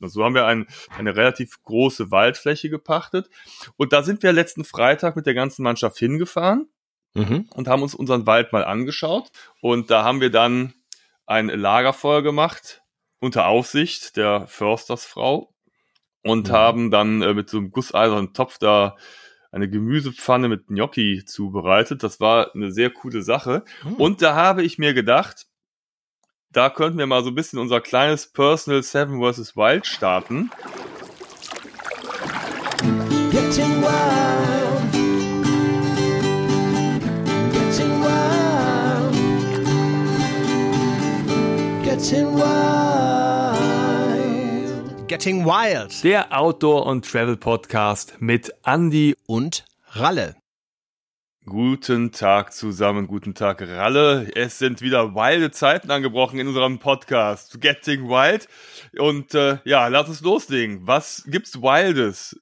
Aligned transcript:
Und 0.00 0.08
so 0.10 0.24
haben 0.24 0.34
wir 0.34 0.46
ein, 0.46 0.66
eine 0.96 1.16
relativ 1.16 1.62
große 1.62 2.10
Waldfläche 2.10 2.70
gepachtet. 2.70 3.28
Und 3.76 3.92
da 3.92 4.02
sind 4.02 4.22
wir 4.22 4.32
letzten 4.32 4.64
Freitag 4.64 5.16
mit 5.16 5.26
der 5.26 5.34
ganzen 5.34 5.62
Mannschaft 5.62 5.98
hingefahren 5.98 6.68
mhm. 7.14 7.48
und 7.54 7.68
haben 7.68 7.82
uns 7.82 7.94
unseren 7.94 8.26
Wald 8.26 8.52
mal 8.52 8.64
angeschaut. 8.64 9.30
Und 9.60 9.90
da 9.90 10.04
haben 10.04 10.20
wir 10.20 10.30
dann 10.30 10.74
ein 11.26 11.48
Lagerfeuer 11.48 12.22
gemacht 12.22 12.82
unter 13.20 13.46
Aufsicht 13.46 14.16
der 14.16 14.46
Förstersfrau 14.46 15.52
und 16.22 16.48
mhm. 16.48 16.52
haben 16.52 16.90
dann 16.90 17.22
äh, 17.22 17.34
mit 17.34 17.50
so 17.50 17.58
einem 17.58 17.70
gusseisernen 17.70 18.32
Topf 18.32 18.58
da 18.58 18.96
eine 19.50 19.68
Gemüsepfanne 19.68 20.48
mit 20.48 20.66
Gnocchi 20.66 21.24
zubereitet. 21.24 22.02
Das 22.02 22.20
war 22.20 22.54
eine 22.54 22.70
sehr 22.70 22.90
coole 22.90 23.22
Sache. 23.22 23.64
Mhm. 23.82 23.94
Und 23.94 24.22
da 24.22 24.34
habe 24.34 24.62
ich 24.62 24.78
mir 24.78 24.94
gedacht, 24.94 25.47
da 26.52 26.70
könnten 26.70 26.98
wir 26.98 27.06
mal 27.06 27.22
so 27.22 27.30
ein 27.30 27.34
bisschen 27.34 27.58
unser 27.58 27.80
kleines 27.80 28.26
Personal 28.26 28.82
Seven 28.82 29.20
vs. 29.20 29.56
Wild 29.56 29.86
starten. 29.86 30.50
Getting 33.30 33.82
wild. 33.82 34.92
Getting 37.52 38.02
wild. 38.02 39.14
Getting 41.84 42.34
wild. 42.34 42.68
Getting 45.08 45.44
Wild. 45.46 46.04
Der 46.04 46.32
Outdoor- 46.32 46.86
und 46.86 47.10
Travel-Podcast 47.10 48.16
mit 48.20 48.52
Andy 48.62 49.16
und 49.26 49.64
Ralle. 49.92 50.36
Guten 51.48 52.12
Tag 52.12 52.52
zusammen, 52.52 53.06
guten 53.06 53.32
Tag 53.32 53.62
Ralle. 53.62 54.30
Es 54.34 54.58
sind 54.58 54.82
wieder 54.82 55.14
wilde 55.14 55.50
Zeiten 55.50 55.90
angebrochen 55.90 56.38
in 56.38 56.46
unserem 56.46 56.78
Podcast 56.78 57.58
Getting 57.58 58.06
Wild. 58.06 58.48
Und 58.98 59.34
äh, 59.34 59.56
ja, 59.64 59.88
lass 59.88 60.10
uns 60.10 60.20
loslegen. 60.20 60.86
Was 60.86 61.24
gibt's 61.26 61.62
Wildes? 61.62 62.38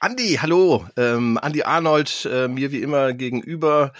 Andi, 0.00 0.38
hallo, 0.38 0.86
ähm, 0.98 1.38
Andi 1.40 1.62
Arnold, 1.62 2.28
äh, 2.30 2.48
mir 2.48 2.70
wie 2.72 2.82
immer 2.82 3.14
gegenüber. 3.14 3.94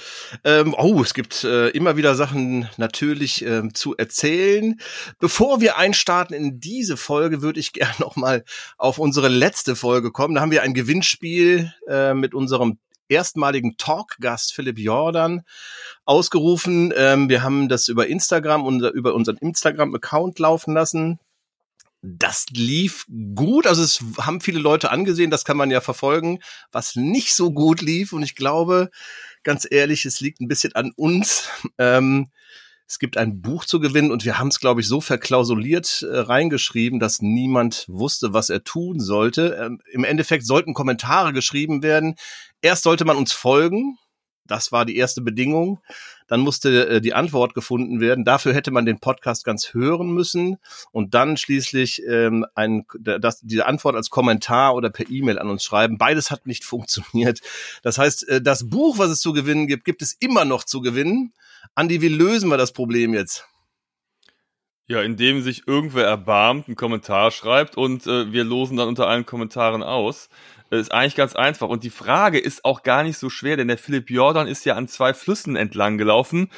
Ähm, 0.45 0.75
oh, 0.77 1.01
es 1.01 1.15
gibt 1.15 1.43
äh, 1.45 1.69
immer 1.69 1.97
wieder 1.97 2.15
Sachen 2.15 2.69
natürlich 2.77 3.43
ähm, 3.43 3.73
zu 3.73 3.97
erzählen. 3.97 4.79
Bevor 5.19 5.63
wir 5.63 5.79
einstarten 5.79 6.37
in 6.37 6.61
diese 6.61 6.99
Folge, 6.99 7.41
würde 7.41 7.59
ich 7.59 7.73
gerne 7.73 7.95
noch 8.01 8.17
mal 8.17 8.45
auf 8.77 8.99
unsere 8.99 9.29
letzte 9.29 9.77
Folge 9.77 10.13
kommen. 10.13 10.35
Da 10.35 10.43
haben 10.43 10.51
wir 10.51 10.63
ein 10.63 10.75
Gewinnspiel 10.75 11.73
äh, 11.89 12.13
mit 12.13 12.35
unserem 12.35 12.79
erstmaligen 13.09 13.77
Talkgast 13.77 14.55
Philipp 14.55 14.79
Jordan 14.79 15.43
ausgerufen. 16.05 16.93
Ähm, 16.97 17.29
wir 17.29 17.43
haben 17.43 17.69
das 17.69 17.89
über 17.89 18.07
Instagram 18.07 18.65
und 18.65 18.83
über 18.83 19.15
unseren 19.15 19.37
Instagram-Account 19.37 20.39
laufen 20.39 20.75
lassen. 20.75 21.19
Das 22.03 22.47
lief 22.51 23.07
gut, 23.35 23.67
also 23.67 23.83
es 23.83 24.01
haben 24.19 24.41
viele 24.41 24.61
Leute 24.61 24.91
angesehen, 24.91 25.31
das 25.31 25.45
kann 25.45 25.57
man 25.57 25.71
ja 25.71 25.81
verfolgen, 25.81 26.41
was 26.71 26.95
nicht 26.95 27.35
so 27.35 27.51
gut 27.51 27.81
lief. 27.81 28.13
Und 28.13 28.23
ich 28.23 28.37
glaube, 28.37 28.91
ganz 29.43 29.67
ehrlich, 29.69 30.05
es 30.05 30.21
liegt 30.21 30.41
ein 30.41 30.49
bisschen 30.49 30.75
an 30.75 30.93
uns. 30.95 31.49
Ähm, 31.79 32.29
es 32.89 32.99
gibt 32.99 33.17
ein 33.17 33.43
Buch 33.43 33.65
zu 33.65 33.81
gewinnen 33.81 34.13
und 34.13 34.25
wir 34.25 34.39
haben 34.39 34.49
es, 34.49 34.61
glaube 34.61 34.81
ich, 34.81 34.87
so 34.87 35.01
verklausuliert 35.01 36.03
äh, 36.09 36.19
reingeschrieben, 36.19 37.01
dass 37.01 37.21
niemand 37.21 37.85
wusste, 37.89 38.33
was 38.33 38.49
er 38.49 38.63
tun 38.63 39.01
sollte. 39.01 39.59
Ähm, 39.61 39.81
Im 39.91 40.05
Endeffekt 40.05 40.47
sollten 40.47 40.75
Kommentare 40.75 41.33
geschrieben 41.33 41.83
werden. 41.83 42.15
Erst 42.63 42.85
sollte 42.85 43.05
man 43.05 43.17
uns 43.17 43.33
folgen. 43.33 43.99
Das 44.47 44.71
war 44.71 44.85
die 44.85 44.97
erste 44.97 45.21
Bedingung. 45.21 45.81
Dann 46.29 46.41
musste 46.41 46.89
äh, 46.89 47.01
die 47.01 47.15
Antwort 47.15 47.55
gefunden 47.55 48.01
werden. 48.01 48.25
Dafür 48.25 48.55
hätte 48.55 48.71
man 48.71 48.87
den 48.87 49.01
Podcast 49.01 49.45
ganz 49.45 49.75
hören 49.75 50.13
müssen 50.13 50.59
und 50.93 51.15
dann 51.15 51.37
schließlich 51.37 52.03
ähm, 52.09 52.47
ein, 52.55 52.85
das, 53.01 53.41
diese 53.41 53.67
Antwort 53.67 53.97
als 53.97 54.11
Kommentar 54.11 54.77
oder 54.77 54.91
per 54.91 55.11
E-Mail 55.11 55.41
an 55.41 55.51
uns 55.51 55.65
schreiben. 55.65 55.99
Beides 55.99 56.31
hat 56.31 56.47
nicht 56.47 56.65
funktioniert. 56.65 57.41
Das 57.83 57.99
heißt, 57.99 58.29
äh, 58.29 58.43
das 58.43 58.69
Buch, 58.69 58.99
was 58.99 59.11
es 59.11 59.21
zu 59.21 59.33
gewinnen 59.33 59.67
gibt, 59.67 59.85
gibt 59.85 60.03
es 60.03 60.17
immer 60.21 60.45
noch 60.45 60.63
zu 60.63 60.81
gewinnen. 60.81 61.33
Andi, 61.75 62.01
wie 62.01 62.09
lösen 62.09 62.49
wir 62.49 62.57
das 62.57 62.73
Problem 62.73 63.15
jetzt? 63.15 63.47
Ja, 64.89 65.03
indem 65.03 65.43
sich 65.43 65.67
irgendwer 65.67 66.07
erbarmt, 66.07 66.69
einen 66.69 66.77
Kommentar 66.77 67.33
schreibt 67.33 67.77
und 67.77 68.07
äh, 68.07 68.33
wir 68.33 68.45
losen 68.45 68.77
dann 68.77 68.89
unter 68.89 69.09
allen 69.09 69.27
Kommentaren 69.27 69.83
aus. 69.83 70.29
Das 70.71 70.81
ist 70.81 70.93
eigentlich 70.93 71.17
ganz 71.17 71.35
einfach. 71.35 71.69
Und 71.69 71.83
die 71.83 71.91
Frage 71.91 72.39
ist 72.39 72.65
auch 72.65 72.83
gar 72.83 73.03
nicht 73.03 73.19
so 73.19 73.29
schwer, 73.29 73.57
denn 73.57 73.69
der 73.69 73.79
Philipp 73.79 74.11
Jordan 74.11 74.47
ist 74.47 74.65
ja 74.65 74.75
an 74.75 74.87
zwei 74.87 75.13
Flüssen 75.13 75.57
entlang 75.57 75.99
gelaufen. 75.99 76.51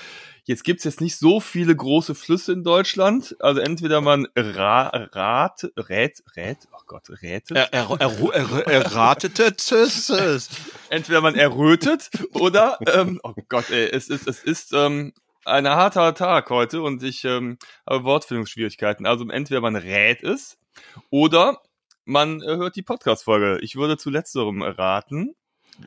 Jetzt 0.49 0.65
gibt's 0.65 0.85
jetzt 0.85 1.03
nicht 1.03 1.19
so 1.19 1.41
viele 1.41 1.77
große 1.77 2.15
Flüsse 2.15 2.55
in 2.55 2.65
Deutschland. 2.65 3.37
Also 3.39 3.61
entweder 3.61 4.01
man 4.01 4.27
ra 4.35 4.89
rat, 5.13 5.71
rät, 5.77 6.23
rät, 6.37 6.57
oh 6.73 6.81
Gott, 6.87 7.11
rätet. 7.21 7.55
Er, 7.55 7.71
er, 7.75 8.01
er, 8.01 8.33
er, 8.33 8.67
erratetet 8.67 9.61
es. 9.71 10.49
entweder 10.89 11.21
man 11.21 11.35
errötet 11.35 12.09
oder, 12.33 12.79
ähm, 12.87 13.21
oh 13.25 13.35
Gott, 13.51 13.69
ey, 13.69 13.91
es 13.93 14.09
ist, 14.09 14.27
es 14.27 14.43
ist 14.43 14.73
ähm, 14.73 15.13
ein 15.45 15.69
harter 15.69 16.15
Tag 16.15 16.49
heute 16.49 16.81
und 16.81 17.03
ich 17.03 17.27
ähm, 17.27 17.59
habe 17.87 18.05
Wortfindungsschwierigkeiten. 18.05 19.05
Also 19.05 19.29
entweder 19.29 19.61
man 19.61 19.77
rät 19.77 20.23
es 20.23 20.57
oder 21.11 21.61
man 22.07 22.41
äh, 22.41 22.57
hört 22.57 22.75
die 22.75 22.83
Podcast-Folge. 22.83 23.59
Ich 23.61 23.77
würde 23.77 23.99
zu 23.99 24.09
letzterem 24.09 24.63
raten. 24.63 25.35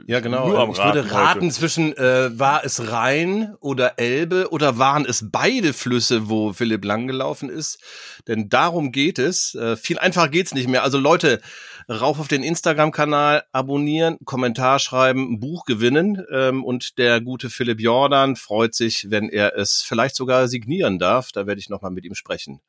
Ja, 0.08 0.20
genau. 0.20 0.48
Nur 0.48 0.60
am 0.60 0.72
ich 0.72 0.80
raten 0.80 0.96
würde 0.96 1.12
raten 1.12 1.42
heute. 1.42 1.54
zwischen, 1.54 1.98
äh, 1.98 2.38
war 2.40 2.64
es 2.64 2.92
Rhein 2.92 3.56
oder 3.60 4.00
Elbe 4.00 4.50
oder 4.52 4.78
waren 4.78 5.06
es 5.06 5.26
beide 5.30 5.74
Flüsse, 5.74 6.30
wo 6.30 6.54
Philipp 6.54 6.86
lang 6.86 7.08
gelaufen 7.08 7.50
ist? 7.50 7.80
Denn 8.28 8.50
darum 8.50 8.92
geht 8.92 9.20
es. 9.20 9.54
Äh, 9.56 9.76
viel 9.76 10.00
einfacher 10.00 10.30
geht's 10.30 10.54
nicht 10.54 10.70
mehr. 10.70 10.84
Also 10.84 10.98
Leute, 10.98 11.42
rauf 11.90 12.20
auf 12.20 12.28
den 12.28 12.44
Instagram-Kanal, 12.44 13.44
abonnieren, 13.52 14.18
Kommentar 14.24 14.80
schreiben, 14.80 15.34
ein 15.34 15.40
Buch 15.40 15.66
gewinnen. 15.66 16.26
Ähm, 16.32 16.64
und 16.64 16.98
der 16.98 17.20
gute 17.20 17.50
Philipp 17.50 17.82
Jordan 17.82 18.36
freut 18.36 18.74
sich, 18.74 19.08
wenn 19.10 19.30
er 19.30 19.58
es 19.58 19.84
vielleicht 19.86 20.16
sogar 20.16 20.48
signieren 20.48 21.00
darf. 21.00 21.32
Da 21.32 21.48
werde 21.48 21.60
ich 21.60 21.70
nochmal 21.70 21.92
mit 21.92 22.06
ihm 22.06 22.16
sprechen. 22.16 22.62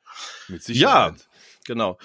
Mit 0.49 0.63
Sicherheit. 0.63 1.13
Ja, 1.13 1.25
genau. 1.67 1.99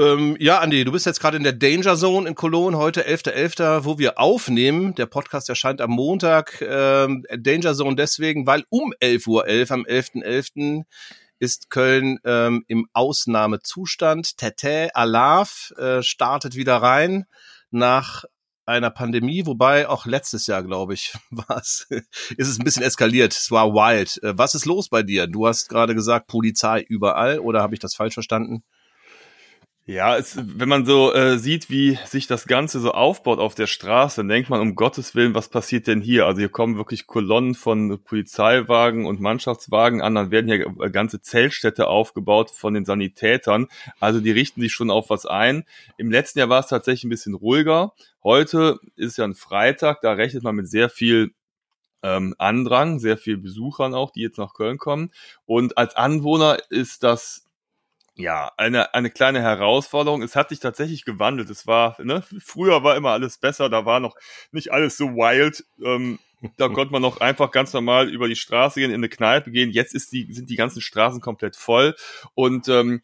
Ähm, 0.00 0.34
ja, 0.40 0.60
Andi, 0.60 0.82
du 0.84 0.92
bist 0.92 1.04
jetzt 1.04 1.20
gerade 1.20 1.36
in 1.36 1.42
der 1.42 1.52
Danger 1.52 1.94
Zone 1.94 2.26
in 2.26 2.34
Cologne, 2.34 2.78
heute 2.78 3.06
11.11., 3.06 3.60
.11., 3.60 3.84
wo 3.84 3.98
wir 3.98 4.18
aufnehmen. 4.18 4.94
Der 4.94 5.04
Podcast 5.04 5.50
erscheint 5.50 5.82
am 5.82 5.90
Montag. 5.90 6.62
Ähm, 6.62 7.26
Danger 7.36 7.74
Zone 7.74 7.96
deswegen, 7.96 8.46
weil 8.46 8.64
um 8.70 8.94
11.11 9.02 9.28
Uhr, 9.28 9.44
.11, 9.44 9.72
am 9.72 9.82
11.11., 9.82 10.24
.11., 10.24 10.84
ist 11.38 11.68
Köln 11.68 12.18
ähm, 12.24 12.64
im 12.66 12.86
Ausnahmezustand. 12.94 14.38
Tete 14.38 14.88
Alaf 14.94 15.72
äh, 15.76 16.02
startet 16.02 16.54
wieder 16.54 16.76
rein 16.76 17.26
nach 17.70 18.24
einer 18.64 18.90
Pandemie, 18.90 19.44
wobei 19.44 19.86
auch 19.86 20.06
letztes 20.06 20.46
Jahr, 20.46 20.62
glaube 20.62 20.94
ich, 20.94 21.12
war 21.30 21.58
es, 21.58 21.86
ist 21.90 22.48
es 22.48 22.58
ein 22.58 22.64
bisschen 22.64 22.84
eskaliert. 22.84 23.34
Es 23.34 23.50
war 23.50 23.74
wild. 23.74 24.22
Äh, 24.22 24.38
was 24.38 24.54
ist 24.54 24.64
los 24.64 24.88
bei 24.88 25.02
dir? 25.02 25.26
Du 25.26 25.46
hast 25.46 25.68
gerade 25.68 25.94
gesagt, 25.94 26.26
Polizei 26.26 26.80
überall, 26.88 27.38
oder 27.38 27.60
habe 27.60 27.74
ich 27.74 27.80
das 27.80 27.94
falsch 27.94 28.14
verstanden? 28.14 28.62
Ja, 29.86 30.16
es, 30.16 30.38
wenn 30.40 30.68
man 30.68 30.84
so 30.84 31.12
äh, 31.12 31.38
sieht, 31.38 31.68
wie 31.68 31.98
sich 32.04 32.26
das 32.26 32.46
Ganze 32.46 32.78
so 32.80 32.92
aufbaut 32.92 33.40
auf 33.40 33.56
der 33.56 33.66
Straße, 33.66 34.20
dann 34.20 34.28
denkt 34.28 34.48
man, 34.48 34.60
um 34.60 34.76
Gottes 34.76 35.14
Willen, 35.14 35.34
was 35.34 35.48
passiert 35.48 35.86
denn 35.88 36.00
hier? 36.00 36.26
Also 36.26 36.38
hier 36.38 36.48
kommen 36.48 36.76
wirklich 36.76 37.06
Kolonnen 37.06 37.54
von 37.54 37.98
Polizeiwagen 38.04 39.06
und 39.06 39.20
Mannschaftswagen 39.20 40.00
an, 40.00 40.14
dann 40.14 40.30
werden 40.30 40.46
hier 40.46 40.66
äh, 40.80 40.90
ganze 40.90 41.20
Zeltstädte 41.22 41.88
aufgebaut 41.88 42.50
von 42.50 42.74
den 42.74 42.84
Sanitätern. 42.84 43.66
Also 43.98 44.20
die 44.20 44.30
richten 44.30 44.60
sich 44.60 44.72
schon 44.72 44.90
auf 44.90 45.10
was 45.10 45.26
ein. 45.26 45.64
Im 45.96 46.10
letzten 46.10 46.38
Jahr 46.38 46.50
war 46.50 46.60
es 46.60 46.68
tatsächlich 46.68 47.04
ein 47.04 47.10
bisschen 47.10 47.34
ruhiger. 47.34 47.92
Heute 48.22 48.78
ist 48.96 49.16
ja 49.16 49.24
ein 49.24 49.34
Freitag, 49.34 50.02
da 50.02 50.12
rechnet 50.12 50.44
man 50.44 50.54
mit 50.54 50.68
sehr 50.68 50.90
viel 50.90 51.32
ähm, 52.02 52.34
Andrang, 52.38 53.00
sehr 53.00 53.16
viel 53.16 53.38
Besuchern 53.38 53.94
auch, 53.94 54.10
die 54.12 54.20
jetzt 54.20 54.38
nach 54.38 54.54
Köln 54.54 54.78
kommen. 54.78 55.10
Und 55.46 55.78
als 55.78 55.96
Anwohner 55.96 56.58
ist 56.68 57.02
das 57.02 57.49
ja, 58.20 58.52
eine, 58.56 58.94
eine 58.94 59.10
kleine 59.10 59.40
Herausforderung. 59.40 60.22
Es 60.22 60.36
hat 60.36 60.50
sich 60.50 60.60
tatsächlich 60.60 61.04
gewandelt. 61.04 61.50
Es 61.50 61.66
war, 61.66 61.96
ne, 62.02 62.22
früher 62.38 62.82
war 62.84 62.96
immer 62.96 63.10
alles 63.10 63.38
besser, 63.38 63.68
da 63.68 63.84
war 63.84 64.00
noch 64.00 64.16
nicht 64.52 64.72
alles 64.72 64.96
so 64.96 65.08
wild. 65.08 65.64
Ähm, 65.84 66.18
da 66.56 66.68
konnte 66.68 66.92
man 66.92 67.02
noch 67.02 67.20
einfach 67.20 67.50
ganz 67.50 67.72
normal 67.72 68.08
über 68.08 68.28
die 68.28 68.36
Straße 68.36 68.80
gehen, 68.80 68.90
in 68.90 69.00
eine 69.00 69.08
Kneipe 69.08 69.50
gehen. 69.50 69.70
Jetzt 69.70 69.94
ist 69.94 70.12
die, 70.12 70.32
sind 70.32 70.50
die 70.50 70.56
ganzen 70.56 70.80
Straßen 70.80 71.20
komplett 71.20 71.56
voll. 71.56 71.94
Und 72.34 72.68
ähm, 72.68 73.02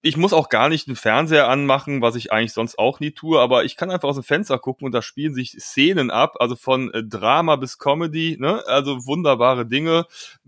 ich 0.00 0.16
muss 0.16 0.32
auch 0.32 0.48
gar 0.48 0.68
nicht 0.68 0.88
einen 0.88 0.96
Fernseher 0.96 1.48
anmachen, 1.48 2.00
was 2.00 2.16
ich 2.16 2.32
eigentlich 2.32 2.52
sonst 2.52 2.78
auch 2.78 3.00
nie 3.00 3.10
tue, 3.10 3.40
aber 3.40 3.64
ich 3.64 3.76
kann 3.76 3.90
einfach 3.90 4.08
aus 4.08 4.16
dem 4.16 4.24
Fenster 4.24 4.58
gucken 4.58 4.86
und 4.86 4.92
da 4.92 5.02
spielen 5.02 5.34
sich 5.34 5.52
Szenen 5.52 6.10
ab, 6.10 6.36
also 6.40 6.56
von 6.56 6.92
äh, 6.92 7.04
Drama 7.04 7.56
bis 7.56 7.78
Comedy, 7.78 8.36
ne? 8.40 8.62
Also 8.66 9.06
wunderbare 9.06 9.66
Dinge. 9.66 10.06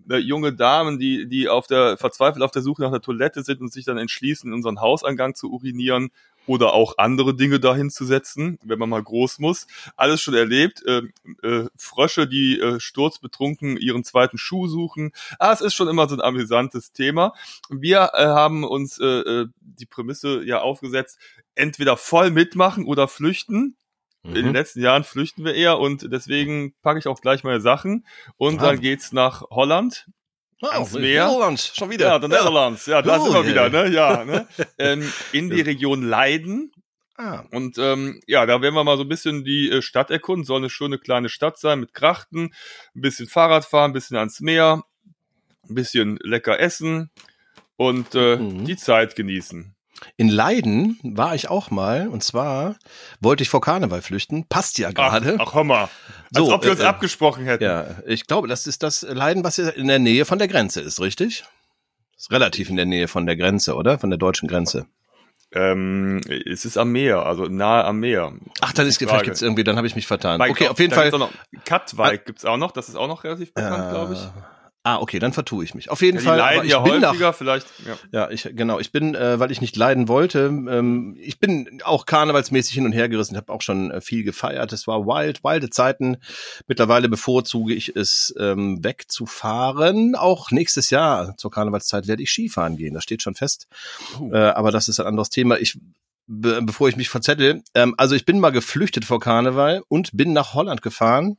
Äh, 0.09 0.17
junge 0.19 0.53
Damen, 0.53 0.99
die, 0.99 1.29
die 1.29 1.49
auf 1.49 1.67
der, 1.67 1.97
verzweifelt 1.97 2.43
auf 2.43 2.51
der 2.51 2.63
Suche 2.63 2.83
nach 2.83 2.91
der 2.91 3.01
Toilette 3.01 3.43
sind 3.43 3.61
und 3.61 3.73
sich 3.73 3.85
dann 3.85 3.99
entschließen, 3.99 4.49
in 4.49 4.55
unseren 4.55 4.81
Hausangang 4.81 5.35
zu 5.35 5.51
urinieren 5.51 6.11
oder 6.49 6.73
auch 6.73 6.95
andere 6.97 7.37
Dinge 7.37 7.61
dahin 7.61 7.91
zu 7.91 8.05
setzen, 8.05 8.59
wenn 8.65 8.79
man 8.79 8.89
mal 8.89 9.03
groß 9.03 9.39
muss. 9.39 9.67
Alles 9.97 10.23
schon 10.23 10.35
erlebt. 10.35 10.83
Äh, 10.87 11.03
äh, 11.43 11.69
Frösche, 11.77 12.27
die 12.27 12.59
äh, 12.59 12.81
sturzbetrunken 12.81 13.77
ihren 13.77 14.03
zweiten 14.03 14.39
Schuh 14.39 14.67
suchen. 14.67 15.13
Ah, 15.39 15.53
es 15.53 15.61
ist 15.61 15.75
schon 15.75 15.89
immer 15.89 16.09
so 16.09 16.17
ein 16.17 16.23
amüsantes 16.23 16.93
Thema. 16.93 17.35
Wir 17.69 18.11
äh, 18.15 18.27
haben 18.27 18.65
uns 18.65 18.99
äh, 18.99 19.05
äh 19.05 19.47
die 19.61 19.87
Prämisse 19.87 20.43
ja 20.45 20.61
aufgesetzt, 20.61 21.19
entweder 21.55 21.97
voll 21.97 22.31
mitmachen 22.31 22.85
oder 22.85 23.07
flüchten. 23.07 23.77
Mhm. 24.23 24.37
In 24.37 24.45
den 24.47 24.53
letzten 24.55 24.81
Jahren 24.81 25.05
flüchten 25.05 25.45
wir 25.45 25.55
eher 25.55 25.79
und 25.79 26.13
deswegen 26.13 26.75
packe 26.83 26.99
ich 26.99 27.07
auch 27.07 27.21
gleich 27.21 27.45
meine 27.45 27.61
Sachen 27.61 28.07
und 28.37 28.61
ah. 28.61 28.67
dann 28.67 28.81
geht's 28.81 29.13
nach 29.13 29.43
Holland 29.51 30.07
Oh, 30.61 30.67
ans 30.67 30.93
Meer. 30.93 31.27
Netherlands, 31.27 31.77
schon 31.77 31.91
wieder. 31.91 32.09
Ja, 32.09 32.19
der 32.19 32.29
Netherlands. 32.29 32.87
Ja, 32.87 33.01
da 33.01 33.21
oh, 33.21 33.25
sind 33.25 33.33
wir 33.33 33.55
yeah. 33.55 33.67
wieder, 33.67 33.85
ne? 33.85 33.91
Ja, 33.95 34.25
ne? 34.25 34.49
ähm, 34.79 35.13
in 35.33 35.51
die 35.51 35.61
Region 35.61 36.03
Leiden. 36.03 36.73
Ah. 37.17 37.45
Und 37.53 37.79
ähm, 37.79 38.21
ja, 38.27 38.45
da 38.45 38.61
werden 38.61 38.75
wir 38.75 38.85
mal 38.85 38.97
so 38.97 39.05
ein 39.05 39.09
bisschen 39.09 39.45
die 39.45 39.71
äh, 39.71 39.83
Stadt 39.83 40.11
erkunden. 40.11 40.45
Soll 40.45 40.59
eine 40.59 40.71
schöne 40.71 40.99
kleine 40.99 41.29
Stadt 41.29 41.59
sein 41.59 41.81
mit 41.81 41.95
Krachten, 41.95 42.53
ein 42.95 43.01
bisschen 43.01 43.29
Fahrrad 43.29 43.65
fahren, 43.65 43.91
ein 43.91 43.95
bisschen 43.95 44.17
ans 44.17 44.41
Meer, 44.41 44.83
ein 45.69 45.75
bisschen 45.75 46.19
lecker 46.23 46.59
essen 46.59 47.11
und 47.77 48.15
äh, 48.15 48.37
mhm. 48.37 48.65
die 48.65 48.77
Zeit 48.77 49.15
genießen. 49.15 49.77
In 50.17 50.29
Leiden 50.29 50.99
war 51.03 51.35
ich 51.35 51.49
auch 51.49 51.71
mal 51.71 52.09
und 52.09 52.23
zwar 52.23 52.77
wollte 53.21 53.43
ich 53.43 53.49
vor 53.49 53.61
Karneval 53.61 54.03
flüchten. 54.03 54.47
Passt 54.49 54.79
ja 54.79 54.91
gerade. 54.91 55.37
Ach, 55.39 55.47
ach 55.49 55.55
hör 55.55 55.65
mal. 55.65 55.83
Als 55.83 55.91
so, 56.33 56.53
ob 56.53 56.65
wir 56.65 56.73
uns 56.73 56.81
äh, 56.81 56.85
abgesprochen 56.85 57.45
hätten. 57.45 57.65
Ja, 57.65 57.87
ich 58.07 58.27
glaube, 58.27 58.49
das 58.49 58.67
ist 58.67 58.83
das 58.83 59.03
Leiden, 59.03 59.45
was 59.45 59.59
in 59.59 59.89
der 59.89 59.99
Nähe 59.99 60.25
von 60.25 60.39
der 60.39 60.49
Grenze 60.49 60.81
ist, 60.81 61.01
richtig? 61.01 61.45
Ist 62.17 62.31
relativ 62.31 62.69
in 62.69 62.77
der 62.77 62.87
Nähe 62.87 63.09
von 63.09 63.27
der 63.27 63.37
Grenze, 63.37 63.75
oder? 63.75 63.99
Von 63.99 64.11
der 64.11 64.19
deutschen 64.19 64.49
Grenze. 64.49 64.87
Ähm, 65.53 66.21
es 66.29 66.67
ist 66.67 66.77
am 66.77 66.93
Meer, 66.93 67.25
also 67.25 67.45
nahe 67.45 67.85
am 67.85 68.01
Meer. 68.01 68.35
Ach, 68.61 68.73
dann 68.73 68.87
ist 68.87 68.99
vielleicht 68.99 69.25
gibt's 69.25 69.41
irgendwie, 69.41 69.65
dann 69.65 69.77
habe 69.77 69.87
ich 69.87 69.97
mich 69.97 70.07
vertan. 70.07 70.41
okay, 70.43 70.69
auf 70.69 70.79
jeden 70.79 70.93
Fall. 70.93 71.11
Noch, 71.11 71.31
Katwijk 71.65 72.27
gibt's 72.27 72.45
auch 72.45 72.59
noch, 72.59 72.71
das 72.71 72.89
ist 72.91 72.97
auch 72.97 73.09
noch 73.09 73.25
relativ 73.25 73.55
bekannt, 73.55 73.87
äh, 73.87 73.91
glaube 73.91 74.15
ich. 74.15 74.21
Ah, 74.89 75.01
okay, 75.03 75.19
dann 75.19 75.35
vertue 75.35 75.63
ich 75.65 75.75
mich. 75.75 75.91
Auf 75.91 76.01
jeden 76.01 76.17
ja, 76.17 76.25
Fall. 76.25 76.39
Leiden 76.39 76.65
ich 76.65 76.73
ja 76.73 76.81
bin 76.81 77.05
häufiger, 77.05 77.27
nach, 77.27 77.35
vielleicht. 77.35 77.67
Ja. 77.87 77.99
ja, 78.11 78.31
ich 78.31 78.49
genau. 78.55 78.79
Ich 78.81 78.91
bin, 78.91 79.15
äh, 79.15 79.39
weil 79.39 79.51
ich 79.51 79.61
nicht 79.61 79.77
leiden 79.77 80.09
wollte. 80.09 80.47
Ähm, 80.47 81.15
ich 81.21 81.39
bin 81.39 81.83
auch 81.85 82.07
karnevalsmäßig 82.07 82.73
hin 82.73 82.87
und 82.87 82.93
her 82.93 83.11
gerissen. 83.11 83.37
Habe 83.37 83.53
auch 83.53 83.61
schon 83.61 83.91
äh, 83.91 84.01
viel 84.01 84.25
gefeiert. 84.25 84.73
Es 84.73 84.87
war 84.87 85.05
wild, 85.05 85.45
wilde 85.45 85.69
Zeiten. 85.69 86.17
Mittlerweile 86.69 87.11
bevorzuge 87.11 87.75
ich 87.75 87.97
es, 87.97 88.35
ähm, 88.39 88.83
wegzufahren. 88.83 90.15
Auch 90.15 90.53
nächstes 90.53 90.89
Jahr 90.89 91.37
zur 91.37 91.51
Karnevalszeit 91.51 92.07
werde 92.07 92.23
ich 92.23 92.31
Skifahren 92.31 92.79
gehen. 92.79 92.95
Das 92.95 93.03
steht 93.03 93.21
schon 93.21 93.35
fest. 93.35 93.67
Uh. 94.19 94.33
Äh, 94.33 94.39
aber 94.39 94.71
das 94.71 94.89
ist 94.89 95.01
ein 95.01 95.07
anderes 95.07 95.29
Thema. 95.29 95.59
Ich 95.59 95.79
be 96.27 96.63
bevor 96.63 96.89
ich 96.89 96.97
mich 96.97 97.11
verzettel. 97.11 97.63
Ähm, 97.75 97.95
also 97.99 98.15
ich 98.15 98.25
bin 98.25 98.41
mal 98.41 98.53
geflüchtet 98.53 99.05
vor 99.05 99.21
Karneval 99.21 99.83
und 99.89 100.17
bin 100.17 100.33
nach 100.33 100.55
Holland 100.55 100.81
gefahren. 100.81 101.37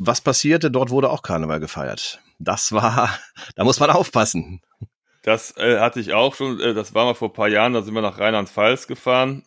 Was 0.00 0.20
passierte? 0.20 0.72
Dort 0.72 0.90
wurde 0.90 1.10
auch 1.10 1.22
Karneval 1.22 1.60
gefeiert 1.60 2.18
das 2.38 2.72
war, 2.72 3.18
da 3.56 3.64
muss 3.64 3.80
man 3.80 3.90
aufpassen. 3.90 4.62
Das 5.22 5.56
äh, 5.56 5.78
hatte 5.78 6.00
ich 6.00 6.12
auch 6.14 6.34
schon, 6.34 6.60
äh, 6.60 6.74
das 6.74 6.94
war 6.94 7.04
mal 7.04 7.14
vor 7.14 7.32
paar 7.32 7.48
Jahren, 7.48 7.72
da 7.72 7.82
sind 7.82 7.94
wir 7.94 8.02
nach 8.02 8.18
Rheinland-Pfalz 8.18 8.86
gefahren, 8.86 9.44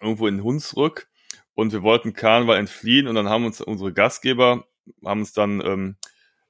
irgendwo 0.00 0.26
in 0.26 0.42
Hunsrück. 0.42 1.08
Und 1.54 1.72
wir 1.72 1.82
wollten 1.82 2.14
Karneval 2.14 2.56
entfliehen 2.56 3.06
und 3.06 3.14
dann 3.14 3.28
haben 3.28 3.44
uns 3.44 3.60
unsere 3.60 3.92
Gastgeber, 3.92 4.64
haben 5.04 5.20
uns 5.20 5.34
dann 5.34 5.60
ähm, 5.60 5.96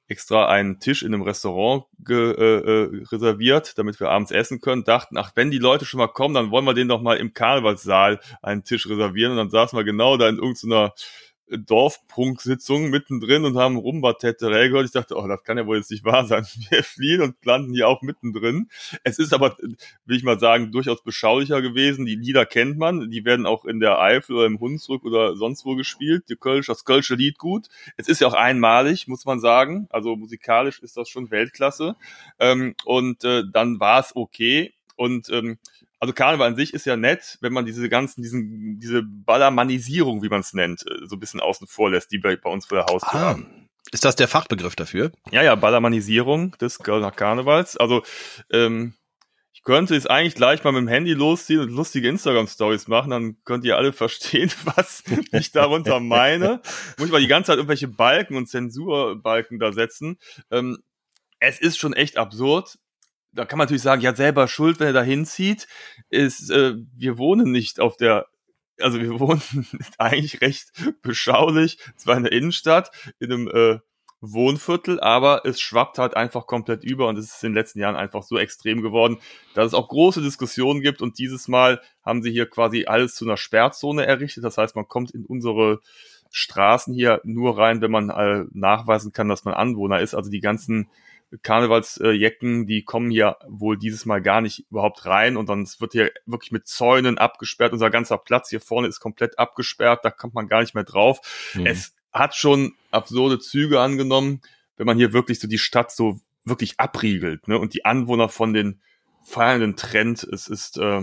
extra 0.07 0.47
einen 0.47 0.79
Tisch 0.79 1.03
in 1.03 1.13
einem 1.13 1.23
Restaurant 1.23 1.85
ge, 1.99 2.31
äh, 2.31 2.59
äh, 2.59 3.05
reserviert, 3.11 3.77
damit 3.77 3.99
wir 3.99 4.09
abends 4.09 4.31
essen 4.31 4.61
können, 4.61 4.83
dachten, 4.83 5.17
ach, 5.17 5.31
wenn 5.35 5.51
die 5.51 5.57
Leute 5.57 5.85
schon 5.85 5.97
mal 5.97 6.07
kommen, 6.07 6.35
dann 6.35 6.51
wollen 6.51 6.65
wir 6.65 6.73
denen 6.73 6.89
doch 6.89 7.01
mal 7.01 7.17
im 7.17 7.33
Karnevalssaal 7.33 8.19
einen 8.41 8.63
Tisch 8.63 8.87
reservieren. 8.87 9.31
Und 9.31 9.37
dann 9.37 9.49
saßen 9.49 9.77
wir 9.77 9.83
genau 9.83 10.17
da 10.17 10.29
in 10.29 10.37
irgendeiner 10.37 10.93
Dorfprunksitzung 11.49 12.89
mittendrin 12.89 13.45
und 13.45 13.57
haben 13.57 13.77
Rumba-Teterell 13.77 14.69
gehört. 14.69 14.85
Ich 14.85 14.91
dachte, 14.91 15.15
oh, 15.15 15.27
das 15.27 15.43
kann 15.43 15.57
ja 15.57 15.65
wohl 15.67 15.77
jetzt 15.77 15.91
nicht 15.91 16.03
wahr 16.03 16.25
sein. 16.25 16.45
Wir 16.69 16.83
fliehen 16.83 17.21
und 17.21 17.35
landen 17.45 17.73
hier 17.73 17.87
auch 17.87 18.01
mittendrin. 18.01 18.69
Es 19.03 19.19
ist 19.19 19.33
aber, 19.33 19.57
will 20.05 20.17
ich 20.17 20.23
mal 20.23 20.39
sagen, 20.39 20.71
durchaus 20.71 21.03
beschaulicher 21.03 21.61
gewesen. 21.61 22.05
Die 22.05 22.15
Lieder 22.15 22.45
kennt 22.45 22.77
man. 22.77 23.09
Die 23.09 23.25
werden 23.25 23.45
auch 23.45 23.65
in 23.65 23.79
der 23.79 23.99
Eifel 23.99 24.37
oder 24.37 24.45
im 24.45 24.59
Hunsrück 24.59 25.03
oder 25.03 25.35
sonst 25.35 25.65
wo 25.65 25.75
gespielt. 25.75 26.29
Die 26.29 26.35
Kölsch, 26.35 26.67
das 26.67 26.85
Kölsche 26.85 27.15
Lied 27.15 27.37
gut. 27.37 27.67
Es 27.97 28.07
ist 28.07 28.21
ja 28.21 28.27
auch 28.27 28.33
einmalig, 28.33 29.07
muss 29.07 29.25
man 29.25 29.39
sagen. 29.39 29.87
Also 29.89 30.15
musikalisch 30.15 30.79
ist 30.79 30.97
das 30.97 31.09
schon 31.09 31.29
Weltklasse. 31.29 31.95
Ähm, 32.39 32.75
und 32.85 33.23
äh, 33.23 33.43
dann 33.51 33.79
war 33.79 33.99
es 33.99 34.15
okay. 34.15 34.73
Und 34.95 35.29
ähm, 35.29 35.57
also 36.03 36.11
Karneval 36.11 36.49
an 36.49 36.57
sich 36.57 36.73
ist 36.73 36.85
ja 36.85 36.97
nett, 36.97 37.37
wenn 37.39 37.53
man 37.53 37.65
diese 37.65 37.87
ganzen, 37.87 38.21
diesen, 38.21 38.77
diese 38.77 39.03
Ballermannisierung, 39.03 40.21
wie 40.21 40.27
man 40.27 40.41
es 40.41 40.51
nennt, 40.51 40.85
äh, 40.85 41.07
so 41.07 41.15
ein 41.15 41.19
bisschen 41.21 41.39
außen 41.39 41.65
vor 41.65 41.91
lässt, 41.91 42.11
die 42.11 42.21
wir 42.21 42.35
bei 42.35 42.49
uns 42.49 42.65
vor 42.65 42.77
der 42.77 42.87
Haustür 42.87 43.21
ah. 43.21 43.25
haben. 43.27 43.69
Ist 43.93 44.03
das 44.03 44.17
der 44.17 44.27
Fachbegriff 44.27 44.75
dafür? 44.75 45.13
Ja, 45.31 45.43
ja, 45.43 45.55
Ballermannisierung 45.55 46.57
des 46.57 46.79
Kölner 46.79 47.11
Karnevals. 47.11 47.77
Also, 47.77 48.03
ähm, 48.51 48.95
ich 49.53 49.63
könnte 49.63 49.93
jetzt 49.93 50.11
eigentlich 50.11 50.35
gleich 50.35 50.61
mal 50.65 50.73
mit 50.73 50.81
dem 50.81 50.87
Handy 50.89 51.13
losziehen 51.13 51.61
und 51.61 51.69
lustige 51.69 52.09
Instagram-Stories 52.09 52.89
machen, 52.89 53.11
dann 53.11 53.37
könnt 53.45 53.63
ihr 53.63 53.77
alle 53.77 53.93
verstehen, 53.93 54.51
was 54.75 55.05
ich 55.31 55.53
darunter 55.53 56.01
meine. 56.01 56.59
Muss 56.97 57.07
ich 57.07 57.13
mal 57.13 57.21
die 57.21 57.27
ganze 57.27 57.47
Zeit 57.47 57.57
irgendwelche 57.59 57.87
Balken 57.87 58.35
und 58.35 58.49
Zensurbalken 58.49 59.57
da 59.57 59.71
setzen. 59.71 60.17
Ähm, 60.51 60.79
es 61.39 61.61
ist 61.61 61.77
schon 61.77 61.93
echt 61.93 62.17
absurd 62.17 62.77
da 63.33 63.45
kann 63.45 63.57
man 63.57 63.65
natürlich 63.65 63.83
sagen, 63.83 64.01
ja 64.01 64.15
selber 64.15 64.47
schuld, 64.47 64.79
wenn 64.79 64.87
er 64.87 64.93
da 64.93 65.03
hinzieht, 65.03 65.67
ist, 66.09 66.49
äh, 66.49 66.75
wir 66.95 67.17
wohnen 67.17 67.51
nicht 67.51 67.79
auf 67.79 67.97
der, 67.97 68.27
also 68.79 68.99
wir 68.99 69.19
wohnen 69.19 69.41
eigentlich 69.97 70.41
recht 70.41 70.71
beschaulich, 71.01 71.77
zwar 71.95 72.17
in 72.17 72.23
der 72.23 72.31
Innenstadt, 72.31 72.91
in 73.19 73.31
einem 73.31 73.47
äh, 73.47 73.79
Wohnviertel, 74.25 75.01
aber 75.01 75.45
es 75.45 75.59
schwappt 75.59 75.99
halt 75.99 76.15
einfach 76.15 76.47
komplett 76.47 76.85
über 76.85 77.09
und 77.09 77.17
es 77.17 77.25
ist 77.25 77.43
in 77.43 77.49
den 77.49 77.55
letzten 77.55 77.79
Jahren 77.79 77.97
einfach 77.97 78.23
so 78.23 78.37
extrem 78.37 78.81
geworden, 78.81 79.19
dass 79.53 79.67
es 79.67 79.73
auch 79.73 79.89
große 79.89 80.21
Diskussionen 80.21 80.79
gibt 80.79 81.01
und 81.01 81.19
dieses 81.19 81.49
Mal 81.49 81.81
haben 82.03 82.23
sie 82.23 82.31
hier 82.31 82.49
quasi 82.49 82.85
alles 82.85 83.15
zu 83.15 83.25
einer 83.25 83.35
Sperrzone 83.35 84.05
errichtet. 84.05 84.45
Das 84.45 84.57
heißt, 84.57 84.77
man 84.77 84.87
kommt 84.87 85.11
in 85.11 85.25
unsere 85.25 85.81
Straßen 86.29 86.93
hier 86.93 87.19
nur 87.25 87.57
rein, 87.57 87.81
wenn 87.81 87.91
man 87.91 88.09
äh, 88.09 88.45
nachweisen 88.53 89.11
kann, 89.11 89.27
dass 89.27 89.43
man 89.43 89.53
Anwohner 89.53 89.99
ist. 89.99 90.15
Also 90.15 90.31
die 90.31 90.39
ganzen 90.39 90.89
Karnevalsjecken, 91.41 92.67
die 92.67 92.83
kommen 92.83 93.09
hier 93.09 93.37
wohl 93.47 93.77
dieses 93.77 94.05
Mal 94.05 94.21
gar 94.21 94.41
nicht 94.41 94.65
überhaupt 94.69 95.05
rein 95.05 95.37
und 95.37 95.49
dann 95.49 95.67
wird 95.79 95.93
hier 95.93 96.11
wirklich 96.25 96.51
mit 96.51 96.67
Zäunen 96.67 97.17
abgesperrt. 97.17 97.73
Unser 97.73 97.89
ganzer 97.89 98.17
Platz 98.17 98.49
hier 98.49 98.61
vorne 98.61 98.87
ist 98.87 98.99
komplett 98.99 99.39
abgesperrt, 99.39 100.05
da 100.05 100.11
kommt 100.11 100.33
man 100.33 100.47
gar 100.47 100.61
nicht 100.61 100.75
mehr 100.75 100.83
drauf. 100.83 101.19
Mhm. 101.53 101.65
Es 101.65 101.95
hat 102.11 102.35
schon 102.35 102.73
absurde 102.91 103.39
Züge 103.39 103.79
angenommen, 103.79 104.41
wenn 104.77 104.85
man 104.85 104.97
hier 104.97 105.13
wirklich 105.13 105.39
so 105.39 105.47
die 105.47 105.57
Stadt 105.57 105.91
so 105.91 106.19
wirklich 106.45 106.79
abriegelt 106.79 107.47
ne? 107.47 107.57
und 107.57 107.73
die 107.73 107.85
Anwohner 107.85 108.29
von 108.29 108.53
den 108.53 108.81
feiernden 109.23 109.75
trennt. 109.75 110.23
Es 110.23 110.47
ist, 110.47 110.77
äh, 110.77 111.01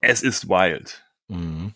es 0.00 0.22
ist 0.22 0.48
wild. 0.48 1.04
Mhm. 1.28 1.74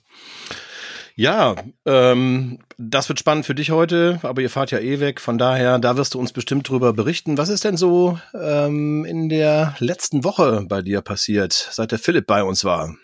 Ja, 1.19 1.57
ähm, 1.85 2.61
das 2.77 3.09
wird 3.09 3.19
spannend 3.19 3.45
für 3.45 3.57
dich 3.57 3.73
heute, 3.73 4.21
aber 4.23 4.41
ihr 4.41 4.51
fahrt 4.51 4.71
ja 4.71 4.79
eh 4.79 5.01
weg, 5.01 5.21
von 5.21 5.37
daher, 5.37 5.81
da 5.81 5.97
wirst 5.97 6.15
du 6.15 6.21
uns 6.21 6.33
bestimmt 6.33 6.69
drüber 6.69 6.93
berichten. 6.93 7.37
Was 7.37 7.49
ist 7.49 7.65
denn 7.65 7.77
so 7.77 8.21
ähm, 8.41 9.05
in 9.05 9.29
der 9.29 9.75
letzten 9.81 10.23
Woche 10.23 10.65
bei 10.69 10.81
dir 10.81 11.01
passiert, 11.01 11.53
seit 11.73 11.91
der 11.91 11.99
Philipp 11.99 12.29
bei 12.29 12.45
uns 12.45 12.63
war? 12.63 12.95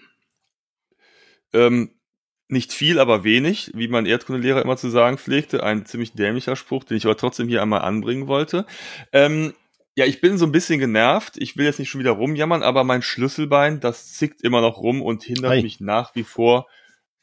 Ähm, 1.52 1.90
nicht 2.47 2.73
viel, 2.73 3.00
aber 3.00 3.25
wenig, 3.25 3.73
wie 3.75 3.88
mein 3.88 4.06
Erdkundelehrer 4.06 4.62
immer 4.62 4.76
zu 4.76 4.90
sagen 4.90 5.18
pflegte. 5.18 5.64
Ein 5.64 5.85
ziemlich 5.85 6.12
dämlicher 6.12 6.54
Spruch, 6.54 6.85
den 6.85 6.97
ich 6.97 7.06
aber 7.06 7.16
trotzdem 7.16 7.49
hier 7.49 7.62
einmal 7.62 7.80
anbringen 7.80 8.28
wollte. 8.28 8.64
Ähm, 9.11 9.54
ja, 9.97 10.04
ich 10.04 10.21
bin 10.21 10.38
so 10.38 10.47
ein 10.47 10.52
bisschen 10.52 10.78
genervt. 10.78 11.33
Ich 11.37 11.56
will 11.56 11.64
jetzt 11.64 11.80
nicht 11.80 11.88
schon 11.88 11.99
wieder 11.99 12.12
rumjammern, 12.12 12.62
aber 12.62 12.85
mein 12.85 13.02
Schlüsselbein, 13.02 13.80
das 13.80 14.12
zickt 14.12 14.40
immer 14.42 14.61
noch 14.61 14.78
rum 14.78 15.02
und 15.02 15.25
hindert 15.25 15.50
Hi. 15.50 15.62
mich 15.62 15.80
nach 15.80 16.14
wie 16.14 16.23
vor 16.23 16.68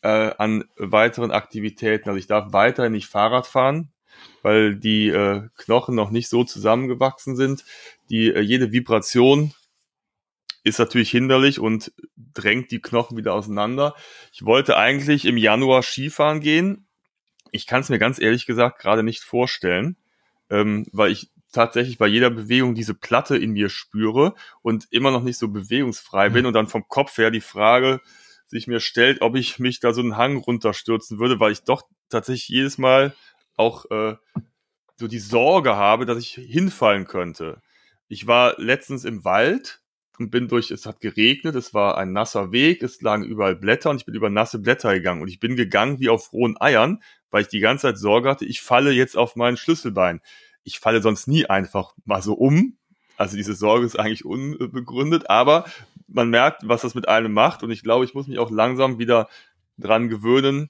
äh, 0.01 0.31
an 0.37 0.65
weiteren 0.77 1.31
Aktivitäten. 1.31 2.09
Also 2.09 2.17
ich 2.17 2.27
darf 2.27 2.53
weiterhin 2.53 2.93
nicht 2.93 3.07
Fahrrad 3.07 3.47
fahren, 3.47 3.91
weil 4.41 4.75
die 4.75 5.09
äh, 5.09 5.47
Knochen 5.57 5.95
noch 5.95 6.11
nicht 6.11 6.29
so 6.29 6.43
zusammengewachsen 6.43 7.35
sind. 7.35 7.63
Die 8.09 8.31
äh, 8.31 8.41
jede 8.41 8.71
Vibration 8.71 9.53
ist 10.63 10.79
natürlich 10.79 11.09
hinderlich 11.09 11.59
und 11.59 11.91
drängt 12.33 12.71
die 12.71 12.81
Knochen 12.81 13.17
wieder 13.17 13.33
auseinander. 13.33 13.95
Ich 14.31 14.45
wollte 14.45 14.77
eigentlich 14.77 15.25
im 15.25 15.37
Januar 15.37 15.81
Skifahren 15.81 16.39
gehen. 16.39 16.87
Ich 17.51 17.67
kann 17.67 17.81
es 17.81 17.89
mir 17.89 17.99
ganz 17.99 18.19
ehrlich 18.19 18.45
gesagt 18.45 18.79
gerade 18.79 19.03
nicht 19.03 19.21
vorstellen, 19.21 19.97
ähm, 20.49 20.85
weil 20.91 21.11
ich 21.11 21.31
tatsächlich 21.51 21.97
bei 21.97 22.07
jeder 22.07 22.29
Bewegung 22.29 22.75
diese 22.75 22.93
Platte 22.93 23.37
in 23.37 23.51
mir 23.51 23.69
spüre 23.69 24.35
und 24.61 24.87
immer 24.91 25.11
noch 25.11 25.23
nicht 25.23 25.37
so 25.37 25.49
bewegungsfrei 25.49 26.29
bin 26.29 26.43
mhm. 26.43 26.47
und 26.47 26.53
dann 26.53 26.67
vom 26.67 26.87
Kopf 26.87 27.17
her 27.17 27.31
die 27.31 27.41
Frage, 27.41 27.99
sich 28.51 28.67
mir 28.67 28.81
stellt, 28.81 29.21
ob 29.21 29.35
ich 29.35 29.59
mich 29.59 29.79
da 29.79 29.93
so 29.93 30.01
einen 30.01 30.17
Hang 30.17 30.37
runterstürzen 30.37 31.19
würde, 31.19 31.39
weil 31.39 31.53
ich 31.53 31.63
doch 31.63 31.83
tatsächlich 32.09 32.49
jedes 32.49 32.77
Mal 32.77 33.15
auch 33.55 33.89
äh, 33.89 34.15
so 34.97 35.07
die 35.07 35.19
Sorge 35.19 35.75
habe, 35.75 36.05
dass 36.05 36.19
ich 36.19 36.33
hinfallen 36.33 37.07
könnte. 37.07 37.61
Ich 38.07 38.27
war 38.27 38.55
letztens 38.59 39.05
im 39.05 39.23
Wald 39.23 39.81
und 40.19 40.29
bin 40.31 40.49
durch, 40.49 40.69
es 40.69 40.85
hat 40.85 40.99
geregnet, 40.99 41.55
es 41.55 41.73
war 41.73 41.97
ein 41.97 42.11
nasser 42.11 42.51
Weg, 42.51 42.83
es 42.83 43.01
lagen 43.01 43.23
überall 43.23 43.55
Blätter 43.55 43.89
und 43.89 43.97
ich 43.97 44.05
bin 44.05 44.15
über 44.15 44.29
nasse 44.29 44.59
Blätter 44.59 44.93
gegangen 44.93 45.21
und 45.21 45.29
ich 45.29 45.39
bin 45.39 45.55
gegangen 45.55 45.99
wie 45.99 46.09
auf 46.09 46.33
rohen 46.33 46.59
Eiern, 46.59 47.01
weil 47.29 47.43
ich 47.43 47.47
die 47.47 47.61
ganze 47.61 47.87
Zeit 47.87 47.97
Sorge 47.97 48.29
hatte, 48.29 48.45
ich 48.45 48.61
falle 48.61 48.91
jetzt 48.91 49.17
auf 49.17 49.35
mein 49.37 49.55
Schlüsselbein. 49.55 50.19
Ich 50.63 50.79
falle 50.79 51.01
sonst 51.01 51.27
nie 51.27 51.45
einfach 51.45 51.95
mal 52.03 52.21
so 52.21 52.33
um. 52.33 52.77
Also 53.15 53.37
diese 53.37 53.55
Sorge 53.55 53.85
ist 53.85 53.97
eigentlich 53.97 54.25
unbegründet, 54.25 55.29
aber 55.29 55.65
man 56.13 56.29
merkt, 56.29 56.61
was 56.67 56.81
das 56.81 56.95
mit 56.95 57.07
einem 57.07 57.33
macht 57.33 57.63
und 57.63 57.71
ich 57.71 57.83
glaube, 57.83 58.05
ich 58.05 58.13
muss 58.13 58.27
mich 58.27 58.39
auch 58.39 58.51
langsam 58.51 58.99
wieder 58.99 59.27
dran 59.77 60.09
gewöhnen, 60.09 60.69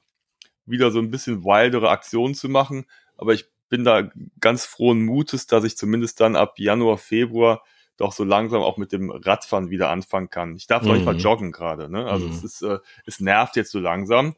wieder 0.65 0.91
so 0.91 0.99
ein 0.99 1.11
bisschen 1.11 1.43
wildere 1.43 1.89
Aktionen 1.89 2.35
zu 2.35 2.49
machen. 2.49 2.85
Aber 3.17 3.33
ich 3.33 3.45
bin 3.69 3.83
da 3.83 4.09
ganz 4.39 4.65
frohen 4.65 5.05
Mutes, 5.05 5.47
dass 5.47 5.63
ich 5.63 5.77
zumindest 5.77 6.19
dann 6.19 6.35
ab 6.35 6.59
Januar, 6.59 6.97
Februar 6.97 7.63
doch 7.97 8.13
so 8.13 8.23
langsam 8.23 8.61
auch 8.61 8.77
mit 8.77 8.91
dem 8.91 9.11
Radfahren 9.11 9.69
wieder 9.69 9.89
anfangen 9.89 10.29
kann. 10.29 10.55
Ich 10.55 10.67
darf 10.67 10.83
noch 10.83 10.93
nicht 10.93 11.05
mal 11.05 11.13
mhm. 11.13 11.19
joggen 11.19 11.51
gerade. 11.51 11.89
Ne? 11.89 12.05
Also 12.05 12.27
mhm. 12.27 12.33
es 12.33 12.43
ist, 12.43 12.61
äh, 12.63 12.79
es 13.05 13.19
nervt 13.19 13.55
jetzt 13.55 13.71
so 13.71 13.79
langsam. 13.79 14.35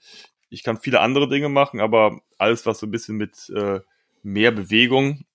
Ich 0.50 0.64
kann 0.64 0.80
viele 0.80 1.00
andere 1.00 1.30
Dinge 1.30 1.50
machen, 1.50 1.80
aber 1.80 2.20
alles, 2.38 2.66
was 2.66 2.80
so 2.80 2.86
ein 2.86 2.92
bisschen 2.92 3.16
mit 3.16 3.50
äh, 3.56 3.80
mehr 4.22 4.52
Bewegung 4.52 5.26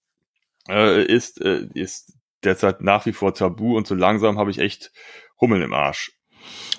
äh, 0.68 1.04
ist, 1.04 1.40
äh, 1.40 1.66
ist 1.74 2.17
derzeit 2.44 2.80
nach 2.80 3.06
wie 3.06 3.12
vor 3.12 3.34
tabu 3.34 3.76
und 3.76 3.86
so 3.86 3.94
langsam 3.94 4.38
habe 4.38 4.50
ich 4.50 4.58
echt 4.58 4.92
Hummeln 5.40 5.62
im 5.62 5.72
Arsch. 5.72 6.12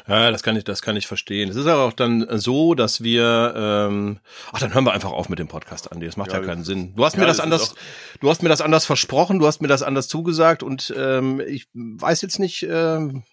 Ja, 0.08 0.32
das 0.32 0.42
kann 0.42 0.56
ich, 0.56 0.64
das 0.64 0.82
kann 0.82 0.96
ich 0.96 1.06
verstehen. 1.06 1.50
Es 1.50 1.56
ist 1.56 1.68
aber 1.68 1.84
auch 1.84 1.94
dann 1.94 2.26
so, 2.40 2.74
dass 2.74 3.04
wir, 3.04 3.54
ähm, 3.56 4.20
ach, 4.52 4.60
dann 4.60 4.74
hören 4.74 4.86
wir 4.86 4.94
einfach 4.94 5.12
auf 5.12 5.30
mit 5.30 5.38
dem 5.38 5.48
Podcast, 5.48 5.92
Andi. 5.92 6.06
Das 6.08 6.18
macht 6.18 6.32
ja, 6.32 6.40
ja 6.40 6.46
keinen 6.46 6.64
Sinn. 6.64 6.96
Du 6.96 7.06
hast 7.06 7.14
ja, 7.14 7.20
mir 7.20 7.28
das, 7.28 7.38
das 7.38 7.44
anders, 7.44 7.76
du 8.20 8.30
hast 8.30 8.42
mir 8.42 8.50
das 8.50 8.62
anders 8.62 8.86
versprochen, 8.86 9.40
du 9.40 9.46
hast 9.46 9.62
mir 9.62 9.68
das 9.68 9.84
anders 9.84 10.08
zugesagt 10.08 10.64
und 10.64 10.94
ähm, 10.98 11.42
ich 11.42 11.68
weiß 11.74 12.22
jetzt 12.24 12.40
nicht. 12.40 12.64
Ähm, 12.64 13.24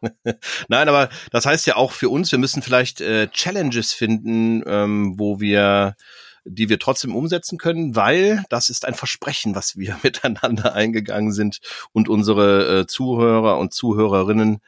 Nein, 0.68 0.88
aber 0.88 1.08
das 1.30 1.46
heißt 1.46 1.66
ja 1.66 1.76
auch 1.76 1.92
für 1.92 2.08
uns, 2.08 2.30
wir 2.30 2.38
müssen 2.38 2.62
vielleicht 2.62 3.00
äh, 3.00 3.28
Challenges 3.28 3.92
finden, 3.92 4.62
ähm, 4.66 5.14
wo 5.16 5.40
wir 5.40 5.96
die 6.44 6.68
wir 6.68 6.78
trotzdem 6.78 7.14
umsetzen 7.14 7.58
können, 7.58 7.94
weil 7.94 8.44
das 8.48 8.68
ist 8.68 8.84
ein 8.84 8.94
Versprechen, 8.94 9.54
was 9.54 9.76
wir 9.76 9.98
miteinander 10.02 10.74
eingegangen 10.74 11.32
sind 11.32 11.60
und 11.92 12.08
unsere 12.08 12.80
äh, 12.80 12.86
Zuhörer 12.86 13.58
und 13.58 13.72
Zuhörerinnen 13.72 14.60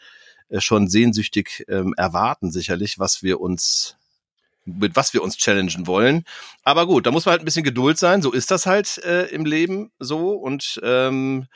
äh, 0.49 0.61
schon 0.61 0.89
sehnsüchtig 0.89 1.65
ähm, 1.69 1.95
erwarten, 1.97 2.51
sicherlich, 2.51 2.99
was 2.99 3.23
wir 3.23 3.41
uns 3.41 3.97
mit 4.67 4.97
was 4.97 5.13
wir 5.13 5.23
uns 5.23 5.37
challengen 5.37 5.87
wollen. 5.87 6.25
Aber 6.63 6.87
gut, 6.87 7.05
da 7.05 7.11
muss 7.11 7.27
man 7.27 7.33
halt 7.33 7.43
ein 7.43 7.45
bisschen 7.45 7.65
Geduld 7.65 7.99
sein. 7.99 8.23
So 8.23 8.33
ist 8.33 8.51
das 8.51 8.65
halt 8.65 8.97
äh, 9.05 9.27
im 9.27 9.45
Leben 9.45 9.93
so. 9.99 10.31
Und 10.31 10.81
ähm, 10.83 11.49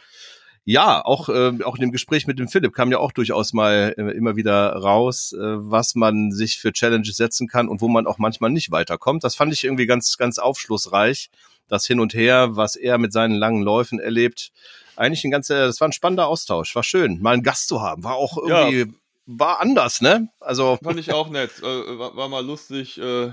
ja, 0.71 1.03
auch, 1.03 1.31
äh, 1.31 1.65
auch 1.65 1.77
in 1.77 1.81
dem 1.81 1.93
Gespräch 1.93 2.27
mit 2.27 2.39
dem 2.39 2.47
Philipp 2.47 2.75
kam 2.75 2.93
ja 2.93 2.99
auch 2.99 3.13
durchaus 3.13 3.55
mal 3.55 3.95
äh, 3.97 4.03
immer 4.13 4.37
wieder 4.37 4.75
raus, 4.75 5.33
äh, 5.33 5.39
was 5.41 5.95
man 5.95 6.31
sich 6.31 6.59
für 6.59 6.75
Challenges 6.75 7.17
setzen 7.17 7.49
kann 7.49 7.69
und 7.69 7.81
wo 7.81 7.89
man 7.89 8.07
auch 8.07 8.19
manchmal 8.19 8.51
nicht 8.51 8.71
weiterkommt. 8.71 9.25
Das 9.25 9.35
fand 9.35 9.51
ich 9.55 9.65
irgendwie 9.65 9.87
ganz, 9.87 10.19
ganz 10.19 10.39
aufschlussreich. 10.39 11.31
Das 11.69 11.87
Hin 11.87 12.01
und 12.01 12.13
Her, 12.13 12.51
was 12.51 12.77
er 12.77 12.99
mit 12.99 13.15
seinen 13.15 13.35
langen 13.35 13.63
Läufen 13.63 13.99
erlebt, 13.99 14.53
eigentlich 14.95 15.25
ein 15.25 15.31
ganzer, 15.31 15.65
das 15.65 15.81
war 15.81 15.89
ein 15.89 15.93
spannender 15.93 16.27
Austausch. 16.27 16.75
War 16.77 16.83
schön, 16.83 17.23
mal 17.23 17.33
einen 17.33 17.43
Gast 17.43 17.69
zu 17.69 17.81
haben. 17.81 18.05
War 18.05 18.17
auch 18.17 18.37
irgendwie, 18.37 18.81
ja. 18.81 18.87
war 19.25 19.61
anders, 19.61 20.03
ne? 20.03 20.29
Also. 20.39 20.79
Fand 20.85 21.01
ich 21.01 21.15
auch 21.15 21.31
nett. 21.31 21.51
Äh, 21.61 21.99
war, 21.99 22.15
war, 22.15 22.29
mal 22.29 22.45
lustig, 22.45 22.99
äh, 22.99 23.33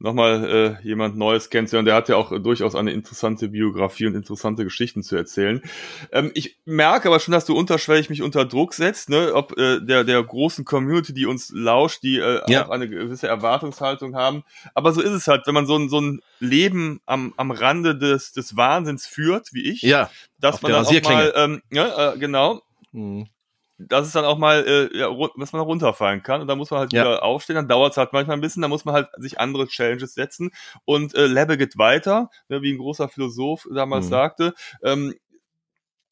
nochmal 0.00 0.78
äh, 0.82 0.86
jemand 0.86 1.16
Neues 1.16 1.50
kennenzulernen. 1.50 1.86
Der 1.86 1.94
hat 1.94 2.08
ja 2.08 2.16
auch 2.16 2.32
äh, 2.32 2.40
durchaus 2.40 2.74
eine 2.74 2.90
interessante 2.90 3.48
Biografie 3.48 4.06
und 4.06 4.14
interessante 4.14 4.64
Geschichten 4.64 5.02
zu 5.02 5.14
erzählen. 5.14 5.62
Ähm, 6.10 6.30
ich 6.34 6.58
merke 6.64 7.08
aber 7.08 7.20
schon, 7.20 7.32
dass 7.32 7.44
du 7.44 7.56
unterschwellig 7.56 8.10
mich 8.10 8.22
unter 8.22 8.46
Druck 8.46 8.74
setzt, 8.74 9.10
ne? 9.10 9.32
ob 9.34 9.56
äh, 9.58 9.80
der, 9.80 10.04
der 10.04 10.22
großen 10.22 10.64
Community, 10.64 11.12
die 11.12 11.26
uns 11.26 11.52
lauscht, 11.54 12.02
die 12.02 12.18
äh, 12.18 12.40
ja. 12.48 12.66
auch 12.66 12.70
eine 12.70 12.88
gewisse 12.88 13.28
Erwartungshaltung 13.28 14.16
haben. 14.16 14.42
Aber 14.74 14.92
so 14.92 15.02
ist 15.02 15.12
es 15.12 15.28
halt, 15.28 15.46
wenn 15.46 15.54
man 15.54 15.66
so 15.66 15.76
ein, 15.76 15.90
so 15.90 16.00
ein 16.00 16.20
Leben 16.40 17.00
am, 17.04 17.34
am 17.36 17.50
Rande 17.50 17.96
des, 17.96 18.32
des 18.32 18.56
Wahnsinns 18.56 19.06
führt, 19.06 19.52
wie 19.52 19.70
ich, 19.70 19.82
ja, 19.82 20.10
dass 20.38 20.62
man 20.62 20.72
dann 20.72 20.86
auch 20.86 21.02
mal, 21.02 21.32
ähm, 21.36 21.62
ja, 21.70 22.14
äh, 22.14 22.18
genau, 22.18 22.62
mhm 22.92 23.28
dass 23.88 24.06
es 24.06 24.12
dann 24.12 24.24
auch 24.24 24.38
mal, 24.38 24.64
äh, 24.66 24.98
ja, 24.98 25.08
dass 25.38 25.52
man 25.52 25.62
runterfallen 25.62 26.22
kann 26.22 26.40
und 26.40 26.46
dann 26.48 26.58
muss 26.58 26.70
man 26.70 26.80
halt 26.80 26.92
ja. 26.92 27.02
wieder 27.02 27.22
aufstehen, 27.22 27.56
dann 27.56 27.68
dauert 27.68 27.92
es 27.92 27.96
halt 27.96 28.12
manchmal 28.12 28.36
ein 28.36 28.40
bisschen, 28.40 28.60
dann 28.60 28.70
muss 28.70 28.84
man 28.84 28.94
halt 28.94 29.08
sich 29.16 29.40
andere 29.40 29.66
Challenges 29.68 30.14
setzen 30.14 30.50
und 30.84 31.14
äh, 31.14 31.26
Level 31.26 31.56
geht 31.56 31.78
weiter, 31.78 32.30
ne, 32.48 32.62
wie 32.62 32.72
ein 32.72 32.78
großer 32.78 33.08
Philosoph 33.08 33.66
damals 33.72 34.06
mhm. 34.06 34.10
sagte. 34.10 34.54
Ähm, 34.82 35.14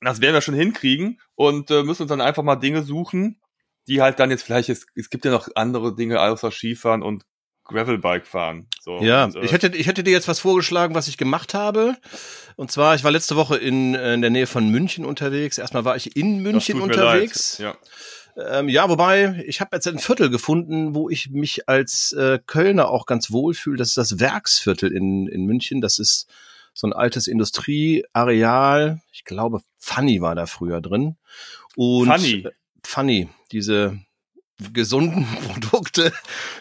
das 0.01 0.21
werden 0.21 0.35
wir 0.35 0.41
schon 0.41 0.55
hinkriegen 0.55 1.21
und 1.35 1.71
äh, 1.71 1.83
müssen 1.83 2.03
uns 2.03 2.11
dann 2.11 2.21
einfach 2.21 2.43
mal 2.43 2.57
Dinge 2.57 2.83
suchen, 2.83 3.41
die 3.89 4.01
halt 4.01 4.19
dann 4.21 4.31
jetzt 4.31 4.45
vielleicht, 4.45 4.69
es, 4.69 4.87
es 4.95 5.11
gibt 5.11 5.25
ja 5.25 5.31
noch 5.31 5.49
andere 5.55 5.95
Dinge 5.95 6.21
außer 6.21 6.51
Skifahren 6.51 7.03
und 7.03 7.25
Gravelbike 7.69 8.27
fahren. 8.27 8.67
So, 8.81 9.01
ja, 9.01 9.25
und, 9.25 9.37
äh, 9.37 9.45
ich 9.45 9.53
hätte, 9.53 9.69
ich 9.69 9.87
hätte 9.87 10.03
dir 10.03 10.11
jetzt 10.11 10.27
was 10.27 10.41
vorgeschlagen, 10.41 10.95
was 10.95 11.07
ich 11.07 11.17
gemacht 11.17 11.55
habe. 11.55 11.97
Und 12.57 12.73
zwar, 12.73 12.95
ich 12.95 13.05
war 13.05 13.11
letzte 13.11 13.37
Woche 13.37 13.57
in, 13.57 13.95
äh, 13.95 14.15
in 14.15 14.23
der 14.23 14.31
Nähe 14.31 14.47
von 14.47 14.69
München 14.69 15.05
unterwegs. 15.05 15.59
Erstmal 15.59 15.85
war 15.85 15.95
ich 15.95 16.17
in 16.17 16.39
München 16.39 16.81
unterwegs. 16.81 17.59
Ja. 17.59 17.77
Ähm, 18.37 18.69
ja, 18.69 18.89
wobei, 18.89 19.45
ich 19.47 19.61
habe 19.61 19.77
jetzt 19.77 19.87
ein 19.87 19.99
Viertel 19.99 20.31
gefunden, 20.31 20.95
wo 20.95 21.11
ich 21.11 21.31
mich 21.31 21.69
als 21.69 22.13
äh, 22.13 22.39
Kölner 22.47 22.89
auch 22.89 23.07
ganz 23.07 23.31
wohl 23.31 23.55
fühle. 23.55 23.77
Das 23.77 23.89
ist 23.89 23.97
das 23.97 24.19
Werksviertel 24.19 24.93
in, 24.93 25.27
in 25.27 25.45
München. 25.45 25.81
Das 25.81 25.99
ist 25.99 26.27
so 26.73 26.87
ein 26.87 26.93
altes 26.93 27.27
Industrieareal. 27.27 29.01
Ich 29.13 29.25
glaube, 29.25 29.61
Funny 29.79 30.21
war 30.21 30.35
da 30.35 30.47
früher 30.47 30.81
drin. 30.81 31.17
Und 31.77 32.07
Funny. 32.07 32.47
Funny, 32.85 33.29
diese 33.51 33.99
gesunden 34.73 35.27
Produkte 35.47 36.12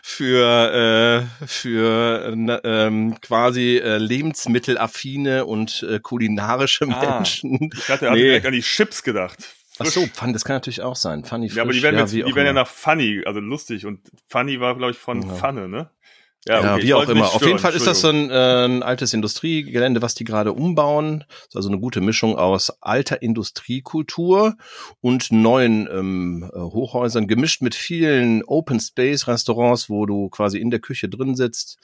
für 0.02 1.28
äh, 1.42 1.48
für 1.48 2.26
äh, 2.26 2.60
ähm, 2.64 3.20
quasi 3.22 3.78
äh, 3.78 3.98
lebensmittelaffine 3.98 5.46
und 5.46 5.84
äh, 5.90 6.00
kulinarische 6.00 6.88
ah, 6.90 7.16
Menschen. 7.16 7.70
Ich 7.74 7.90
hatte 7.90 8.12
nee. 8.12 8.40
an 8.46 8.54
die 8.54 8.62
Chips 8.62 9.04
gedacht. 9.04 9.38
Frisch. 9.78 9.90
Ach 9.90 9.94
so, 9.94 10.08
Fun, 10.12 10.34
das 10.34 10.44
kann 10.44 10.56
natürlich 10.56 10.82
auch 10.82 10.96
sein. 10.96 11.24
Funny 11.24 11.50
frisch, 11.50 11.58
Ja, 11.58 11.64
aber 11.64 11.72
die 11.72 11.84
werden, 11.84 11.96
ja, 11.96 12.02
jetzt, 12.02 12.14
die 12.14 12.24
werden 12.24 12.48
ja 12.48 12.54
nach 12.54 12.68
Funny, 12.68 13.22
also 13.26 13.40
lustig 13.40 13.86
und 13.86 14.00
Funny 14.28 14.60
war 14.60 14.76
glaube 14.76 14.92
ich 14.92 14.98
von 14.98 15.22
ja. 15.22 15.36
Pfanne, 15.36 15.68
ne? 15.68 15.92
Ja, 16.48 16.60
okay. 16.60 16.68
ja 16.68 16.78
wie 16.82 16.94
auch 16.94 17.10
immer. 17.10 17.34
Auf 17.34 17.46
jeden 17.46 17.60
Fall 17.60 17.74
ist 17.74 17.88
das 17.88 18.02
so 18.02 18.10
ein, 18.10 18.30
äh, 18.30 18.66
ein 18.66 18.84
altes 18.84 19.14
Industriegelände, 19.14 20.02
was 20.02 20.16
die 20.16 20.24
gerade 20.24 20.54
umbauen. 20.54 21.26
Das 21.28 21.48
ist 21.50 21.56
also 21.58 21.70
eine 21.70 21.80
gute 21.80 22.02
Mischung 22.02 22.38
aus 22.38 22.82
alter 22.82 23.22
Industriekultur 23.22 24.56
und 25.02 25.32
neuen 25.32 25.88
ähm, 25.92 26.50
äh, 26.54 26.58
Hochhäusern, 26.58 27.28
gemischt 27.28 27.62
mit 27.62 27.76
vielen 27.76 28.44
Open 28.44 28.80
Space 28.80 29.28
Restaurants, 29.28 29.90
wo 29.90 30.06
du 30.06 30.30
quasi 30.30 30.58
in 30.58 30.72
der 30.72 30.80
Küche 30.80 31.10
drin 31.10 31.36
sitzt. 31.36 31.78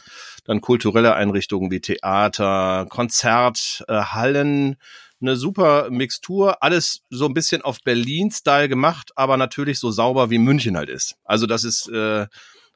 Dann 0.46 0.62
kulturelle 0.62 1.16
Einrichtungen 1.16 1.72
wie 1.72 1.82
Theater, 1.82 2.86
Konzerthallen, 2.90 4.74
äh, 4.74 4.76
eine 5.24 5.36
super 5.38 5.90
Mixtur, 5.90 6.62
alles 6.62 7.02
so 7.10 7.26
ein 7.26 7.34
bisschen 7.34 7.62
auf 7.62 7.82
Berlin-Style 7.82 8.70
gemacht, 8.70 9.12
aber 9.16 9.38
natürlich 9.38 9.80
so 9.80 9.90
sauber 9.90 10.30
wie 10.30 10.38
München 10.38 10.78
halt 10.78 10.90
ist. 10.90 11.16
Also 11.24 11.48
das 11.48 11.64
ist 11.64 11.88
äh, 11.90 12.28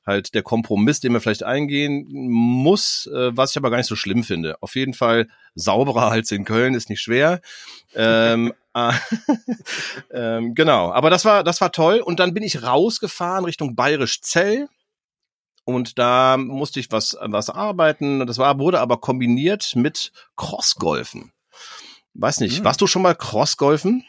halt 0.07 0.33
der 0.33 0.41
Kompromiss, 0.41 1.01
den 1.01 1.11
man 1.11 1.21
vielleicht 1.21 1.43
eingehen 1.43 2.07
muss, 2.09 3.07
äh, 3.13 3.35
was 3.35 3.51
ich 3.51 3.57
aber 3.57 3.69
gar 3.69 3.77
nicht 3.77 3.87
so 3.87 3.95
schlimm 3.95 4.23
finde. 4.23 4.57
Auf 4.61 4.75
jeden 4.75 4.93
Fall 4.93 5.27
sauberer 5.53 6.09
als 6.11 6.31
in 6.31 6.45
Köln 6.45 6.73
ist 6.73 6.89
nicht 6.89 7.01
schwer. 7.01 7.41
ähm, 7.93 8.53
äh, 8.73 8.93
ähm, 10.11 10.55
genau, 10.55 10.91
aber 10.91 11.09
das 11.09 11.25
war 11.25 11.43
das 11.43 11.61
war 11.61 11.71
toll 11.71 11.99
und 11.99 12.19
dann 12.19 12.33
bin 12.33 12.43
ich 12.43 12.63
rausgefahren 12.63 13.45
Richtung 13.45 13.75
Bayerisch 13.75 14.21
Zell 14.21 14.69
und 15.65 15.99
da 15.99 16.37
musste 16.37 16.79
ich 16.79 16.91
was 16.91 17.17
was 17.21 17.49
arbeiten. 17.49 18.25
Das 18.25 18.37
war 18.37 18.57
wurde 18.57 18.79
aber 18.79 18.97
kombiniert 18.97 19.75
mit 19.75 20.13
Crossgolfen. 20.37 21.33
Weiß 22.13 22.39
nicht, 22.39 22.59
hm. 22.59 22.65
warst 22.65 22.81
du 22.81 22.87
schon 22.87 23.01
mal 23.01 23.15
Crossgolfen? 23.15 24.03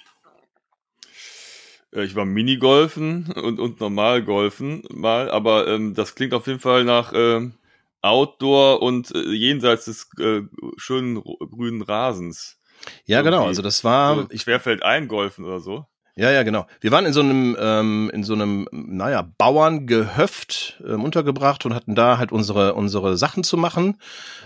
Äh, 1.95 2.05
ich 2.05 2.15
war 2.15 2.25
Minigolfen 2.25 3.33
und, 3.33 3.59
und 3.61 3.81
normal 3.81 4.23
Golfen 4.23 4.83
mal, 4.91 5.31
aber 5.31 5.69
ähm, 5.69 5.95
das 5.95 6.15
klingt 6.15 6.35
auf 6.35 6.47
jeden 6.47 6.61
Fall 6.61 6.85
nach 6.85 7.13
ähm, 7.15 7.55
Outdoor 8.01 8.83
und 8.83 9.15
äh, 9.15 9.31
jenseits 9.31 9.87
des 9.87 10.09
äh, 10.19 10.43
schönen 10.77 11.23
grünen 11.23 11.83
Rasens. 11.83 12.61
Ja, 13.07 13.23
genau. 13.23 13.47
Also 13.47 13.63
das 13.63 13.83
war. 13.83 14.29
So 14.31 14.39
Schwerfeld 14.39 14.83
eingolfen 14.83 15.45
oder 15.45 15.61
so. 15.61 15.87
Ja, 16.19 16.33
ja, 16.33 16.43
genau. 16.43 16.67
Wir 16.81 16.91
waren 16.91 17.07
in 17.07 17.13
so 17.13 17.21
einem, 17.21 17.57
ähm, 17.61 18.11
in 18.13 18.25
so 18.25 18.33
einem, 18.33 18.67
naja, 18.73 19.31
Bauerngehöft 19.39 20.83
ähm, 20.85 21.05
untergebracht 21.05 21.65
und 21.65 21.75
hatten 21.75 21.95
da 21.95 22.19
halt 22.19 22.33
unsere, 22.33 22.75
unsere 22.75 23.17
Sachen 23.17 23.45
zu 23.45 23.57
machen. 23.57 23.99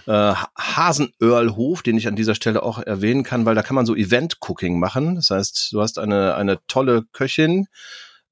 Äh, 0.07 0.35
Hasenörlhof, 0.59 1.83
den 1.83 1.97
ich 1.97 2.09
an 2.09 2.15
dieser 2.15 2.35
Stelle 2.35 2.63
auch 2.63 2.79
erwähnen 2.79 3.23
kann, 3.23 3.47
weil 3.47 3.55
da 3.55 3.63
kann 3.63 3.75
man 3.75 3.87
so 3.87 3.97
Event-Cooking 3.97 4.79
machen. 4.79 5.15
Das 5.15 5.31
heißt, 5.31 5.73
du 5.73 5.81
hast 5.81 5.99
eine, 5.99 6.35
eine 6.35 6.59
tolle 6.67 7.05
Köchin, 7.11 7.69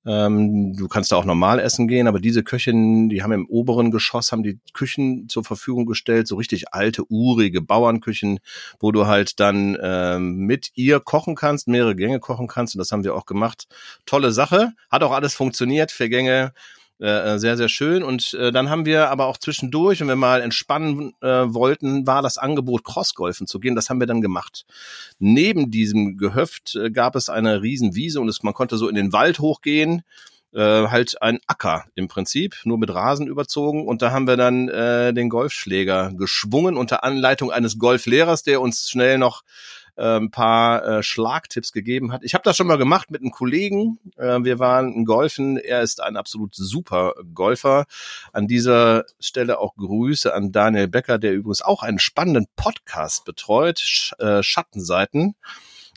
Ähm, 0.07 0.75
du 0.75 0.89
kannst 0.89 1.13
da 1.13 1.17
auch 1.17 1.25
normal 1.25 1.59
essen 1.59 1.87
gehen, 1.87 2.07
aber 2.07 2.21
diese 2.21 2.43
Köchin, 2.43 3.09
die 3.11 3.23
haben 3.23 3.33
im 3.33 3.47
oberen 3.47 3.91
Geschoss, 3.91 4.33
haben 4.33 4.43
die 4.43 4.59
Küchen 4.73 5.29
zur 5.29 5.45
Verfügung 5.45 5.85
gestellt, 5.87 6.27
so 6.27 6.37
richtig 6.37 6.73
alte, 6.73 7.05
urige 7.11 7.61
Bauernküchen, 7.61 8.41
wo 8.79 8.93
du 8.93 9.07
halt 9.07 9.41
dann 9.41 9.77
ähm, 9.83 10.37
mit 10.47 10.71
ihr 10.75 11.01
kochen 11.01 11.35
kannst, 11.35 11.69
mehrere 11.69 11.95
Gänge 11.95 12.19
kochen 12.19 12.47
kannst. 12.47 12.75
Und 12.75 12.79
das 12.79 12.93
haben 12.93 13.05
wir 13.05 13.15
auch 13.15 13.27
gemacht. 13.27 13.67
Tolle 14.07 14.33
Sache, 14.33 14.73
hat 14.91 15.03
auch 15.03 15.13
alles 15.13 15.35
funktioniert, 15.35 15.93
vier 15.93 16.09
Gänge, 16.09 16.53
äh, 17.01 17.39
sehr, 17.39 17.57
sehr 17.57 17.69
schön. 17.69 18.03
Und 18.03 18.35
äh, 18.35 18.53
dann 18.53 18.69
haben 18.69 18.85
wir 18.85 19.09
aber 19.09 19.27
auch 19.27 19.39
zwischendurch, 19.39 20.01
wenn 20.01 20.09
wir 20.09 20.17
mal 20.17 20.43
entspannen 20.43 21.15
äh, 21.23 21.27
wollten, 21.27 22.07
war 22.07 22.23
das 22.23 22.39
Angebot, 22.39 22.85
Crossgolfen 22.85 23.47
zu 23.47 23.59
gehen. 23.59 23.75
Das 23.75 23.89
haben 23.89 24.01
wir 24.01 24.07
dann 24.07 24.21
gemacht. 24.21 24.67
Neben 25.19 25.71
diesem 25.71 26.17
Gehöft 26.19 26.77
äh, 26.77 26.91
gab 26.91 27.17
es 27.17 27.29
eine 27.29 27.63
Riesenwiese 27.63 28.21
und 28.21 28.29
es, 28.29 28.43
man 28.43 28.55
konnte 28.55 28.77
so 28.77 28.89
in 28.89 28.95
den 28.95 29.13
Wald 29.13 29.39
hochgehen. 29.39 30.03
Äh, 30.53 30.89
halt 30.89 31.23
ein 31.23 31.39
Acker 31.47 31.85
im 31.95 32.09
Prinzip, 32.09 32.57
nur 32.65 32.77
mit 32.77 32.93
Rasen 32.93 33.29
überzogen. 33.29 33.87
Und 33.87 34.03
da 34.03 34.11
haben 34.11 34.27
wir 34.27 34.37
dann 34.37 34.69
äh, 34.69 35.15
den 35.15 35.29
Golfschläger 35.29 36.13
geschwungen 36.13 36.77
unter 36.77 37.05
Anleitung 37.05 37.53
eines 37.53 37.79
Golflehrers, 37.79 38.43
der 38.43 38.61
uns 38.61 38.91
schnell 38.91 39.17
noch 39.17 39.43
ein 40.03 40.31
paar 40.31 40.85
äh, 40.85 41.03
Schlagtipps 41.03 41.73
gegeben 41.73 42.13
hat. 42.13 42.23
Ich 42.25 42.35
habe 42.35 42.45
das 42.45 42.57
schon 42.57 42.67
mal 42.67 42.79
gemacht 42.79 43.11
mit 43.11 43.21
einem 43.21 43.31
Kollegen. 43.31 43.99
Äh, 44.17 44.39
wir 44.43 44.59
waren 44.59 45.05
golfen. 45.05 45.57
Er 45.57 45.83
ist 45.83 46.03
ein 46.03 46.17
absolut 46.17 46.55
super 46.55 47.15
Golfer. 47.35 47.87
An 48.33 48.47
dieser 48.47 49.05
Stelle 49.19 49.59
auch 49.59 49.77
Grüße 49.77 50.35
an 50.35 50.53
Daniel 50.53 50.89
Becker, 50.89 51.19
der 51.19 51.35
übrigens 51.35 51.63
auch 51.63 51.83
einen 51.83 51.99
spannenden 51.99 52.47
Podcast 52.57 53.25
betreut, 53.25 54.13
äh, 54.19 54.43
Schattenseiten. 54.43 55.35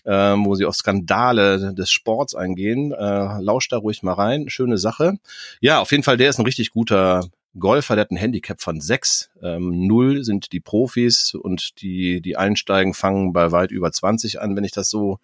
Ähm, 0.05 0.45
wo 0.45 0.55
sie 0.55 0.65
auf 0.65 0.75
Skandale 0.75 1.74
des 1.74 1.89
Sports 1.89 2.36
eingehen. 2.36 2.91
Äh, 2.91 3.39
lauscht 3.39 3.72
da 3.72 3.77
ruhig 3.77 4.03
mal 4.03 4.12
rein. 4.12 4.50
Schöne 4.50 4.77
Sache. 4.77 5.13
Ja, 5.62 5.79
auf 5.79 5.91
jeden 5.91 6.03
Fall, 6.03 6.17
der 6.17 6.29
ist 6.29 6.39
ein 6.39 6.45
richtig 6.45 6.72
guter 6.72 7.29
Golfer, 7.60 7.95
der 7.95 8.01
hat 8.01 8.12
ein 8.12 8.17
Handicap 8.17 8.62
von 8.62 8.81
sechs. 8.81 9.29
Ähm, 9.41 9.86
null 9.88 10.24
sind 10.24 10.51
die 10.51 10.60
Profis 10.60 11.33
und 11.36 11.81
die, 11.81 12.22
die 12.22 12.36
einsteigen, 12.36 12.93
fangen 12.93 13.33
bei 13.33 13.51
weit 13.51 13.72
über 13.72 13.91
20 13.91 14.41
an, 14.41 14.55
wenn 14.55 14.63
ich 14.63 14.72
das 14.72 14.89
so 14.89 15.19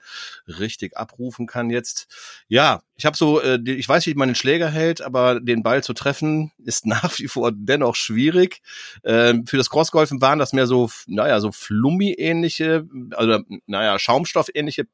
richtig 0.48 0.96
abrufen 0.96 1.48
kann 1.48 1.70
jetzt. 1.70 2.08
Ja, 2.48 2.82
ich 2.96 3.06
habe 3.06 3.18
so, 3.18 3.42
äh, 3.42 3.60
ich 3.66 3.88
weiß, 3.88 4.06
wie 4.06 4.14
man 4.14 4.30
den 4.30 4.36
Schläger 4.36 4.70
hält, 4.70 5.02
aber 5.02 5.40
den 5.40 5.64
Ball 5.64 5.84
zu 5.84 5.94
treffen 5.94 6.52
ist 6.64 6.86
nach 6.86 7.18
wie 7.18 7.28
vor 7.28 7.52
dennoch 7.54 7.96
schwierig. 7.96 8.62
Ähm, 9.04 9.48
für 9.48 9.58
das 9.58 9.70
Crossgolfen 9.70 10.22
waren 10.22 10.40
das 10.40 10.54
mehr 10.54 10.68
so, 10.68 10.90
naja, 11.08 11.40
so 11.40 11.52
Flummi-ähnliche, 11.52 12.88
also 13.16 13.40
naja, 13.66 13.98
Schaumstoff-ähnliche 13.98 14.86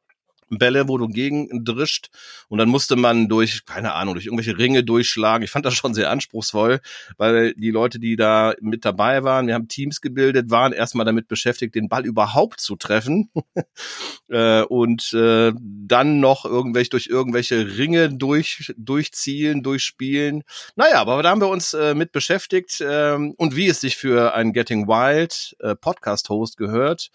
Bälle, 0.49 0.87
wo 0.87 0.97
du 0.97 1.07
gegen 1.07 1.63
drischt 1.63 2.09
und 2.49 2.59
dann 2.59 2.69
musste 2.69 2.95
man 2.95 3.27
durch, 3.27 3.65
keine 3.65 3.93
Ahnung, 3.93 4.13
durch 4.13 4.25
irgendwelche 4.25 4.57
Ringe 4.57 4.83
durchschlagen. 4.83 5.43
Ich 5.43 5.51
fand 5.51 5.65
das 5.65 5.73
schon 5.73 5.93
sehr 5.93 6.09
anspruchsvoll, 6.09 6.79
weil 7.17 7.53
die 7.55 7.71
Leute, 7.71 7.99
die 7.99 8.15
da 8.15 8.53
mit 8.61 8.85
dabei 8.85 9.23
waren, 9.23 9.47
wir 9.47 9.55
haben 9.55 9.67
Teams 9.67 10.01
gebildet, 10.01 10.51
waren 10.51 10.73
erstmal 10.73 11.05
damit 11.05 11.27
beschäftigt, 11.27 11.75
den 11.75 11.89
Ball 11.89 12.05
überhaupt 12.05 12.59
zu 12.59 12.75
treffen 12.75 13.31
äh, 14.29 14.61
und 14.63 15.13
äh, 15.13 15.51
dann 15.59 16.19
noch 16.19 16.45
irgendwelche 16.45 16.91
durch 16.91 17.07
irgendwelche 17.07 17.77
Ringe 17.77 18.09
durch 18.09 18.73
durchzielen, 18.77 19.63
durchspielen. 19.63 20.43
Naja, 20.75 21.01
aber 21.01 21.23
da 21.23 21.29
haben 21.29 21.41
wir 21.41 21.49
uns 21.49 21.73
äh, 21.73 21.95
mit 21.95 22.11
beschäftigt 22.11 22.83
ähm, 22.87 23.33
und 23.37 23.55
wie 23.55 23.67
es 23.67 23.81
sich 23.81 23.97
für 23.97 24.33
einen 24.33 24.53
Getting 24.53 24.87
Wild 24.87 25.55
Podcast-Host 25.81 26.57
gehört, 26.57 27.09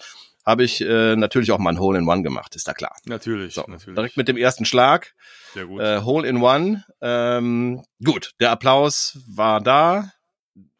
habe 0.44 0.64
ich 0.64 0.80
äh, 0.80 1.16
natürlich 1.16 1.52
auch 1.52 1.58
mal 1.58 1.70
ein 1.70 1.80
Hole 1.80 1.98
in 1.98 2.08
One 2.08 2.22
gemacht, 2.22 2.56
ist 2.56 2.66
da 2.66 2.74
klar. 2.74 2.96
Natürlich, 3.04 3.54
so, 3.54 3.64
natürlich. 3.66 3.94
Direkt 3.94 4.16
mit 4.16 4.28
dem 4.28 4.36
ersten 4.36 4.64
Schlag. 4.64 5.14
Sehr 5.54 5.66
gut. 5.66 5.80
Äh, 5.80 6.00
Hole 6.02 6.26
in 6.26 6.42
One. 6.42 6.84
Ähm, 7.00 7.82
gut, 8.02 8.32
der 8.40 8.50
Applaus 8.50 9.18
war 9.26 9.60
da 9.60 10.12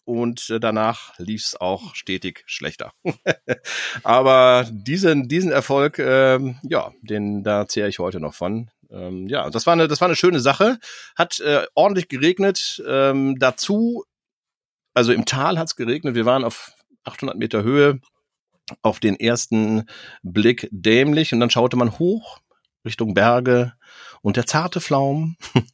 und 0.05 0.51
äh, 0.51 0.59
danach 0.59 1.17
lief 1.19 1.45
es 1.45 1.61
auch 1.61 1.95
stetig 1.95 2.43
schlechter. 2.47 2.93
Aber 4.03 4.67
diesen, 4.71 5.29
diesen 5.29 5.53
Erfolg, 5.53 5.99
ähm, 5.99 6.59
ja, 6.63 6.91
den 7.03 7.45
da 7.45 7.69
zehre 7.69 7.89
ich 7.89 7.99
heute 7.99 8.19
noch 8.19 8.35
von. 8.35 8.71
Ähm, 8.91 9.29
ja, 9.29 9.51
das 9.51 9.67
war 9.67 9.75
eine, 9.75 9.87
das 9.89 10.01
war 10.01 10.09
eine 10.09 10.17
schöne 10.17 10.41
Sache. 10.41 10.79
Hat 11.17 11.39
äh, 11.41 11.67
ordentlich 11.75 12.09
geregnet. 12.09 12.83
Ähm, 12.89 13.39
dazu, 13.39 14.05
also 14.95 15.13
im 15.13 15.27
Tal 15.27 15.59
hat's 15.59 15.77
geregnet. 15.77 16.15
Wir 16.15 16.27
waren 16.27 16.45
auf 16.45 16.73
800 17.05 17.37
Meter 17.37 17.63
Höhe 17.63 18.01
auf 18.83 19.01
den 19.01 19.19
ersten 19.19 19.85
Blick 20.23 20.69
dämlich 20.71 21.33
und 21.33 21.41
dann 21.41 21.51
schaute 21.51 21.77
man 21.77 21.99
hoch 21.99 22.39
Richtung 22.85 23.15
Berge 23.15 23.73
und 24.23 24.37
der 24.37 24.47
zarte 24.47 24.81
Flaum 24.81 25.37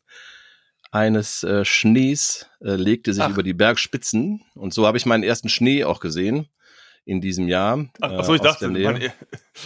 eines 0.90 1.42
äh, 1.42 1.64
Schnees 1.64 2.48
äh, 2.60 2.76
legte 2.76 3.12
sich 3.12 3.22
Ach. 3.22 3.30
über 3.30 3.42
die 3.42 3.54
Bergspitzen 3.54 4.42
und 4.54 4.74
so 4.74 4.86
habe 4.86 4.98
ich 4.98 5.06
meinen 5.06 5.22
ersten 5.22 5.48
Schnee 5.48 5.84
auch 5.84 6.00
gesehen 6.00 6.48
in 7.06 7.20
diesem 7.20 7.46
Jahr. 7.46 7.86
Ach, 8.00 8.10
achso, 8.10 8.34
ich 8.34 8.40
äh, 8.40 8.44
dachte, 8.44 8.72
der, 8.72 9.00
e 9.00 9.12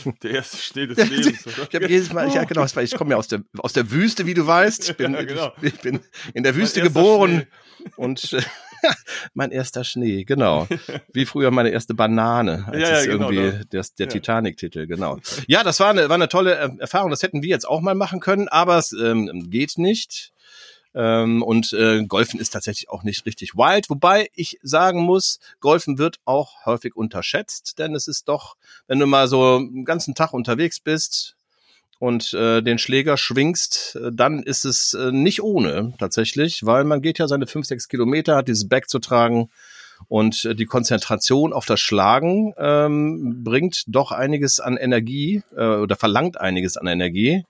der, 0.22 0.30
erste 0.30 0.58
Schnee 0.58 0.86
des 0.86 0.98
Lebens. 1.10 1.46
Oder? 1.46 1.66
ich 1.68 1.74
habe 1.74 1.88
jedes 1.88 2.12
Mal, 2.12 2.30
ja 2.32 2.44
genau, 2.44 2.64
ich 2.64 2.94
komme 2.94 3.12
ja 3.12 3.16
aus 3.16 3.28
der 3.28 3.42
aus 3.58 3.72
der 3.72 3.90
Wüste, 3.90 4.26
wie 4.26 4.34
du 4.34 4.46
weißt. 4.46 4.90
Ich 4.90 4.96
bin, 4.96 5.14
ja, 5.14 5.22
genau. 5.22 5.52
ich, 5.62 5.74
ich, 5.74 5.80
bin 5.80 6.00
in 6.34 6.44
der 6.44 6.54
Wüste 6.54 6.82
geboren 6.82 7.46
Schnee. 7.76 7.92
und 7.96 8.32
äh, 8.34 8.42
mein 9.34 9.50
erster 9.50 9.84
Schnee, 9.84 10.24
genau. 10.24 10.66
Wie 11.12 11.26
früher 11.26 11.50
meine 11.50 11.70
erste 11.70 11.94
Banane, 11.94 12.64
als 12.66 12.80
ja, 12.80 13.00
ja, 13.00 13.06
genau, 13.06 13.30
irgendwie 13.30 13.64
das, 13.70 13.94
der 13.94 14.06
ja. 14.06 14.12
Titanic-Titel, 14.12 14.86
genau. 14.86 15.18
Ja, 15.46 15.62
das 15.62 15.80
war 15.80 15.90
eine, 15.90 16.08
war 16.08 16.16
eine 16.16 16.28
tolle 16.28 16.56
äh, 16.56 16.70
Erfahrung. 16.78 17.10
Das 17.10 17.22
hätten 17.22 17.42
wir 17.42 17.48
jetzt 17.48 17.68
auch 17.68 17.80
mal 17.80 17.94
machen 17.94 18.20
können, 18.20 18.48
aber 18.48 18.78
es 18.78 18.92
ähm, 18.92 19.48
geht 19.50 19.78
nicht. 19.78 20.32
Ähm, 20.92 21.42
und 21.42 21.72
äh, 21.72 22.04
Golfen 22.04 22.40
ist 22.40 22.50
tatsächlich 22.50 22.88
auch 22.88 23.04
nicht 23.04 23.24
richtig 23.26 23.54
wild. 23.54 23.90
Wobei 23.90 24.28
ich 24.34 24.58
sagen 24.62 25.02
muss, 25.02 25.38
Golfen 25.60 25.98
wird 25.98 26.18
auch 26.24 26.66
häufig 26.66 26.96
unterschätzt, 26.96 27.78
denn 27.78 27.94
es 27.94 28.08
ist 28.08 28.28
doch, 28.28 28.56
wenn 28.88 28.98
du 28.98 29.06
mal 29.06 29.28
so 29.28 29.56
einen 29.56 29.84
ganzen 29.84 30.14
Tag 30.14 30.32
unterwegs 30.32 30.80
bist, 30.80 31.36
und 32.00 32.32
äh, 32.32 32.62
den 32.62 32.78
Schläger 32.78 33.16
schwingst, 33.16 33.96
äh, 33.96 34.10
dann 34.10 34.42
ist 34.42 34.64
es 34.64 34.94
äh, 34.94 35.12
nicht 35.12 35.42
ohne 35.42 35.92
tatsächlich, 35.98 36.64
weil 36.64 36.84
man 36.84 37.02
geht 37.02 37.18
ja 37.18 37.28
seine 37.28 37.46
fünf, 37.46 37.66
sechs 37.66 37.88
Kilometer, 37.88 38.36
hat 38.36 38.48
dieses 38.48 38.68
Bag 38.68 38.88
zu 38.88 38.98
tragen 38.98 39.50
und 40.08 40.46
äh, 40.46 40.54
die 40.54 40.64
Konzentration 40.64 41.52
auf 41.52 41.66
das 41.66 41.78
Schlagen 41.78 42.54
ähm, 42.56 43.44
bringt 43.44 43.84
doch 43.86 44.12
einiges 44.12 44.60
an 44.60 44.78
Energie 44.78 45.42
äh, 45.54 45.62
oder 45.62 45.94
verlangt 45.94 46.40
einiges 46.40 46.78
an 46.78 46.86
Energie. 46.86 47.44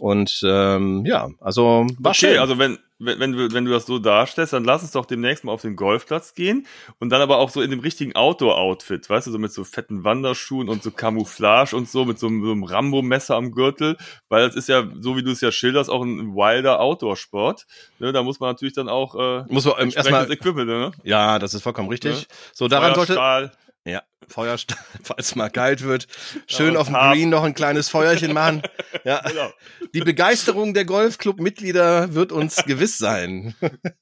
Und 0.00 0.40
ähm, 0.44 1.04
ja, 1.04 1.28
also 1.40 1.86
war 1.98 2.10
okay, 2.10 2.32
schön. 2.32 2.38
also 2.38 2.58
wenn, 2.58 2.78
wenn, 2.98 3.18
wenn, 3.18 3.32
du, 3.32 3.52
wenn 3.52 3.64
du 3.64 3.72
das 3.72 3.86
so 3.86 3.98
darstellst, 3.98 4.52
dann 4.52 4.64
lass 4.64 4.82
uns 4.82 4.92
doch 4.92 5.06
demnächst 5.06 5.44
mal 5.44 5.52
auf 5.52 5.62
den 5.62 5.76
Golfplatz 5.76 6.34
gehen 6.34 6.66
und 7.00 7.10
dann 7.10 7.20
aber 7.20 7.38
auch 7.38 7.50
so 7.50 7.60
in 7.60 7.70
dem 7.70 7.80
richtigen 7.80 8.14
Outdoor-Outfit, 8.14 9.08
weißt 9.10 9.26
du, 9.26 9.32
so 9.32 9.38
mit 9.38 9.52
so 9.52 9.64
fetten 9.64 10.04
Wanderschuhen 10.04 10.68
und 10.68 10.82
so 10.82 10.90
Camouflage 10.90 11.74
und 11.74 11.88
so, 11.88 12.04
mit 12.04 12.18
so, 12.18 12.28
so 12.28 12.52
einem 12.52 12.64
Rambo-Messer 12.64 13.36
am 13.36 13.52
Gürtel, 13.52 13.96
weil 14.28 14.46
das 14.46 14.56
ist 14.56 14.68
ja, 14.68 14.84
so 15.00 15.16
wie 15.16 15.22
du 15.22 15.32
es 15.32 15.40
ja 15.40 15.50
schilderst, 15.50 15.90
auch 15.90 16.02
ein 16.02 16.34
wilder 16.34 16.80
Outdoor-Sport. 16.80 17.66
Ne, 17.98 18.12
da 18.12 18.22
muss 18.22 18.40
man 18.40 18.50
natürlich 18.50 18.74
dann 18.74 18.88
auch 18.88 19.14
äh, 19.14 19.44
muss 19.48 19.64
man 19.64 19.90
erstmal 19.90 20.30
Equipment, 20.30 20.68
ne? 20.68 20.92
Ja, 21.02 21.38
das 21.38 21.54
ist 21.54 21.62
vollkommen 21.62 21.88
richtig. 21.88 22.22
Ja? 22.22 22.26
So 22.52 22.68
daran 22.68 22.94
sollte 22.94 23.50
ja, 23.84 24.02
Feuerstahl, 24.28 24.78
falls 25.02 25.34
mal 25.36 25.50
kalt 25.50 25.82
wird. 25.82 26.06
Schön 26.46 26.74
ja, 26.74 26.80
auf 26.80 26.86
dem 26.86 26.94
Green 26.94 27.28
noch 27.28 27.44
ein 27.44 27.54
kleines 27.54 27.88
Feuerchen 27.88 28.32
machen. 28.32 28.62
Ja. 29.04 29.20
Genau. 29.20 29.50
Die 29.92 30.00
Begeisterung 30.00 30.72
der 30.72 30.86
Golfclub-Mitglieder 30.86 32.14
wird 32.14 32.32
uns 32.32 32.64
gewiss 32.64 32.96
sein. 32.96 33.54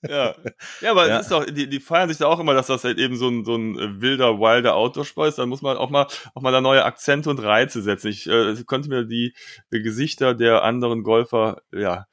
Ja, 0.06 0.36
ja 0.80 0.90
aber 0.92 1.08
ja. 1.08 1.18
es 1.18 1.26
ist 1.26 1.32
auch, 1.32 1.44
die, 1.44 1.68
die 1.68 1.80
feiern 1.80 2.08
sich 2.08 2.18
da 2.18 2.26
auch 2.26 2.38
immer, 2.38 2.54
dass 2.54 2.68
das 2.68 2.84
halt 2.84 2.98
eben 2.98 3.16
so 3.16 3.28
ein, 3.28 3.44
so 3.44 3.56
ein 3.56 3.76
äh, 3.78 4.00
wilder, 4.00 4.38
wilder 4.38 4.76
Outdoor-Sport 4.76 5.30
ist. 5.30 5.38
Dann 5.38 5.48
muss 5.48 5.62
man 5.62 5.76
auch 5.76 5.90
mal, 5.90 6.06
auch 6.34 6.42
mal 6.42 6.52
da 6.52 6.60
neue 6.60 6.84
Akzente 6.84 7.30
und 7.30 7.40
Reize 7.40 7.82
setzen. 7.82 8.08
Ich 8.08 8.28
äh, 8.28 8.54
konnte 8.64 8.90
mir 8.90 9.04
die, 9.04 9.34
die 9.72 9.82
Gesichter 9.82 10.34
der 10.34 10.62
anderen 10.62 11.02
Golfer, 11.02 11.62
ja, 11.72 12.06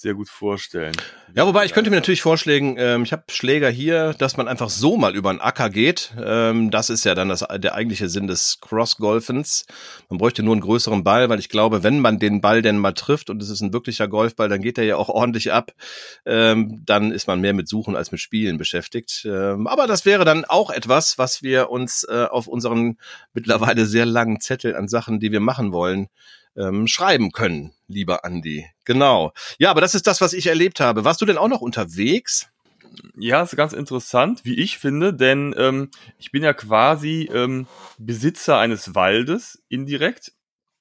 sehr 0.00 0.14
gut 0.14 0.30
vorstellen. 0.30 0.96
Ja, 1.34 1.46
wobei 1.46 1.66
ich 1.66 1.74
könnte 1.74 1.90
mir 1.90 1.96
natürlich 1.96 2.22
vorschlagen, 2.22 2.76
ähm, 2.78 3.02
ich 3.02 3.12
habe 3.12 3.24
Schläger 3.28 3.68
hier, 3.68 4.14
dass 4.14 4.38
man 4.38 4.48
einfach 4.48 4.70
so 4.70 4.96
mal 4.96 5.14
über 5.14 5.28
einen 5.28 5.42
Acker 5.42 5.68
geht. 5.68 6.12
Ähm, 6.18 6.70
das 6.70 6.88
ist 6.88 7.04
ja 7.04 7.14
dann 7.14 7.28
das, 7.28 7.44
der 7.58 7.74
eigentliche 7.74 8.08
Sinn 8.08 8.26
des 8.26 8.60
Cross-Golfens. 8.62 9.66
Man 10.08 10.16
bräuchte 10.16 10.42
nur 10.42 10.54
einen 10.54 10.62
größeren 10.62 11.04
Ball, 11.04 11.28
weil 11.28 11.38
ich 11.38 11.50
glaube, 11.50 11.82
wenn 11.82 12.00
man 12.00 12.18
den 12.18 12.40
Ball 12.40 12.62
denn 12.62 12.78
mal 12.78 12.94
trifft 12.94 13.28
und 13.28 13.42
es 13.42 13.50
ist 13.50 13.60
ein 13.60 13.74
wirklicher 13.74 14.08
Golfball, 14.08 14.48
dann 14.48 14.62
geht 14.62 14.78
er 14.78 14.84
ja 14.84 14.96
auch 14.96 15.10
ordentlich 15.10 15.52
ab. 15.52 15.72
Ähm, 16.24 16.82
dann 16.86 17.12
ist 17.12 17.26
man 17.26 17.42
mehr 17.42 17.52
mit 17.52 17.68
Suchen 17.68 17.94
als 17.94 18.10
mit 18.10 18.22
Spielen 18.22 18.56
beschäftigt. 18.56 19.26
Ähm, 19.26 19.66
aber 19.66 19.86
das 19.86 20.06
wäre 20.06 20.24
dann 20.24 20.46
auch 20.46 20.70
etwas, 20.70 21.18
was 21.18 21.42
wir 21.42 21.68
uns 21.68 22.04
äh, 22.04 22.24
auf 22.24 22.46
unseren 22.46 22.96
mittlerweile 23.34 23.84
sehr 23.84 24.06
langen 24.06 24.40
Zettel 24.40 24.74
an 24.76 24.88
Sachen, 24.88 25.20
die 25.20 25.30
wir 25.30 25.40
machen 25.40 25.72
wollen, 25.72 26.08
ähm, 26.60 26.86
schreiben 26.86 27.32
können, 27.32 27.72
lieber 27.88 28.24
Andi. 28.24 28.66
Genau. 28.84 29.32
Ja, 29.58 29.70
aber 29.70 29.80
das 29.80 29.94
ist 29.94 30.06
das, 30.06 30.20
was 30.20 30.32
ich 30.32 30.46
erlebt 30.46 30.80
habe. 30.80 31.04
Warst 31.04 31.20
du 31.20 31.26
denn 31.26 31.38
auch 31.38 31.48
noch 31.48 31.60
unterwegs? 31.60 32.48
Ja, 33.16 33.42
ist 33.42 33.56
ganz 33.56 33.72
interessant, 33.72 34.44
wie 34.44 34.54
ich 34.56 34.78
finde, 34.78 35.14
denn 35.14 35.54
ähm, 35.56 35.90
ich 36.18 36.32
bin 36.32 36.42
ja 36.42 36.52
quasi 36.52 37.30
ähm, 37.32 37.66
Besitzer 37.98 38.58
eines 38.58 38.94
Waldes 38.94 39.62
indirekt. 39.68 40.32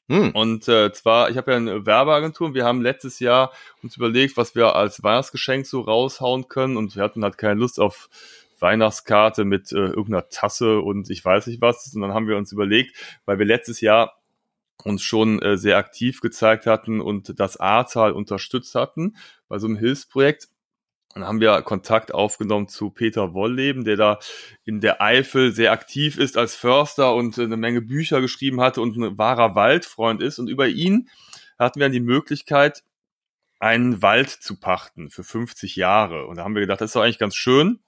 Hm. 0.10 0.32
Und 0.32 0.68
äh, 0.68 0.92
zwar, 0.92 1.30
ich 1.30 1.38
habe 1.38 1.52
ja 1.52 1.58
eine 1.58 1.86
Werbeagentur 1.86 2.48
und 2.48 2.54
wir 2.56 2.66
haben 2.66 2.82
letztes 2.82 3.20
Jahr 3.20 3.52
uns 3.84 3.96
überlegt, 3.96 4.38
was 4.38 4.56
wir 4.56 4.76
als 4.76 5.04
Weihnachtsgeschenk 5.04 5.68
so 5.68 5.82
raushauen 5.82 6.48
können 6.48 6.78
und 6.78 6.96
wir 6.96 7.04
hatten 7.04 7.24
halt 7.24 7.38
keine 7.38 7.60
Lust 7.60 7.80
auf 7.80 8.10
Weihnachtskarte 8.60 9.46
mit 9.46 9.72
äh, 9.72 9.78
irgendeiner 9.78 10.28
Tasse 10.30 10.80
und 10.80 11.10
ich 11.12 11.24
weiß 11.24 11.48
nicht 11.48 11.62
was. 11.62 11.94
Und 11.94 12.02
dann 12.02 12.14
haben 12.14 12.28
wir 12.28 12.38
uns 12.38 12.52
überlegt, 12.52 12.96
weil 13.26 13.38
wir 13.38 13.46
letztes 13.46 13.82
Jahr 13.82 14.19
uns 14.84 15.04
schon 15.04 15.42
äh, 15.42 15.58
sehr 15.58 15.78
aktiv 15.78 16.22
gezeigt 16.22 16.66
hatten 16.66 17.02
und 17.02 17.40
das 17.40 17.58
Ahrtal 17.58 18.12
unterstützt 18.12 18.76
hatten 18.76 19.16
bei 19.48 19.60
so 19.60 19.68
einem 19.68 19.78
Hilfsprojekt. 19.78 20.50
Dann 21.14 21.26
haben 21.26 21.42
wir 21.42 21.62
Kontakt 21.64 22.14
aufgenommen 22.14 22.68
zu 22.68 22.92
Peter 22.92 23.34
Wollleben, 23.34 23.84
der 23.84 23.98
da 23.98 24.20
in 24.64 24.80
der 24.80 25.02
Eifel 25.02 25.52
sehr 25.52 25.72
aktiv 25.72 26.18
ist 26.18 26.38
als 26.38 26.56
Förster 26.56 27.16
und 27.16 27.38
eine 27.40 27.58
Menge 27.58 27.82
Bücher 27.82 28.22
geschrieben 28.22 28.62
hatte 28.62 28.82
und 28.82 28.96
ein 28.96 29.18
wahrer 29.18 29.56
Waldfreund 29.56 30.22
ist. 30.22 30.38
Und 30.38 30.50
über 30.50 30.68
ihn 30.68 31.10
hatten 31.58 31.80
wir 31.80 31.86
dann 31.86 31.94
die 31.94 32.00
Möglichkeit, 32.00 32.84
einen 33.60 34.02
Wald 34.02 34.30
zu 34.30 34.60
pachten 34.60 35.10
für 35.10 35.24
50 35.24 35.76
Jahre. 35.76 36.28
Und 36.28 36.38
da 36.38 36.44
haben 36.44 36.56
wir 36.56 36.62
gedacht, 36.62 36.80
das 36.80 36.92
ist 36.92 36.96
doch 36.96 37.02
eigentlich 37.02 37.20
ganz 37.20 37.36
schön, 37.36 37.80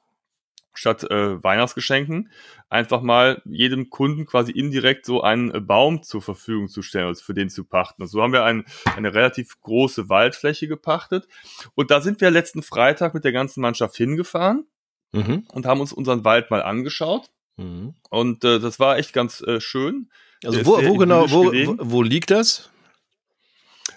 statt 0.73 1.03
äh, 1.09 1.43
Weihnachtsgeschenken 1.43 2.29
einfach 2.69 3.01
mal 3.01 3.41
jedem 3.45 3.89
Kunden 3.89 4.25
quasi 4.25 4.51
indirekt 4.51 5.05
so 5.05 5.21
einen 5.21 5.53
äh, 5.53 5.59
Baum 5.59 6.03
zur 6.03 6.21
Verfügung 6.21 6.69
zu 6.69 6.81
stellen, 6.81 7.07
also 7.07 7.23
für 7.23 7.33
den 7.33 7.49
zu 7.49 7.65
pachten. 7.65 8.01
Und 8.01 8.07
so 8.07 8.21
haben 8.21 8.33
wir 8.33 8.45
ein, 8.45 8.65
eine 8.95 9.13
relativ 9.13 9.59
große 9.61 10.09
Waldfläche 10.09 10.67
gepachtet. 10.67 11.27
Und 11.75 11.91
da 11.91 12.01
sind 12.01 12.21
wir 12.21 12.31
letzten 12.31 12.63
Freitag 12.63 13.13
mit 13.13 13.25
der 13.25 13.33
ganzen 13.33 13.61
Mannschaft 13.61 13.95
hingefahren 13.97 14.65
mhm. 15.11 15.45
und 15.51 15.65
haben 15.65 15.81
uns 15.81 15.91
unseren 15.91 16.23
Wald 16.23 16.49
mal 16.49 16.63
angeschaut. 16.63 17.29
Mhm. 17.57 17.93
Und 18.09 18.43
äh, 18.43 18.59
das 18.59 18.79
war 18.79 18.97
echt 18.97 19.13
ganz 19.13 19.41
äh, 19.41 19.59
schön. 19.59 20.09
Also 20.43 20.65
wo, 20.65 20.83
wo 20.83 20.95
genau, 20.95 21.29
wo, 21.29 21.51
wo 21.79 22.01
liegt 22.01 22.31
das? 22.31 22.71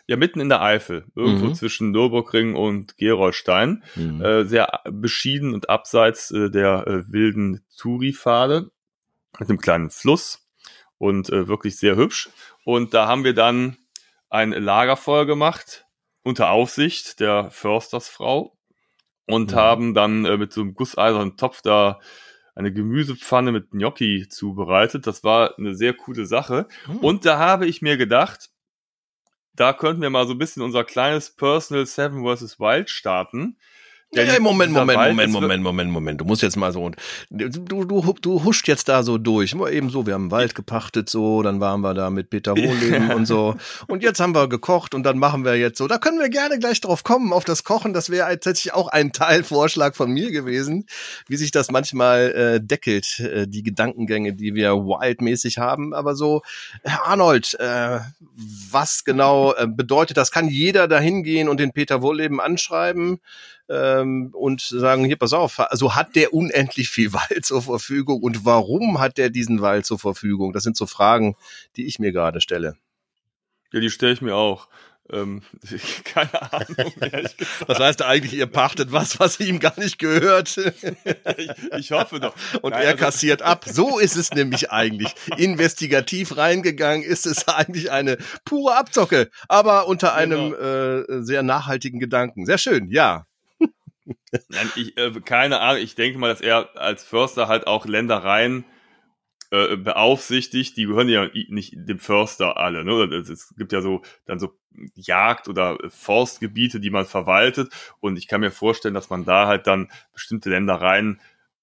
Ja, 0.06 0.16
mitten 0.16 0.40
in 0.40 0.50
der 0.50 0.60
Eifel, 0.60 1.06
irgendwo 1.14 1.46
mhm. 1.46 1.54
zwischen 1.54 1.90
Nürburgring 1.90 2.56
und 2.56 2.98
Gerolstein. 2.98 3.82
Mhm. 3.94 4.22
Äh, 4.22 4.44
sehr 4.44 4.80
beschieden 4.90 5.54
und 5.54 5.70
abseits 5.70 6.30
äh, 6.30 6.50
der 6.50 6.86
äh, 6.86 7.12
wilden 7.12 7.64
Touri-Pfade 7.78 8.70
mit 9.38 9.48
einem 9.48 9.58
kleinen 9.58 9.90
Fluss 9.90 10.46
und 10.98 11.30
äh, 11.30 11.48
wirklich 11.48 11.76
sehr 11.76 11.96
hübsch. 11.96 12.28
Und 12.64 12.92
da 12.92 13.06
haben 13.06 13.24
wir 13.24 13.34
dann 13.34 13.78
ein 14.28 14.50
Lagerfeuer 14.50 15.26
gemacht 15.26 15.86
unter 16.22 16.50
Aufsicht 16.50 17.20
der 17.20 17.50
Förstersfrau 17.50 18.56
und 19.26 19.52
mhm. 19.52 19.56
haben 19.56 19.94
dann 19.94 20.24
äh, 20.24 20.36
mit 20.36 20.52
so 20.52 20.62
einem 20.62 20.74
gusseisernen 20.74 21.36
Topf 21.36 21.62
da 21.62 22.00
eine 22.54 22.72
Gemüsepfanne 22.72 23.52
mit 23.52 23.70
Gnocchi 23.70 24.28
zubereitet. 24.28 25.06
Das 25.06 25.24
war 25.24 25.58
eine 25.58 25.74
sehr 25.74 25.92
coole 25.92 26.24
Sache. 26.26 26.66
Mhm. 26.86 26.96
Und 26.98 27.26
da 27.26 27.38
habe 27.38 27.66
ich 27.66 27.82
mir 27.82 27.96
gedacht, 27.96 28.50
da 29.56 29.72
könnten 29.72 30.02
wir 30.02 30.10
mal 30.10 30.26
so 30.26 30.34
ein 30.34 30.38
bisschen 30.38 30.62
unser 30.62 30.84
kleines 30.84 31.30
Personal 31.30 31.86
Seven 31.86 32.24
vs. 32.24 32.58
Wild 32.58 32.90
starten. 32.90 33.56
Ja, 34.14 34.22
ja, 34.22 34.40
Moment, 34.40 34.72
Moment, 34.72 34.98
Moment, 34.98 35.32
Moment, 35.32 35.62
Moment, 35.62 35.90
Moment. 35.90 36.20
Du 36.20 36.24
musst 36.24 36.42
jetzt 36.42 36.56
mal 36.56 36.72
so, 36.72 36.90
du, 37.30 37.84
du, 37.84 38.14
du 38.20 38.44
huscht 38.44 38.68
jetzt 38.68 38.88
da 38.88 39.02
so 39.02 39.18
durch. 39.18 39.54
Eben 39.54 39.90
so, 39.90 40.06
wir 40.06 40.14
haben 40.14 40.30
Wald 40.30 40.54
gepachtet 40.54 41.10
so, 41.10 41.42
dann 41.42 41.60
waren 41.60 41.80
wir 41.80 41.94
da 41.94 42.10
mit 42.10 42.30
Peter 42.30 42.52
Wohleben 42.56 43.10
und 43.10 43.26
so. 43.26 43.56
Und 43.88 44.02
jetzt 44.02 44.20
haben 44.20 44.34
wir 44.34 44.48
gekocht 44.48 44.94
und 44.94 45.02
dann 45.02 45.18
machen 45.18 45.44
wir 45.44 45.56
jetzt 45.56 45.78
so. 45.78 45.88
Da 45.88 45.98
können 45.98 46.18
wir 46.18 46.28
gerne 46.28 46.58
gleich 46.58 46.80
drauf 46.80 47.02
kommen, 47.02 47.32
auf 47.32 47.44
das 47.44 47.64
Kochen. 47.64 47.92
Das 47.92 48.10
wäre 48.10 48.28
tatsächlich 48.38 48.74
auch 48.74 48.88
ein 48.88 49.12
Teilvorschlag 49.12 49.96
von 49.96 50.10
mir 50.10 50.30
gewesen, 50.30 50.86
wie 51.28 51.36
sich 51.36 51.50
das 51.50 51.70
manchmal 51.70 52.32
äh, 52.32 52.60
deckelt, 52.60 53.20
äh, 53.20 53.46
die 53.48 53.62
Gedankengänge, 53.62 54.34
die 54.34 54.54
wir 54.54 54.72
wildmäßig 54.74 55.58
haben. 55.58 55.92
Aber 55.94 56.14
so, 56.14 56.42
Herr 56.82 57.06
Arnold, 57.06 57.54
äh, 57.58 57.98
was 58.70 59.04
genau 59.04 59.54
äh, 59.54 59.66
bedeutet 59.66 60.16
das? 60.16 60.30
Kann 60.30 60.48
jeder 60.48 60.88
da 60.88 60.98
hingehen 60.98 61.48
und 61.48 61.58
den 61.58 61.72
Peter 61.72 62.02
Wohleben 62.02 62.40
anschreiben? 62.40 63.20
Ähm, 63.68 64.30
und 64.32 64.60
sagen, 64.60 65.04
hier, 65.04 65.16
pass 65.16 65.32
auf, 65.32 65.58
also 65.58 65.94
hat 65.94 66.16
der 66.16 66.34
unendlich 66.34 66.88
viel 66.88 67.12
Wald 67.12 67.44
zur 67.44 67.62
Verfügung 67.62 68.22
und 68.22 68.44
warum 68.44 69.00
hat 69.00 69.18
der 69.18 69.30
diesen 69.30 69.60
Wald 69.60 69.86
zur 69.86 69.98
Verfügung? 69.98 70.52
Das 70.52 70.62
sind 70.62 70.76
so 70.76 70.86
Fragen, 70.86 71.36
die 71.76 71.86
ich 71.86 71.98
mir 71.98 72.12
gerade 72.12 72.40
stelle. 72.40 72.76
Ja, 73.72 73.80
die 73.80 73.90
stelle 73.90 74.12
ich 74.12 74.22
mir 74.22 74.36
auch. 74.36 74.68
Ähm, 75.12 75.42
keine 76.04 76.52
Ahnung. 76.52 76.92
Was 77.66 77.78
heißt 77.78 78.02
eigentlich, 78.02 78.34
ihr 78.34 78.46
pachtet 78.46 78.90
was, 78.90 79.20
was 79.20 79.38
ihm 79.38 79.58
gar 79.58 79.78
nicht 79.78 79.98
gehört? 79.98 80.56
ich, 80.56 81.50
ich 81.76 81.92
hoffe 81.92 82.20
doch. 82.20 82.34
Und 82.62 82.70
Nein, 82.70 82.82
er 82.82 82.92
also 82.92 83.04
kassiert 83.04 83.42
ab. 83.42 83.66
So 83.66 83.98
ist 83.98 84.16
es 84.16 84.30
nämlich 84.30 84.70
eigentlich. 84.70 85.12
Investigativ 85.36 86.36
reingegangen 86.36 87.02
ist 87.02 87.26
es 87.26 87.48
eigentlich 87.48 87.90
eine 87.90 88.16
pure 88.44 88.76
Abzocke, 88.76 89.28
aber 89.48 89.88
unter 89.88 90.14
einem 90.14 90.52
genau. 90.52 91.02
äh, 91.02 91.22
sehr 91.22 91.42
nachhaltigen 91.42 92.00
Gedanken. 92.00 92.46
Sehr 92.46 92.58
schön, 92.58 92.88
ja. 92.90 93.26
Nein, 94.48 94.70
ich, 94.76 94.96
äh, 94.96 95.12
keine 95.24 95.60
Ahnung, 95.60 95.82
ich 95.82 95.94
denke 95.94 96.18
mal, 96.18 96.28
dass 96.28 96.40
er 96.40 96.76
als 96.76 97.04
Förster 97.04 97.48
halt 97.48 97.66
auch 97.66 97.86
Ländereien 97.86 98.64
äh, 99.50 99.76
beaufsichtigt, 99.76 100.76
die 100.76 100.86
gehören 100.86 101.08
ja 101.08 101.28
nicht 101.48 101.74
dem 101.76 101.98
Förster 101.98 102.56
alle. 102.56 102.84
Ne? 102.84 103.04
Es 103.14 103.54
gibt 103.56 103.72
ja 103.72 103.80
so 103.80 104.02
dann 104.26 104.38
so 104.38 104.58
Jagd- 104.94 105.48
oder 105.48 105.78
Forstgebiete, 105.88 106.80
die 106.80 106.90
man 106.90 107.06
verwaltet. 107.06 107.72
Und 108.00 108.16
ich 108.16 108.26
kann 108.26 108.40
mir 108.40 108.50
vorstellen, 108.50 108.94
dass 108.94 109.10
man 109.10 109.24
da 109.24 109.46
halt 109.46 109.66
dann 109.66 109.90
bestimmte 110.12 110.50
Ländereien 110.50 111.20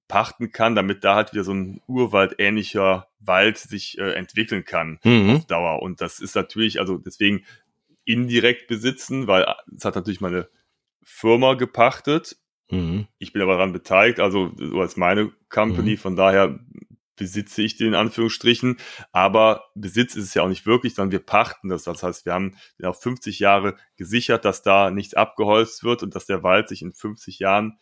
pachten 0.08 0.52
kann, 0.52 0.76
damit 0.76 1.04
da 1.04 1.16
halt 1.16 1.34
wieder 1.34 1.44
so 1.44 1.54
ein 1.54 1.82
Urwald-ähnlicher 1.88 3.08
Wald 3.20 3.58
sich 3.58 3.98
äh, 3.98 4.14
entwickeln 4.14 4.66
kann 4.66 5.00
mhm. 5.04 5.38
auf 5.38 5.46
Dauer. 5.46 5.82
Und 5.82 6.02
das 6.02 6.20
ist 6.20 6.36
natürlich, 6.36 6.80
also 6.80 6.98
deswegen 6.98 7.46
indirekt 8.06 8.68
besitzen, 8.68 9.28
weil 9.28 9.46
es 9.76 9.86
hat 9.86 9.96
natürlich 9.96 10.22
mal 10.22 10.30
eine 10.30 10.50
Firma 11.04 11.56
gepachtet. 11.56 12.38
Mhm. 12.70 13.08
Ich 13.18 13.34
bin 13.34 13.42
aber 13.42 13.54
daran 13.54 13.74
beteiligt, 13.74 14.20
also 14.20 14.52
so 14.56 14.80
als 14.80 14.98
meine 14.98 15.32
Company, 15.50 15.92
mhm. 15.92 15.98
von 15.98 16.16
daher 16.16 16.60
besitze 17.22 17.62
ich 17.62 17.78
den 17.78 17.90
in 17.90 17.96
Anführungsstrichen, 17.96 18.78
aber 19.12 19.66
Besitz 19.76 20.16
ist 20.16 20.24
es 20.24 20.34
ja 20.34 20.42
auch 20.42 20.48
nicht 20.48 20.66
wirklich, 20.66 20.96
sondern 20.96 21.12
wir 21.12 21.24
pachten 21.24 21.70
das. 21.70 21.84
Das 21.84 22.02
heißt, 22.02 22.26
wir 22.26 22.34
haben 22.34 22.56
auf 22.82 23.00
50 23.02 23.38
Jahre 23.38 23.76
gesichert, 23.96 24.44
dass 24.44 24.64
da 24.64 24.90
nichts 24.90 25.14
abgeholzt 25.14 25.84
wird 25.84 26.02
und 26.02 26.16
dass 26.16 26.26
der 26.26 26.42
Wald 26.42 26.68
sich 26.68 26.82
in 26.82 26.94
50 26.94 27.38
Jahren, 27.38 27.78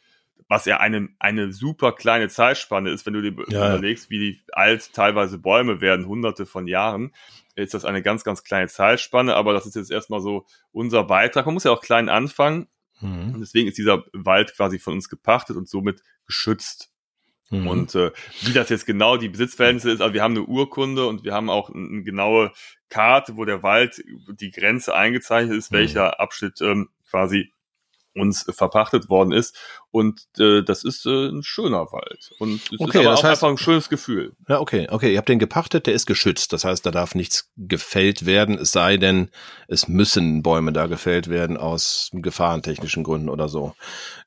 was 0.49 0.65
ja 0.65 0.81
eine, 0.81 1.07
eine 1.19 1.53
super 1.53 1.93
kleine 1.93 2.27
Zeitspanne 2.27 2.89
ist, 2.89 3.05
wenn 3.05 3.13
du 3.13 3.21
dir 3.21 3.45
ja. 3.47 3.69
überlegst, 3.69 4.09
wie 4.09 4.41
alt 4.51 4.91
teilweise 4.93 5.37
Bäume 5.37 5.79
werden, 5.79 6.05
hunderte 6.05 6.45
von 6.45 6.67
Jahren, 6.67 7.13
ist 7.55 7.73
das 7.73 7.85
eine 7.85 8.01
ganz, 8.01 8.25
ganz 8.25 8.43
kleine 8.43 8.67
Zeitspanne, 8.67 9.35
aber 9.35 9.53
das 9.53 9.65
ist 9.65 9.75
jetzt 9.75 9.91
erstmal 9.91 10.19
so 10.19 10.47
unser 10.73 11.05
Beitrag. 11.05 11.45
Man 11.45 11.53
muss 11.53 11.63
ja 11.63 11.71
auch 11.71 11.81
klein 11.81 12.09
anfangen 12.09 12.67
Mhm. 13.01 13.33
Und 13.35 13.39
deswegen 13.39 13.67
ist 13.67 13.77
dieser 13.77 14.03
Wald 14.13 14.55
quasi 14.55 14.79
von 14.79 14.93
uns 14.93 15.09
gepachtet 15.09 15.55
und 15.55 15.69
somit 15.69 16.01
geschützt. 16.25 16.91
Mhm. 17.49 17.67
Und 17.67 17.95
äh, 17.95 18.11
wie 18.41 18.53
das 18.53 18.69
jetzt 18.69 18.85
genau 18.85 19.17
die 19.17 19.29
Besitzverhältnisse 19.29 19.91
ist, 19.91 20.01
also 20.01 20.13
wir 20.13 20.21
haben 20.21 20.35
eine 20.35 20.45
Urkunde 20.45 21.07
und 21.07 21.23
wir 21.23 21.33
haben 21.33 21.49
auch 21.49 21.69
eine 21.69 22.03
genaue 22.03 22.51
Karte, 22.89 23.37
wo 23.37 23.45
der 23.45 23.63
Wald 23.63 24.03
die 24.29 24.51
Grenze 24.51 24.95
eingezeichnet 24.95 25.57
ist, 25.57 25.71
mhm. 25.71 25.77
welcher 25.77 26.19
Abschnitt 26.19 26.61
ähm, 26.61 26.89
quasi 27.09 27.51
uns 28.19 28.45
verpachtet 28.49 29.09
worden 29.09 29.31
ist. 29.31 29.55
Und 29.91 30.21
äh, 30.37 30.61
das 30.61 30.83
ist 30.83 31.05
äh, 31.05 31.29
ein 31.29 31.41
schöner 31.41 31.91
Wald. 31.91 32.29
Und 32.39 32.61
es 32.71 32.79
okay, 32.79 32.99
ist 32.99 33.05
aber 33.05 33.13
auch 33.13 33.23
heißt, 33.23 33.43
einfach 33.43 33.49
ein 33.49 33.57
schönes 33.57 33.89
Gefühl. 33.89 34.33
Ja, 34.47 34.59
okay, 34.59 34.87
okay. 34.91 35.11
Ihr 35.11 35.17
habt 35.17 35.29
den 35.29 35.39
gepachtet, 35.39 35.87
der 35.87 35.93
ist 35.95 36.05
geschützt. 36.05 36.53
Das 36.53 36.63
heißt, 36.63 36.85
da 36.85 36.91
darf 36.91 37.15
nichts 37.15 37.49
gefällt 37.57 38.25
werden, 38.25 38.57
es 38.57 38.71
sei 38.71 38.97
denn, 38.97 39.29
es 39.67 39.87
müssen 39.87 40.43
Bäume 40.43 40.73
da 40.73 40.87
gefällt 40.87 41.29
werden 41.29 41.57
aus 41.57 42.09
gefahrentechnischen 42.13 43.03
Gründen 43.03 43.29
oder 43.29 43.49
so. 43.49 43.73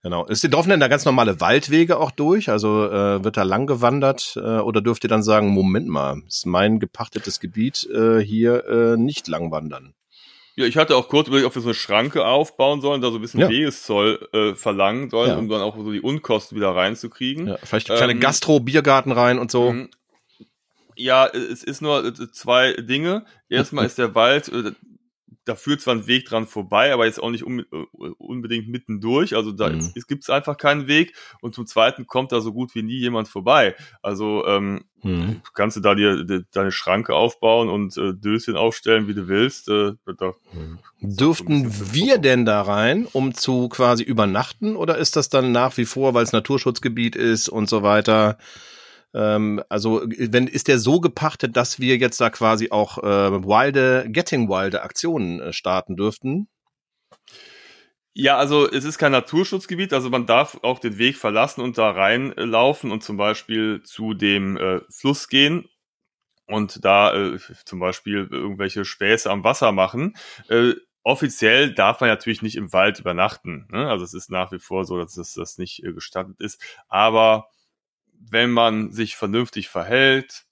Genau. 0.03 0.27
Ist, 0.27 0.43
laufen 0.51 0.71
denn 0.71 0.81
da 0.81 0.89
ganz 0.89 1.05
normale 1.05 1.41
Waldwege 1.41 1.99
auch 1.99 2.11
durch? 2.11 2.49
Also 2.49 2.87
äh, 2.87 3.23
wird 3.23 3.37
da 3.37 3.45
lang 3.45 3.67
gewandert? 3.67 4.35
Äh, 4.37 4.41
oder 4.59 4.81
dürft 4.81 5.05
ihr 5.05 5.11
dann 5.11 5.23
sagen, 5.23 5.49
Moment 5.49 5.87
mal, 5.87 6.21
ist 6.27 6.47
mein 6.47 6.81
gepachtetes 6.81 7.39
Gebiet 7.39 7.89
äh, 7.93 8.19
hier 8.19 8.67
äh, 8.67 8.97
nicht 8.97 9.29
lang 9.29 9.51
wandern? 9.53 9.95
Ja, 10.55 10.67
ich 10.67 10.77
hatte 10.77 10.97
auch 10.97 11.09
kurz 11.09 11.29
überlegt, 11.29 11.47
ob 11.47 11.55
wir 11.55 11.63
so 11.63 11.69
eine 11.69 11.75
Schranke 11.75 12.27
aufbauen 12.27 12.81
sollen, 12.81 13.01
da 13.01 13.11
so 13.11 13.17
ein 13.17 13.23
bisschen 13.23 13.41
ja. 13.41 13.49
Wegeszoll 13.49 14.29
äh, 14.33 14.55
verlangen 14.55 15.09
sollen, 15.09 15.31
ja. 15.31 15.39
um 15.39 15.49
dann 15.49 15.63
auch 15.63 15.77
so 15.77 15.91
die 15.91 16.01
Unkosten 16.01 16.57
wieder 16.57 16.75
reinzukriegen. 16.75 17.49
Ja, 17.49 17.59
vielleicht 17.63 17.89
ähm, 17.89 17.97
kleine 17.97 18.19
Gastro-Biergarten 18.19 19.13
rein 19.13 19.39
und 19.39 19.51
so. 19.51 19.73
Mhm. 19.73 19.89
Ja, 20.95 21.27
es 21.27 21.63
ist 21.63 21.81
nur 21.81 22.05
äh, 22.05 22.13
zwei 22.33 22.75
Dinge. 22.75 23.25
Erstmal 23.49 23.87
ist 23.87 23.97
der 23.97 24.15
Wald, 24.15 24.49
äh, 24.49 24.73
da 25.45 25.57
führt 25.57 25.81
zwar 25.81 25.95
ein 25.95 26.07
Weg 26.07 26.27
dran 26.27 26.47
vorbei, 26.47 26.93
aber 26.93 27.07
jetzt 27.07 27.21
auch 27.23 27.31
nicht 27.31 27.45
un 27.45 27.61
äh, 27.61 27.65
unbedingt 28.19 28.69
mittendurch. 28.69 29.35
Also 29.35 29.53
da 29.53 29.71
mhm. 29.71 29.93
gibt 30.07 30.23
es 30.23 30.31
einfach 30.31 30.57
keinen 30.57 30.87
Weg. 30.87 31.15
Und 31.41 31.55
zum 31.55 31.67
Zweiten 31.67 32.07
kommt 32.07 32.33
da 32.33 32.41
so 32.41 32.53
gut 32.53 32.75
wie 32.75 32.83
nie 32.83 32.99
jemand 32.99 33.29
vorbei. 33.29 33.75
Also 34.03 34.47
ähm, 34.47 34.85
mhm. 35.03 35.43
kannst 35.55 35.77
du 35.77 35.81
da 35.81 35.95
dir 35.95 36.25
de, 36.25 36.45
deine 36.53 36.71
Schranke 36.71 37.15
aufbauen 37.15 37.69
und 37.69 37.97
äh, 37.97 38.15
Döschen 38.15 38.57
aufstellen, 38.57 39.09
wie 39.09 39.15
du 39.15 39.27
willst. 39.27 39.69
Äh, 39.69 39.93
da, 40.19 40.35
mhm. 40.53 40.79
Dürften 41.01 41.93
wir 41.93 42.19
denn 42.19 42.45
da 42.45 42.63
rein, 42.63 43.09
um 43.13 43.35
zu 43.35 43.69
quasi 43.69 44.05
übernachten? 44.05 44.77
Oder 44.77 44.99
ist 44.99 45.17
das 45.17 45.29
dann 45.29 45.51
nach 45.51 45.77
wie 45.77 45.87
vor, 45.87 46.15
weil 46.15 46.23
es 46.23 46.33
Naturschutzgebiet 46.33 47.17
ist 47.17 47.49
und 47.49 47.69
so 47.69 47.83
weiter? 47.83 48.39
Ähm, 49.15 49.63
also 49.69 50.03
wenn 50.07 50.47
ist 50.47 50.69
der 50.69 50.79
so 50.79 51.01
gepachtet, 51.01 51.57
dass 51.57 51.81
wir 51.81 51.97
jetzt 51.97 52.21
da 52.21 52.31
quasi 52.31 52.71
auch 52.71 52.99
äh, 52.99 53.45
wilde, 53.45 54.07
getting 54.09 54.49
wilde 54.49 54.83
Aktionen 54.83 55.41
äh, 55.41 55.53
starten 55.53 55.97
dürften? 55.97 56.49
Ja, 58.15 58.37
also 58.37 58.71
es 58.71 58.85
ist 58.85 58.99
kein 58.99 59.13
Naturschutzgebiet, 59.13 59.95
also 59.95 60.11
man 60.11 60.27
darf 60.27 60.59
auch 60.63 60.79
den 60.79 60.99
Weg 60.99 61.17
verlassen 61.17 61.63
und 61.63 61.79
da 61.79 61.91
reinlaufen 61.91 62.91
und 62.91 63.03
zum 63.03 63.17
Beispiel 63.17 63.83
zu 63.85 64.13
dem 64.13 64.59
äh, 64.59 64.81
Fluss 64.91 65.29
gehen 65.29 65.69
und 66.47 66.85
da 66.85 67.15
äh, 67.15 67.39
zum 67.65 67.81
Beispiel 67.81 68.29
irgendwelche 68.31 68.85
Späße 68.85 69.31
am 69.31 69.45
Wasser 69.45 69.73
machen. 69.73 70.15
Äh, 70.49 70.75
offiziell 71.03 71.73
darf 71.75 72.01
man 72.01 72.11
natürlich 72.11 72.43
nicht 72.43 72.57
im 72.57 72.73
Wald 72.73 73.01
übernachten. 73.01 73.67
Ne? 73.71 73.89
Also 73.89 74.05
es 74.05 74.15
ist 74.15 74.31
nach 74.31 74.53
wie 74.53 74.59
vor 74.59 74.85
so, 74.85 74.99
dass 74.99 75.15
das, 75.15 75.33
das 75.33 75.59
nicht 75.59 75.83
äh, 75.83 75.93
gestattet 75.93 76.41
ist. 76.41 76.63
Aber 76.89 77.49
wenn 78.31 78.51
man 78.51 78.93
sich 78.93 79.17
vernünftig 79.17 79.69
verhält, 79.69 80.45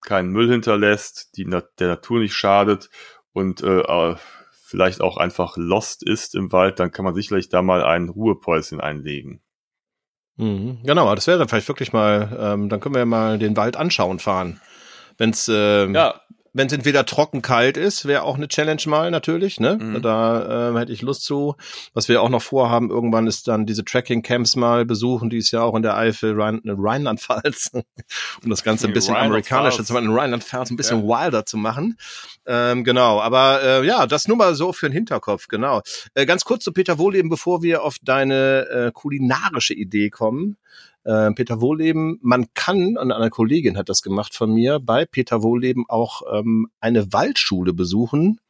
keinen 0.00 0.30
Müll 0.30 0.50
hinterlässt, 0.50 1.36
die, 1.36 1.44
der 1.44 1.88
Natur 1.88 2.20
nicht 2.20 2.34
schadet 2.34 2.90
und 3.32 3.62
äh, 3.62 4.16
vielleicht 4.66 5.00
auch 5.00 5.16
einfach 5.16 5.56
lost 5.56 6.02
ist 6.02 6.34
im 6.34 6.52
Wald, 6.52 6.78
dann 6.78 6.90
kann 6.90 7.04
man 7.04 7.14
sicherlich 7.14 7.48
da 7.48 7.62
mal 7.62 7.82
ein 7.82 8.08
Ruhepäuschen 8.08 8.80
einlegen. 8.80 9.40
Mhm, 10.36 10.80
genau, 10.84 11.14
das 11.14 11.26
wäre 11.26 11.38
dann 11.38 11.48
vielleicht 11.48 11.68
wirklich 11.68 11.92
mal, 11.92 12.36
ähm, 12.38 12.68
dann 12.68 12.80
können 12.80 12.94
wir 12.94 13.00
ja 13.00 13.06
mal 13.06 13.38
den 13.38 13.56
Wald 13.56 13.76
anschauen 13.76 14.18
fahren. 14.18 14.60
Wenn 15.16 15.30
es 15.30 15.48
ähm, 15.48 15.94
ja 15.94 16.20
wenn 16.54 16.68
es 16.68 16.72
entweder 16.72 17.04
trocken 17.04 17.42
kalt 17.42 17.76
ist, 17.76 18.06
wäre 18.06 18.22
auch 18.22 18.36
eine 18.36 18.46
Challenge 18.46 18.80
mal 18.86 19.10
natürlich, 19.10 19.58
ne? 19.58 19.76
Mhm. 19.76 20.02
Da 20.02 20.70
äh, 20.70 20.78
hätte 20.78 20.92
ich 20.92 21.02
Lust 21.02 21.24
zu. 21.24 21.56
Was 21.94 22.08
wir 22.08 22.22
auch 22.22 22.28
noch 22.28 22.42
vorhaben, 22.42 22.90
irgendwann 22.90 23.26
ist 23.26 23.48
dann 23.48 23.66
diese 23.66 23.84
Tracking 23.84 24.22
Camps 24.22 24.54
mal 24.54 24.84
besuchen, 24.84 25.30
die 25.30 25.38
ist 25.38 25.50
ja 25.50 25.62
auch 25.62 25.74
in 25.74 25.82
der 25.82 25.96
Eifel, 25.96 26.40
Rhein, 26.40 26.62
äh, 26.64 26.72
Rheinland-Pfalz, 26.76 27.72
um 28.44 28.50
das 28.50 28.62
Ganze 28.62 28.86
ein 28.86 28.92
bisschen 28.92 29.16
amerikanischer 29.16 29.84
zu 29.84 29.92
machen, 29.92 30.06
in 30.06 30.16
Rheinland-Pfalz 30.16 30.70
ein 30.70 30.76
bisschen 30.76 31.08
ja. 31.08 31.24
wilder 31.24 31.44
zu 31.44 31.56
machen. 31.56 31.98
Ähm, 32.46 32.84
genau, 32.84 33.20
aber 33.20 33.62
äh, 33.62 33.86
ja, 33.86 34.06
das 34.06 34.28
nur 34.28 34.36
mal 34.36 34.54
so 34.54 34.72
für 34.72 34.88
den 34.88 34.92
Hinterkopf, 34.92 35.48
genau. 35.48 35.82
Äh, 36.14 36.24
ganz 36.24 36.44
kurz 36.44 36.62
zu 36.62 36.72
Peter 36.72 36.98
Wohleben, 36.98 37.30
bevor 37.30 37.62
wir 37.62 37.82
auf 37.82 37.96
deine 38.00 38.68
äh, 38.68 38.92
kulinarische 38.92 39.74
Idee 39.74 40.08
kommen 40.08 40.56
äh, 41.04 41.30
Peter 41.32 41.60
Wohleben, 41.60 42.18
man 42.22 42.46
kann, 42.54 42.96
und 42.96 43.12
eine 43.12 43.30
Kollegin 43.30 43.76
hat 43.76 43.88
das 43.88 44.02
gemacht 44.02 44.34
von 44.34 44.52
mir, 44.52 44.80
bei 44.80 45.04
Peter 45.04 45.42
Wohleben 45.42 45.84
auch 45.88 46.22
ähm, 46.32 46.68
eine 46.80 47.12
Waldschule 47.12 47.72
besuchen 47.72 48.40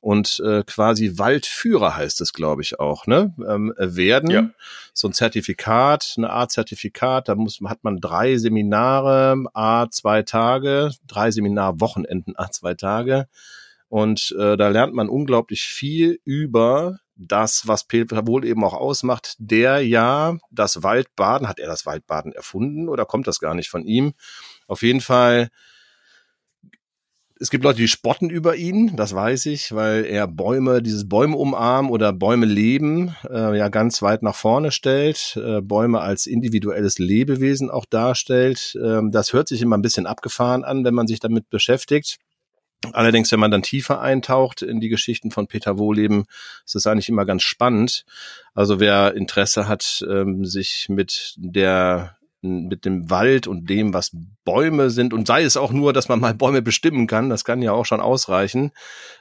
und 0.00 0.40
äh, 0.44 0.62
quasi 0.64 1.18
Waldführer 1.18 1.96
heißt 1.96 2.20
es, 2.20 2.32
glaube 2.32 2.62
ich, 2.62 2.78
auch, 2.78 3.06
ne? 3.06 3.34
Ähm, 3.48 3.74
werden. 3.76 4.30
Ja. 4.30 4.50
So 4.92 5.08
ein 5.08 5.12
Zertifikat, 5.12 6.14
eine 6.16 6.30
Art 6.30 6.52
Zertifikat, 6.52 7.28
da 7.28 7.34
muss, 7.34 7.58
hat 7.64 7.82
man 7.82 8.00
drei 8.00 8.36
Seminare, 8.36 9.44
A, 9.54 9.88
zwei 9.90 10.22
Tage, 10.22 10.92
drei 11.06 11.30
Seminarwochenenden, 11.32 12.38
A, 12.38 12.50
zwei 12.50 12.74
Tage. 12.74 13.26
Und 13.88 14.36
äh, 14.38 14.56
da 14.56 14.68
lernt 14.68 14.94
man 14.94 15.08
unglaublich 15.08 15.62
viel 15.62 16.20
über 16.24 17.00
das, 17.18 17.66
was 17.66 17.84
Peter 17.84 18.26
wohl 18.26 18.44
eben 18.44 18.64
auch 18.64 18.74
ausmacht, 18.74 19.34
der 19.38 19.86
ja 19.86 20.38
das 20.50 20.82
Waldbaden, 20.82 21.48
hat 21.48 21.58
er 21.58 21.66
das 21.66 21.84
Waldbaden 21.84 22.32
erfunden 22.32 22.88
oder 22.88 23.04
kommt 23.04 23.26
das 23.26 23.40
gar 23.40 23.54
nicht 23.54 23.68
von 23.68 23.84
ihm? 23.84 24.14
Auf 24.66 24.82
jeden 24.82 25.00
Fall, 25.00 25.48
es 27.40 27.50
gibt 27.50 27.64
Leute, 27.64 27.78
die 27.78 27.88
spotten 27.88 28.30
über 28.30 28.56
ihn, 28.56 28.96
das 28.96 29.14
weiß 29.14 29.46
ich, 29.46 29.72
weil 29.72 30.04
er 30.04 30.26
Bäume, 30.26 30.82
dieses 30.82 31.08
Bäume 31.08 31.36
umarmen 31.36 31.90
oder 31.90 32.12
Bäume 32.12 32.46
leben, 32.46 33.14
äh, 33.28 33.56
ja 33.56 33.68
ganz 33.68 34.02
weit 34.02 34.22
nach 34.22 34.34
vorne 34.34 34.70
stellt, 34.70 35.36
äh, 35.36 35.60
Bäume 35.60 36.00
als 36.00 36.26
individuelles 36.26 36.98
Lebewesen 36.98 37.70
auch 37.70 37.84
darstellt. 37.84 38.76
Äh, 38.82 39.00
das 39.10 39.32
hört 39.32 39.48
sich 39.48 39.62
immer 39.62 39.76
ein 39.76 39.82
bisschen 39.82 40.06
abgefahren 40.06 40.64
an, 40.64 40.84
wenn 40.84 40.94
man 40.94 41.06
sich 41.06 41.20
damit 41.20 41.50
beschäftigt. 41.50 42.18
Allerdings, 42.92 43.32
wenn 43.32 43.40
man 43.40 43.50
dann 43.50 43.62
tiefer 43.62 44.00
eintaucht 44.00 44.62
in 44.62 44.80
die 44.80 44.88
Geschichten 44.88 45.30
von 45.30 45.48
Peter 45.48 45.78
Wohleben, 45.78 46.26
ist 46.64 46.74
das 46.74 46.86
eigentlich 46.86 47.08
immer 47.08 47.24
ganz 47.24 47.42
spannend. 47.42 48.04
Also 48.54 48.78
wer 48.78 49.14
Interesse 49.14 49.66
hat, 49.66 50.04
ähm, 50.08 50.44
sich 50.44 50.86
mit 50.88 51.34
der 51.38 52.18
mit 52.40 52.84
dem 52.84 53.10
Wald 53.10 53.48
und 53.48 53.68
dem, 53.68 53.94
was 53.94 54.12
Bäume 54.44 54.90
sind, 54.90 55.12
und 55.12 55.26
sei 55.26 55.42
es 55.42 55.56
auch 55.56 55.72
nur, 55.72 55.92
dass 55.92 56.08
man 56.08 56.20
mal 56.20 56.34
Bäume 56.34 56.62
bestimmen 56.62 57.08
kann, 57.08 57.30
das 57.30 57.44
kann 57.44 57.62
ja 57.62 57.72
auch 57.72 57.84
schon 57.84 58.00
ausreichen. 58.00 58.70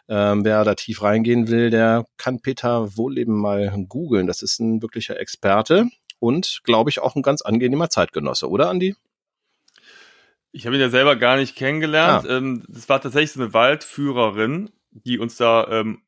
Ähm, 0.07 0.45
wer 0.45 0.63
da 0.63 0.75
tief 0.75 1.01
reingehen 1.01 1.47
will, 1.47 1.71
der 1.71 2.05
kann 2.17 2.41
Peter 2.41 2.95
Wohleben 2.95 3.35
mal 3.35 3.73
googeln. 3.87 4.27
Das 4.27 4.43
ist 4.43 4.59
ein 4.59 4.83
wirklicher 4.83 5.19
Experte 5.19 5.87
und, 6.19 6.61
glaube 6.63 6.91
ich, 6.91 6.99
auch 6.99 7.15
ein 7.15 7.23
ganz 7.23 7.41
angenehmer 7.41 7.89
Zeitgenosse, 7.89 8.49
oder 8.49 8.69
Andi? 8.69 8.95
Ich 10.57 10.65
habe 10.65 10.75
ihn 10.75 10.81
ja 10.81 10.89
selber 10.89 11.15
gar 11.15 11.37
nicht 11.37 11.55
kennengelernt. 11.55 12.25
Ah. 12.27 12.37
Ähm, 12.37 12.63
das 12.67 12.89
war 12.89 12.99
tatsächlich 12.99 13.31
so 13.31 13.39
eine 13.39 13.53
Waldführerin, 13.53 14.71
die 14.89 15.19
uns 15.19 15.37
da 15.37 15.67
ähm, 15.69 16.01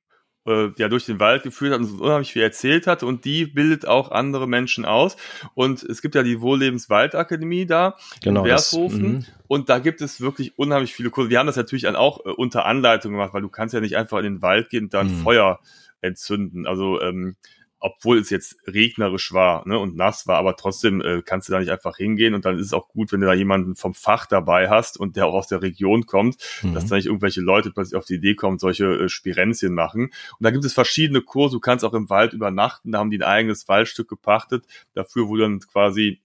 äh, 0.48 0.72
ja 0.76 0.90
durch 0.90 1.06
den 1.06 1.20
Wald 1.20 1.44
geführt 1.44 1.74
hat 1.74 1.82
und 1.82 1.86
so 1.86 2.04
unheimlich 2.04 2.34
viel 2.34 2.42
erzählt 2.42 2.88
hat 2.88 3.04
und 3.04 3.26
die 3.26 3.46
bildet 3.46 3.88
auch 3.88 4.10
andere 4.10 4.48
Menschen 4.48 4.86
aus 4.86 5.18
und 5.54 5.84
es 5.84 6.02
gibt 6.02 6.16
ja 6.16 6.24
die 6.24 6.42
Wohllebenswaldakademie 6.42 7.68
da 7.68 7.96
genau, 8.24 8.42
in 8.42 8.50
Wershofen 8.50 9.16
das, 9.18 9.28
mhm. 9.28 9.34
und 9.48 9.70
da 9.70 9.78
gibt 9.78 10.02
es 10.02 10.20
wirklich 10.20 10.58
unheimlich 10.58 10.96
viele 10.96 11.12
Kurse. 11.12 11.30
Wir 11.30 11.38
haben 11.38 11.48
das 11.48 11.56
natürlich 11.56 11.84
dann 11.84 11.96
auch 11.96 12.26
äh, 12.26 12.30
unter 12.30 12.66
Anleitung 12.66 13.12
gemacht, 13.12 13.36
weil 13.36 13.44
du 13.44 13.50
kannst 13.50 13.76
ja 13.76 13.82
nicht 13.82 13.98
einfach 13.98 14.18
in 14.18 14.24
den 14.24 14.42
Wald 14.42 14.72
gehen 14.72 14.86
und 14.86 14.94
dann 14.96 15.12
mhm. 15.12 15.22
Feuer 15.22 15.60
entzünden. 16.02 16.66
Also 16.66 17.00
ähm, 17.02 17.36
obwohl 17.80 18.20
es 18.20 18.30
jetzt 18.30 18.58
regnerisch 18.68 19.34
war 19.34 19.68
ne, 19.68 19.80
und 19.80 19.96
nass 19.96 20.28
war, 20.28 20.38
aber 20.38 20.56
trotzdem 20.56 21.02
äh, 21.02 21.22
kannst 21.22 21.48
du 21.48 21.54
da 21.54 21.60
nicht 21.60 21.72
einfach 21.72 21.98
hingehen 21.98 22.34
und 22.34 22.46
dann 22.46 22.58
ist 22.58 22.68
es 22.68 22.74
auch 22.74 22.90
gut, 22.90 23.12
wenn 23.12 23.22
du 23.22 23.28
da 23.28 23.34
jemanden 23.34 23.76
vom 23.76 23.94
Fach 23.94 24.26
dabei 24.26 24.70
hast 24.70 25.00
und 25.00 25.16
der 25.16 25.28
auch 25.28 25.34
aus 25.34 25.48
der 25.48 25.62
Region 25.62 26.06
kommt, 26.06 26.38
mhm. 26.62 26.74
dass 26.74 26.88
da 26.88 26.96
nicht 26.96 27.06
irgendwelche 27.06 27.42
Leute 27.42 27.72
plötzlich 27.72 27.98
auf 27.98 28.06
die 28.06 28.16
Idee 28.16 28.36
kommen, 28.36 28.60
solche 28.60 28.86
äh, 28.86 29.10
Spirenzien 29.10 29.74
machen. 29.74 30.06
Und 30.06 30.42
da 30.44 30.52
gibt 30.52 30.66
es 30.66 30.74
verschiedene 30.74 31.22
Kurse, 31.22 31.56
du 31.56 31.60
kannst 31.60 31.86
auch 31.86 31.94
im 31.94 32.10
Wald 32.10 32.34
übernachten, 32.34 32.92
da 32.92 33.00
haben 33.00 33.12
die 33.12 33.20
ein 33.20 33.24
eigenes 33.24 33.68
Waldstück 33.68 34.10
gepachtet, 34.10 34.66
dafür 34.94 35.28
wo 35.28 35.38
dann 35.38 35.60
quasi 35.60 36.22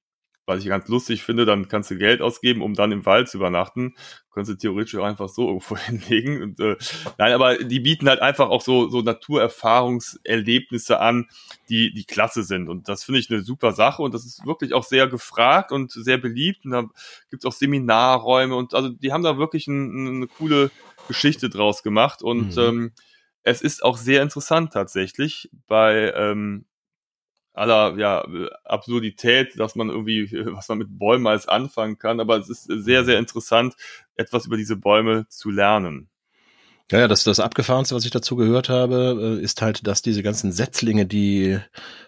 was 0.47 0.61
ich 0.61 0.69
ganz 0.69 0.89
lustig 0.89 1.23
finde, 1.23 1.47
dann 1.47 1.69
kannst 1.69 1.91
du 1.91 1.97
Geld 1.97 2.21
ausgeben, 2.21 2.63
um 2.63 2.75
dann 2.75 2.93
im 2.93 3.07
Wald 3.07 3.29
zu 3.29 3.39
übernachten. 3.39 3.95
Kannst 4.33 4.51
du 4.51 4.57
theoretisch 4.57 4.97
auch 4.97 5.05
einfach 5.05 5.29
so 5.29 5.47
irgendwo 5.47 5.77
hinlegen. 5.77 6.43
Und, 6.43 6.61
äh, 6.61 6.77
nein, 7.19 7.33
aber 7.33 7.57
die 7.59 7.81
bieten 7.81 8.09
halt 8.09 8.21
einfach 8.21 8.51
auch 8.51 8.61
so, 8.61 8.89
so 8.89 9.01
Naturerfahrungserlebnisse 9.01 11.01
an, 11.01 11.29
die, 11.69 11.95
die 11.95 12.05
klasse 12.05 12.43
sind. 12.43 12.69
Und 12.69 12.89
das 12.89 13.05
finde 13.05 13.21
ich 13.21 13.31
eine 13.31 13.43
super 13.43 13.73
Sache. 13.73 14.03
Und 14.03 14.13
das 14.13 14.27
ist 14.27 14.45
wirklich 14.45 14.75
auch 14.75 14.85
sehr 14.85 15.07
gefragt 15.07 15.73
und 15.73 15.93
sehr 15.93 16.19
beliebt. 16.19 16.67
Und 16.67 16.73
da 16.73 16.85
gibt's 17.31 17.47
auch 17.47 17.53
Seminarräume 17.53 18.57
und 18.57 18.75
also 18.75 18.91
die 18.91 19.13
haben 19.13 19.23
da 19.23 19.39
wirklich 19.39 19.67
ein, 19.67 20.17
eine 20.17 20.27
coole 20.27 20.71
Geschichte 21.09 21.49
draus 21.49 21.83
gemacht. 21.83 22.23
Und 22.23 22.57
mhm. 22.57 22.63
ähm, 22.63 22.93
es 23.45 23.63
ist 23.63 23.83
auch 23.83 23.97
sehr 23.97 24.23
interessant 24.23 24.73
tatsächlich 24.73 25.49
bei 25.69 26.13
ähm, 26.17 26.67
aller 27.55 27.97
ja, 27.99 28.27
Absurdität, 28.65 29.59
dass 29.59 29.77
man 29.77 29.89
irgendwie, 29.89 30.29
was 30.53 30.69
man 30.69 30.79
mit 30.79 30.99
Bäumen 30.99 31.27
als 31.27 31.49
anfangen 31.49 31.99
kann. 31.99 32.21
Aber 32.21 32.37
es 32.37 32.51
ist 32.51 32.65
sehr, 32.65 33.05
sehr 33.05 33.19
interessant, 33.19 33.75
etwas 34.17 34.47
über 34.47 34.57
diese 34.57 34.77
Bäume 34.77 35.27
zu 35.29 35.51
lernen. 35.51 36.09
Ja, 36.91 36.99
ja, 36.99 37.09
das, 37.09 37.25
das 37.25 37.41
Abgefahrenste, 37.41 37.95
was 37.95 38.05
ich 38.05 38.11
dazu 38.11 38.37
gehört 38.37 38.69
habe, 38.69 39.39
äh, 39.41 39.43
ist 39.43 39.63
halt, 39.63 39.87
dass 39.87 40.03
diese 40.03 40.23
ganzen 40.23 40.53
Setzlinge, 40.53 41.07
die 41.07 41.59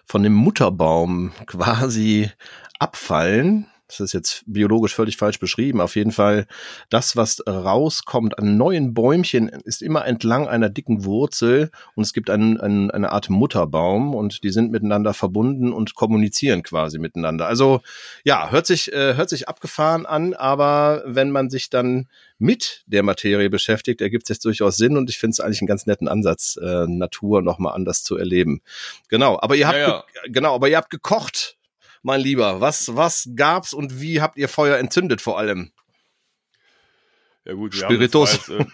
von 0.05 0.21
dem 0.21 0.33
Mutterbaum 0.33 1.31
quasi 1.47 2.29
abfallen, 2.77 3.65
das 3.87 3.99
ist 4.01 4.13
jetzt 4.13 4.43
biologisch 4.45 4.93
völlig 4.93 5.17
falsch 5.17 5.39
beschrieben. 5.39 5.79
Auf 5.79 5.95
jeden 5.95 6.11
Fall, 6.11 6.45
das, 6.89 7.15
was 7.15 7.41
rauskommt 7.47 8.37
an 8.37 8.57
neuen 8.57 8.93
Bäumchen, 8.93 9.47
ist 9.47 9.81
immer 9.81 10.05
entlang 10.05 10.47
einer 10.47 10.69
dicken 10.69 11.05
Wurzel 11.05 11.71
und 11.95 12.03
es 12.03 12.13
gibt 12.13 12.29
einen, 12.29 12.59
einen, 12.59 12.91
eine 12.91 13.11
Art 13.11 13.29
Mutterbaum 13.29 14.13
und 14.13 14.43
die 14.43 14.49
sind 14.49 14.71
miteinander 14.71 15.13
verbunden 15.13 15.71
und 15.71 15.95
kommunizieren 15.95 16.63
quasi 16.63 16.99
miteinander. 16.99 17.47
Also 17.47 17.81
ja, 18.23 18.51
hört 18.51 18.67
sich, 18.67 18.91
äh, 18.91 19.15
hört 19.15 19.29
sich 19.29 19.47
abgefahren 19.47 20.05
an, 20.05 20.33
aber 20.33 21.03
wenn 21.05 21.31
man 21.31 21.49
sich 21.49 21.69
dann 21.69 22.07
mit 22.39 22.83
der 22.87 23.03
Materie 23.03 23.49
beschäftigt, 23.49 24.01
ergibt 24.01 24.23
es 24.23 24.29
jetzt 24.29 24.45
durchaus 24.45 24.77
Sinn 24.77 24.97
und 24.97 25.09
ich 25.09 25.17
finde 25.17 25.31
es 25.31 25.39
eigentlich 25.39 25.61
einen 25.61 25.67
ganz 25.67 25.85
netten 25.85 26.07
Ansatz, 26.07 26.57
äh, 26.61 26.85
Natur 26.87 27.41
nochmal 27.41 27.73
anders 27.73 28.03
zu 28.03 28.17
erleben. 28.17 28.61
Genau, 29.07 29.39
aber 29.41 29.55
ihr 29.55 29.67
habt 29.67 29.77
ja, 29.77 29.87
ja. 29.87 30.03
genau, 30.27 30.55
aber 30.55 30.69
ihr 30.69 30.77
habt 30.77 30.89
gekocht 30.89 31.56
mein 32.07 32.21
Lieber? 32.21 32.59
Was, 32.61 32.95
was 32.95 33.29
gab's 33.35 33.73
und 33.73 34.01
wie 34.01 34.21
habt 34.21 34.37
ihr 34.37 34.49
Feuer 34.49 34.77
entzündet 34.77 35.21
vor 35.21 35.37
allem? 35.37 35.71
Ja 37.45 37.53
gut, 37.53 37.75
Spiritus. 37.75 38.47
Jetzt, 38.47 38.49
äh, 38.49 38.65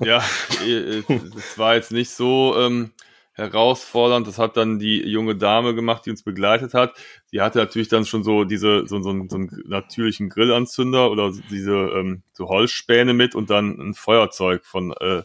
ja, 0.06 0.24
äh, 0.66 1.02
es 1.36 1.58
war 1.58 1.74
jetzt 1.74 1.92
nicht 1.92 2.10
so 2.10 2.56
ähm, 2.58 2.92
herausfordernd. 3.34 4.26
Das 4.26 4.38
hat 4.38 4.56
dann 4.56 4.78
die 4.78 5.02
junge 5.02 5.36
Dame 5.36 5.74
gemacht, 5.74 6.06
die 6.06 6.10
uns 6.10 6.22
begleitet 6.22 6.74
hat. 6.74 6.94
Die 7.32 7.40
hatte 7.40 7.58
natürlich 7.58 7.88
dann 7.88 8.04
schon 8.04 8.24
so 8.24 8.44
diese 8.44 8.86
so, 8.86 9.00
so, 9.02 9.10
einen, 9.10 9.28
so 9.28 9.36
einen 9.36 9.62
natürlichen 9.66 10.30
Grillanzünder 10.30 11.10
oder 11.10 11.32
diese 11.50 11.72
ähm, 11.72 12.22
so 12.32 12.48
Holzspäne 12.48 13.12
mit 13.12 13.34
und 13.34 13.50
dann 13.50 13.78
ein 13.78 13.94
Feuerzeug 13.94 14.64
von 14.64 14.92
äh, 15.00 15.22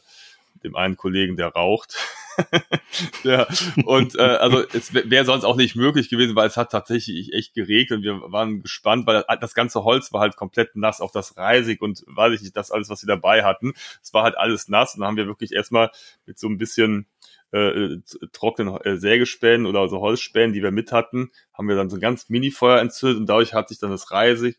dem 0.64 0.76
einen 0.76 0.98
Kollegen, 0.98 1.36
der 1.36 1.48
raucht. 1.48 1.98
ja, 3.24 3.48
und 3.86 4.16
äh, 4.16 4.22
also 4.22 4.64
es 4.74 4.94
wäre 4.94 5.26
sonst 5.26 5.44
auch 5.44 5.56
nicht 5.56 5.76
möglich 5.76 6.10
gewesen, 6.10 6.36
weil 6.36 6.48
es 6.48 6.58
hat 6.58 6.72
tatsächlich 6.72 7.34
echt 7.34 7.54
geregnet 7.54 8.00
und 8.00 8.04
wir 8.04 8.22
waren 8.32 8.62
gespannt, 8.62 9.08
weil 9.08 9.24
das 9.42 9.54
ganze 9.54 9.84
Holz 9.84 10.14
war 10.14 10.22
halt 10.22 10.36
komplett 10.36 10.76
nass, 10.76 11.02
auch 11.02 11.12
das 11.12 11.38
Reisig 11.38 11.82
und 11.82 12.04
weiß 12.08 12.34
ich 12.34 12.42
nicht, 12.42 12.56
das 12.56 12.72
alles, 12.72 12.90
was 12.90 13.00
sie 13.00 13.08
dabei 13.08 13.44
hatten. 13.44 13.74
Es 14.02 14.14
war 14.14 14.24
halt 14.24 14.38
alles 14.38 14.68
nass 14.68 14.94
und 14.94 15.02
dann 15.02 15.10
haben 15.10 15.18
wir 15.18 15.28
wirklich 15.28 15.52
erstmal 15.52 15.92
mit 16.26 16.38
so 16.38 16.48
ein 16.48 16.58
bisschen 16.58 17.08
äh, 17.52 17.98
trockenen 18.34 18.80
äh, 18.82 18.98
Sägespänen 18.98 19.66
oder 19.66 19.88
so 19.88 20.02
Holzspänen, 20.02 20.54
die 20.54 20.62
wir 20.62 20.72
mit 20.72 20.92
hatten, 20.92 21.32
haben 21.54 21.68
wir 21.68 21.76
dann 21.76 21.90
so 21.90 21.98
ein 21.98 22.02
ganz 22.02 22.30
Mini-Feuer 22.30 22.80
entzündet 22.80 23.20
und 23.20 23.26
dadurch 23.28 23.54
hat 23.54 23.70
sich 23.70 23.80
dann 23.80 23.92
das 23.92 24.12
Reisig 24.12 24.58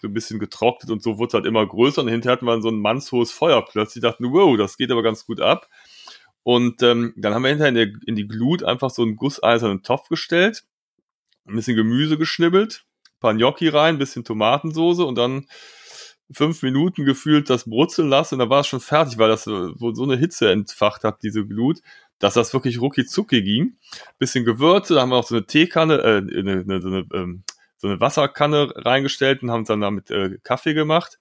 so 0.00 0.08
ein 0.08 0.14
bisschen 0.14 0.38
getrocknet 0.38 0.90
und 0.90 1.02
so 1.02 1.18
wurde 1.18 1.28
es 1.28 1.34
halt 1.34 1.46
immer 1.46 1.66
größer 1.66 2.00
und 2.02 2.08
hinterher 2.08 2.32
hatten 2.32 2.46
wir 2.46 2.60
so 2.62 2.70
ein 2.70 2.80
mannshohes 2.80 3.30
Feuer 3.30 3.62
plötzlich, 3.64 4.02
dachten, 4.02 4.32
wow, 4.32 4.56
das 4.56 4.78
geht 4.78 4.90
aber 4.90 5.02
ganz 5.02 5.26
gut 5.26 5.40
ab. 5.40 5.68
Und 6.42 6.82
ähm, 6.82 7.12
dann 7.16 7.34
haben 7.34 7.42
wir 7.42 7.50
hinterher 7.50 7.68
in, 7.68 7.74
der, 7.74 7.92
in 8.06 8.16
die 8.16 8.26
Glut 8.26 8.62
einfach 8.62 8.90
so 8.90 9.02
einen 9.02 9.16
gusseisernen 9.16 9.82
Topf 9.82 10.08
gestellt, 10.08 10.64
ein 11.46 11.56
bisschen 11.56 11.76
Gemüse 11.76 12.18
geschnibbelt, 12.18 12.84
paar 13.20 13.34
Gnocchi 13.34 13.68
rein, 13.68 13.98
bisschen 13.98 14.24
Tomatensoße 14.24 15.04
und 15.04 15.16
dann 15.16 15.46
fünf 16.32 16.62
Minuten 16.62 17.04
gefühlt 17.04 17.50
das 17.50 17.64
brutzeln 17.64 18.08
lassen 18.08 18.36
und 18.36 18.38
dann 18.38 18.50
war 18.50 18.60
es 18.60 18.68
schon 18.68 18.80
fertig, 18.80 19.18
weil 19.18 19.28
das 19.28 19.44
so, 19.44 19.74
so 19.74 20.02
eine 20.04 20.16
Hitze 20.16 20.50
entfacht 20.50 21.04
hat, 21.04 21.22
diese 21.22 21.44
Glut 21.44 21.80
dass 22.20 22.34
das 22.34 22.52
wirklich 22.52 22.80
rucki 22.80 23.04
zucki 23.04 23.42
ging. 23.42 23.76
Bisschen 24.18 24.44
Gewürze, 24.44 24.94
da 24.94 25.00
haben 25.00 25.08
wir 25.08 25.16
auch 25.16 25.26
so 25.26 25.34
eine 25.34 25.46
Teekanne, 25.46 25.98
äh, 25.98 26.38
eine, 26.38 26.60
eine, 26.60 26.74
eine, 26.76 27.06
ähm, 27.12 27.42
so 27.78 27.88
eine 27.88 27.98
Wasserkanne 27.98 28.72
reingestellt 28.76 29.42
und 29.42 29.50
haben 29.50 29.64
dann 29.64 29.80
damit 29.80 30.10
äh, 30.10 30.38
Kaffee 30.44 30.74
gemacht. 30.74 31.18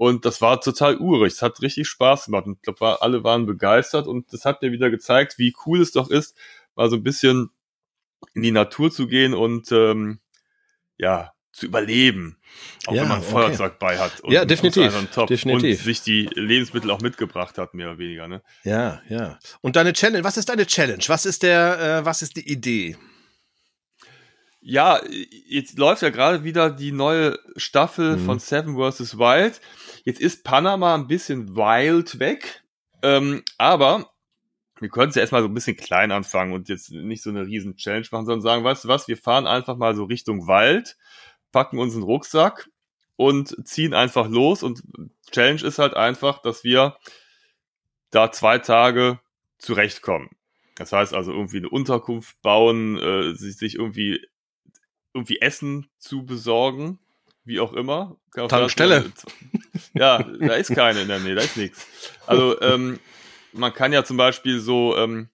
Und 0.00 0.24
das 0.24 0.40
war 0.40 0.62
total 0.62 0.96
urig. 0.96 1.34
Es 1.34 1.42
hat 1.42 1.60
richtig 1.60 1.86
Spaß 1.86 2.24
gemacht. 2.24 2.46
Und 2.46 2.54
ich 2.54 2.62
glaube, 2.62 3.02
alle 3.02 3.22
waren 3.22 3.44
begeistert. 3.44 4.06
Und 4.06 4.32
das 4.32 4.46
hat 4.46 4.62
mir 4.62 4.72
wieder 4.72 4.88
gezeigt, 4.88 5.36
wie 5.36 5.54
cool 5.66 5.82
es 5.82 5.92
doch 5.92 6.08
ist, 6.08 6.34
mal 6.74 6.88
so 6.88 6.96
ein 6.96 7.02
bisschen 7.02 7.50
in 8.32 8.40
die 8.40 8.50
Natur 8.50 8.90
zu 8.90 9.06
gehen 9.08 9.34
und 9.34 9.70
ähm, 9.72 10.20
ja, 10.96 11.34
zu 11.52 11.66
überleben. 11.66 12.38
Auch 12.86 12.94
ja, 12.94 13.02
wenn 13.02 13.08
man 13.10 13.18
ein 13.18 13.24
Feuerzeug 13.24 13.78
bei 13.78 13.98
hat. 13.98 14.20
Und 14.20 14.32
ja, 14.32 14.46
definitiv. 14.46 14.90
definitiv. 15.28 15.78
Und 15.78 15.84
sich 15.84 16.00
die 16.00 16.30
Lebensmittel 16.32 16.90
auch 16.90 17.02
mitgebracht 17.02 17.58
hat, 17.58 17.74
mehr 17.74 17.90
oder 17.90 17.98
weniger. 17.98 18.26
Ne? 18.26 18.40
Ja, 18.64 19.02
ja. 19.10 19.38
Und 19.60 19.76
deine 19.76 19.92
Challenge, 19.92 20.24
was 20.24 20.38
ist 20.38 20.48
deine 20.48 20.64
Challenge? 20.66 21.04
Was 21.08 21.26
ist 21.26 21.42
der, 21.42 21.98
äh, 22.00 22.04
was 22.06 22.22
ist 22.22 22.38
die 22.38 22.50
Idee? 22.50 22.96
Ja, 24.60 25.00
jetzt 25.08 25.78
läuft 25.78 26.02
ja 26.02 26.10
gerade 26.10 26.44
wieder 26.44 26.70
die 26.70 26.92
neue 26.92 27.38
Staffel 27.56 28.16
mhm. 28.16 28.26
von 28.26 28.38
Seven 28.38 28.76
vs. 28.76 29.16
Wild. 29.16 29.60
Jetzt 30.04 30.20
ist 30.20 30.44
Panama 30.44 30.94
ein 30.94 31.06
bisschen 31.06 31.56
wild 31.56 32.18
weg. 32.18 32.62
Ähm, 33.02 33.42
aber 33.56 34.10
wir 34.78 34.88
können 34.88 35.10
es 35.10 35.14
ja 35.14 35.20
erstmal 35.20 35.42
so 35.42 35.48
ein 35.48 35.54
bisschen 35.54 35.76
klein 35.76 36.12
anfangen 36.12 36.52
und 36.52 36.68
jetzt 36.68 36.90
nicht 36.90 37.22
so 37.22 37.30
eine 37.30 37.46
riesen 37.46 37.76
Challenge 37.76 38.06
machen, 38.10 38.26
sondern 38.26 38.42
sagen, 38.42 38.64
weißt 38.64 38.84
du 38.84 38.88
was, 38.88 39.08
wir 39.08 39.16
fahren 39.16 39.46
einfach 39.46 39.76
mal 39.76 39.94
so 39.94 40.04
Richtung 40.04 40.46
Wald 40.46 40.96
packen 41.52 41.78
unseren 41.78 42.02
Rucksack 42.02 42.68
und 43.16 43.66
ziehen 43.66 43.94
einfach 43.94 44.28
los. 44.28 44.62
Und 44.62 44.82
Challenge 45.30 45.62
ist 45.62 45.78
halt 45.78 45.94
einfach, 45.94 46.40
dass 46.42 46.64
wir 46.64 46.96
da 48.10 48.32
zwei 48.32 48.58
Tage 48.58 49.20
zurechtkommen. 49.58 50.30
Das 50.76 50.92
heißt 50.92 51.14
also 51.14 51.32
irgendwie 51.32 51.58
eine 51.58 51.68
Unterkunft 51.68 52.40
bauen, 52.42 52.98
äh, 52.98 53.34
sich 53.34 53.74
irgendwie 53.74 54.26
irgendwie 55.14 55.40
Essen 55.40 55.88
zu 55.98 56.24
besorgen, 56.24 56.98
wie 57.44 57.60
auch 57.60 57.72
immer. 57.72 58.16
Tankstelle. 58.32 59.12
Ja, 59.94 60.22
da 60.22 60.54
ist 60.54 60.74
keine 60.74 61.02
in 61.02 61.08
der 61.08 61.18
Nähe, 61.18 61.34
da 61.34 61.42
ist 61.42 61.56
nichts. 61.56 61.86
Also 62.26 62.60
ähm, 62.62 62.98
man 63.52 63.72
kann 63.72 63.92
ja 63.92 64.04
zum 64.04 64.16
Beispiel 64.16 64.60
so 64.60 64.96
ähm, 64.96 65.28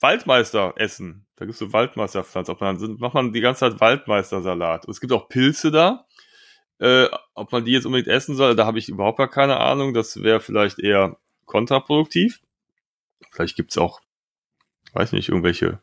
Waldmeister 0.00 0.74
essen. 0.76 1.26
Da 1.36 1.44
gibt's 1.44 1.58
so 1.58 1.72
Waldmeisterpflanzen. 1.72 2.52
Ob 2.52 2.60
man, 2.60 2.96
macht 2.98 3.14
man 3.14 3.32
die 3.32 3.40
ganze 3.40 3.60
Zeit 3.60 3.80
Waldmeistersalat. 3.80 4.86
Und 4.86 4.92
es 4.92 5.00
gibt 5.00 5.12
auch 5.12 5.28
Pilze 5.28 5.70
da. 5.70 6.06
Äh, 6.78 7.08
ob 7.34 7.52
man 7.52 7.64
die 7.64 7.72
jetzt 7.72 7.84
unbedingt 7.84 8.08
essen 8.08 8.36
soll, 8.36 8.56
da 8.56 8.66
habe 8.66 8.78
ich 8.78 8.88
überhaupt 8.88 9.18
gar 9.18 9.28
keine 9.28 9.58
Ahnung. 9.58 9.92
Das 9.92 10.22
wäre 10.22 10.40
vielleicht 10.40 10.78
eher 10.78 11.18
kontraproduktiv. 11.46 12.40
Vielleicht 13.30 13.56
gibt's 13.56 13.76
auch, 13.76 14.00
weiß 14.92 15.12
nicht, 15.12 15.28
irgendwelche 15.28 15.80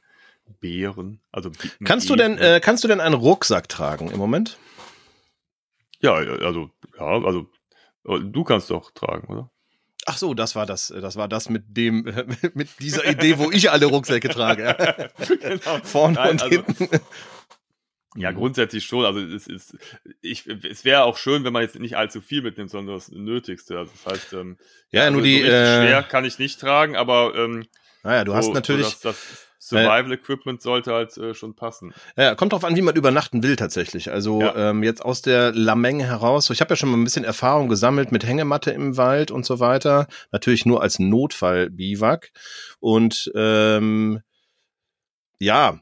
Beeren. 0.60 1.22
Also 1.32 1.52
kannst 1.84 2.10
du 2.10 2.16
denn, 2.16 2.38
äh, 2.38 2.60
kannst 2.64 2.84
du 2.84 2.88
denn 2.88 3.00
einen 3.00 3.16
Rucksack 3.16 3.70
tragen 3.70 4.10
im 4.12 4.18
Moment? 4.18 4.58
Ja, 6.00 6.14
also 6.14 6.70
ja, 6.98 7.06
also 7.06 7.48
du 8.04 8.44
kannst 8.44 8.70
doch 8.70 8.92
tragen, 8.92 9.28
oder? 9.28 9.52
Ach 10.10 10.18
so, 10.18 10.34
das 10.34 10.56
war 10.56 10.66
das, 10.66 10.88
das 10.88 11.18
war 11.18 11.28
das 11.28 11.50
mit 11.50 11.66
dem, 11.68 12.04
mit 12.54 12.70
dieser 12.80 13.06
Idee, 13.06 13.38
wo 13.38 13.52
ich 13.52 13.70
alle 13.72 13.88
Rucksäcke 13.88 14.30
trage. 14.30 14.76
genau. 15.42 15.80
Vorne 15.84 16.16
Nein, 16.16 16.32
und 16.32 16.44
also, 16.44 16.64
hinten. 16.64 17.00
Ja, 18.16 18.32
grundsätzlich 18.32 18.86
schon. 18.86 19.06
Also 19.06 19.20
es 19.20 19.48
ist, 19.48 19.78
ich, 20.22 20.48
es 20.48 20.86
wäre 20.86 21.04
auch 21.04 21.18
schön, 21.18 21.44
wenn 21.44 21.54
man 21.54 21.62
jetzt 21.62 21.78
nicht 21.78 21.98
allzu 21.98 22.22
viel 22.22 22.42
mitnimmt, 22.42 22.72
sondern 22.72 22.96
das 22.96 23.10
Nötigste. 23.10 23.78
Also 23.78 23.92
das 23.92 24.14
heißt, 24.14 24.34
ähm, 24.34 24.58
ja, 24.92 25.02
also 25.02 25.14
nur 25.14 25.24
die 25.24 25.42
so 25.42 25.48
äh, 25.48 25.82
schwer 25.82 26.04
kann 26.04 26.24
ich 26.26 26.40
nicht 26.40 26.60
tragen, 26.60 26.96
aber 26.96 27.36
ähm, 27.36 27.68
naja, 28.04 28.24
du 28.24 28.32
so, 28.32 28.38
hast 28.38 28.54
natürlich 28.54 28.88
so, 28.88 29.10
dass, 29.10 29.18
dass, 29.18 29.47
Survival 29.68 30.12
Equipment 30.14 30.62
sollte 30.62 30.94
halt 30.94 31.18
äh, 31.18 31.34
schon 31.34 31.56
passen. 31.56 31.94
Ja, 32.16 32.36
kommt 32.36 32.54
drauf 32.54 32.64
an, 32.64 32.76
wie 32.76 32.82
man 32.82 32.96
übernachten 32.96 33.44
will 33.44 33.56
tatsächlich. 33.56 34.12
Also 34.12 34.42
ja. 34.42 34.70
ähm, 34.70 34.84
jetzt 34.84 35.04
aus 35.04 35.22
der 35.22 35.52
Lameng 35.54 36.00
heraus. 36.00 36.46
So, 36.46 36.54
ich 36.54 36.62
habe 36.62 36.72
ja 36.72 36.76
schon 36.76 36.90
mal 36.90 36.98
ein 36.98 37.04
bisschen 37.04 37.24
Erfahrung 37.24 37.70
gesammelt 37.70 38.12
mit 38.12 38.26
Hängematte 38.26 38.72
im 38.72 38.98
Wald 38.98 39.32
und 39.32 39.46
so 39.46 39.60
weiter. 39.60 40.08
Natürlich 40.32 40.66
nur 40.66 40.82
als 40.82 41.00
Notfall-Biwak. 41.00 42.32
Und 42.80 43.32
ähm, 43.36 44.22
ja, 45.40 45.80